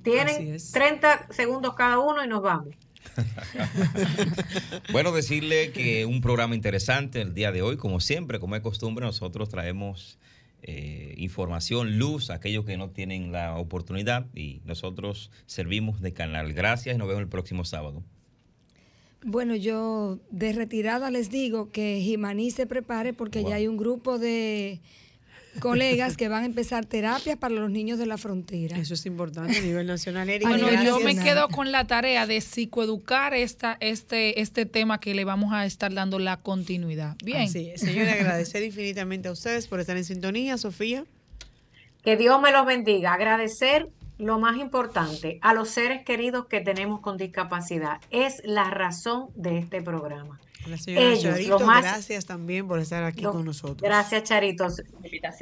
Tienen 0.03 0.57
30 0.73 1.29
segundos 1.31 1.75
cada 1.75 2.01
uno 2.01 2.25
y 2.25 2.27
nos 2.27 2.43
vamos. 2.43 2.75
bueno, 4.93 5.13
decirle 5.13 5.71
que 5.71 6.05
un 6.05 6.21
programa 6.21 6.57
interesante 6.57 7.21
el 7.21 7.33
día 7.33 7.53
de 7.53 7.63
hoy, 7.63 7.77
como 7.77 8.01
siempre, 8.01 8.41
como 8.41 8.57
es 8.57 8.63
costumbre, 8.63 9.07
nosotros 9.07 9.49
traemos 9.49 10.19
eh, 10.63 11.15
información, 11.17 11.99
luz, 11.99 12.31
aquellos 12.31 12.65
que 12.65 12.77
no 12.77 12.91
tienen 12.91 13.33
la 13.33 13.57
oportunidad 13.57 14.27
y 14.35 14.61
nosotros 14.65 15.31
servimos 15.47 16.01
de 16.01 16.13
canal. 16.13 16.53
Gracias 16.53 16.95
y 16.95 16.99
nos 16.99 17.09
vemos 17.09 17.23
el 17.23 17.29
próximo 17.29 17.65
sábado. 17.65 18.03
Bueno, 19.25 19.57
yo 19.57 20.19
de 20.31 20.53
retirada 20.53 21.11
les 21.11 21.31
digo 21.31 21.71
que 21.71 22.01
Jimaní 22.01 22.51
se 22.51 22.67
prepare 22.67 23.13
porque 23.13 23.43
ya 23.43 23.57
hay 23.57 23.67
un 23.67 23.77
grupo 23.77 24.19
de 24.19 24.81
colegas 25.57 26.17
que 26.17 26.29
van 26.29 26.43
a 26.43 26.47
empezar 26.47 26.87
terapias 26.87 27.37
para 27.37 27.55
los 27.55 27.71
niños 27.71 27.99
de 27.99 28.07
la 28.07 28.19
frontera. 28.19 28.77
Eso 28.79 28.95
es 28.95 29.07
importante 29.07 29.59
a 29.59 29.61
nivel 29.61 29.87
nacional. 29.87 30.29
bueno, 30.43 30.71
yo 30.85 31.01
me 31.01 31.17
quedo 31.17 31.49
con 31.49 31.73
la 31.73 31.87
tarea 31.87 32.27
de 32.27 32.41
psicoeducar 32.41 33.35
esta, 33.35 33.77
este, 33.81 34.41
este 34.41 34.67
tema 34.67 35.01
que 35.01 35.15
le 35.15 35.25
vamos 35.25 35.53
a 35.53 35.67
estar 35.67 35.93
dando 35.93 36.19
la 36.19 36.39
continuidad. 36.39 37.17
Bien. 37.25 37.49
Sí, 37.49 37.73
señora, 37.77 38.13
agradecer 38.13 38.63
infinitamente 38.63 39.29
a 39.29 39.33
ustedes 39.33 39.67
por 39.67 39.81
estar 39.81 39.97
en 39.97 40.05
sintonía, 40.05 40.59
Sofía. 40.59 41.05
Que 42.03 42.17
Dios 42.17 42.41
me 42.41 42.53
los 42.53 42.65
bendiga. 42.67 43.15
Agradecer 43.15 43.89
lo 44.19 44.39
más 44.39 44.57
importante 44.57 45.39
a 45.43 45.53
los 45.55 45.69
seres 45.69 46.05
queridos 46.05 46.47
que 46.47 46.61
tenemos 46.61 47.01
con 47.01 47.17
discapacidad. 47.17 48.01
Es 48.11 48.43
la 48.45 48.71
razón 48.71 49.29
de 49.35 49.59
este 49.59 49.83
programa. 49.83 50.41
Ellos, 50.87 51.61
gracias 51.61 52.27
también 52.27 52.67
por 52.67 52.79
estar 52.79 53.05
aquí 53.05 53.23
con 53.23 53.45
nosotros. 53.45 53.83
Gracias, 53.83 54.25
Charitos. 54.25 54.83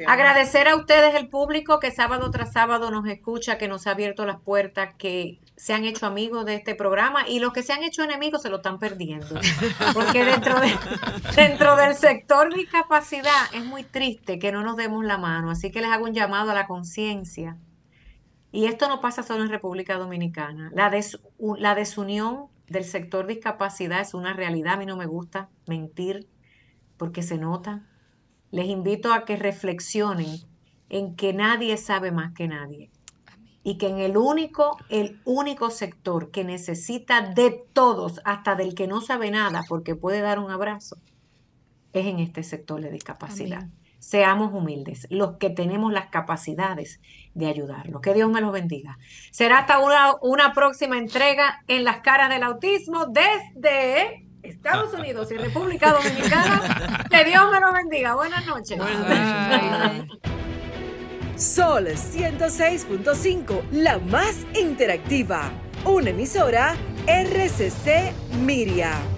Agradecer 0.07 0.67
a 0.67 0.75
ustedes, 0.75 1.15
el 1.15 1.29
público, 1.29 1.79
que 1.79 1.91
sábado 1.91 2.29
tras 2.31 2.53
sábado 2.53 2.91
nos 2.91 3.07
escucha, 3.07 3.57
que 3.57 3.67
nos 3.67 3.87
ha 3.87 3.91
abierto 3.91 4.25
las 4.25 4.39
puertas, 4.39 4.95
que 4.97 5.39
se 5.55 5.73
han 5.73 5.85
hecho 5.85 6.05
amigos 6.05 6.45
de 6.45 6.55
este 6.55 6.75
programa 6.75 7.27
y 7.27 7.39
los 7.39 7.53
que 7.53 7.63
se 7.63 7.73
han 7.73 7.83
hecho 7.83 8.03
enemigos 8.03 8.41
se 8.41 8.49
lo 8.49 8.57
están 8.57 8.79
perdiendo. 8.79 9.39
Porque 9.93 10.25
dentro, 10.25 10.59
de, 10.59 10.77
dentro 11.35 11.75
del 11.75 11.95
sector 11.95 12.53
discapacidad 12.53 13.53
es 13.53 13.63
muy 13.63 13.83
triste 13.83 14.37
que 14.37 14.51
no 14.51 14.63
nos 14.63 14.75
demos 14.75 15.05
la 15.05 15.17
mano. 15.17 15.51
Así 15.51 15.71
que 15.71 15.81
les 15.81 15.91
hago 15.91 16.05
un 16.05 16.13
llamado 16.13 16.51
a 16.51 16.53
la 16.53 16.67
conciencia. 16.67 17.57
Y 18.51 18.65
esto 18.65 18.87
no 18.87 19.01
pasa 19.01 19.23
solo 19.23 19.43
en 19.43 19.49
República 19.49 19.97
Dominicana. 19.97 20.71
La, 20.73 20.91
la 21.57 21.75
desunión 21.75 22.47
del 22.67 22.83
sector 22.83 23.27
discapacidad 23.27 24.01
es 24.01 24.13
una 24.13 24.33
realidad. 24.33 24.73
A 24.73 24.77
mí 24.77 24.85
no 24.85 24.97
me 24.97 25.05
gusta 25.05 25.49
mentir 25.67 26.27
porque 26.97 27.23
se 27.23 27.37
nota. 27.37 27.87
Les 28.51 28.67
invito 28.67 29.13
a 29.13 29.25
que 29.25 29.35
reflexionen 29.35 30.39
en 30.89 31.15
que 31.15 31.33
nadie 31.33 31.77
sabe 31.77 32.11
más 32.11 32.33
que 32.33 32.47
nadie. 32.47 32.89
Y 33.63 33.77
que 33.77 33.87
en 33.87 33.97
el 33.97 34.15
único, 34.17 34.77
el 34.89 35.19
único 35.25 35.71
sector 35.71 36.29
que 36.29 36.43
necesita 36.43 37.21
de 37.21 37.65
todos, 37.73 38.21
hasta 38.23 38.55
del 38.55 38.75
que 38.75 38.87
no 38.87 39.01
sabe 39.01 39.31
nada 39.31 39.63
porque 39.67 39.95
puede 39.95 40.21
dar 40.21 40.37
un 40.37 40.51
abrazo, 40.51 40.97
es 41.91 42.05
en 42.05 42.19
este 42.19 42.43
sector 42.43 42.81
de 42.81 42.91
discapacidad 42.91 43.67
seamos 44.05 44.53
humildes, 44.53 45.07
los 45.09 45.37
que 45.37 45.49
tenemos 45.49 45.91
las 45.91 46.07
capacidades 46.07 46.99
de 47.33 47.47
ayudarlos. 47.47 48.01
Que 48.01 48.13
Dios 48.13 48.29
me 48.29 48.39
los 48.39 48.51
bendiga. 48.51 48.99
Será 49.31 49.59
hasta 49.59 49.79
una, 49.79 50.13
una 50.21 50.53
próxima 50.53 50.97
entrega 50.97 51.63
en 51.67 51.83
las 51.83 52.01
caras 52.01 52.29
del 52.29 52.43
autismo 52.43 53.07
desde 53.07 54.27
Estados 54.43 54.93
Unidos 54.93 55.31
y 55.31 55.37
República 55.37 55.91
Dominicana. 55.91 57.07
Que 57.09 57.25
Dios 57.25 57.51
me 57.51 57.59
los 57.59 57.73
bendiga. 57.73 58.13
Buenas 58.13 58.45
noches. 58.45 58.77
Buenas 58.77 58.99
noches. 58.99 60.21
Sol 61.35 61.87
106.5, 61.87 63.63
la 63.71 63.97
más 63.97 64.45
interactiva. 64.53 65.51
Una 65.83 66.11
emisora 66.11 66.75
RCC 67.07 68.13
Miria. 68.39 69.14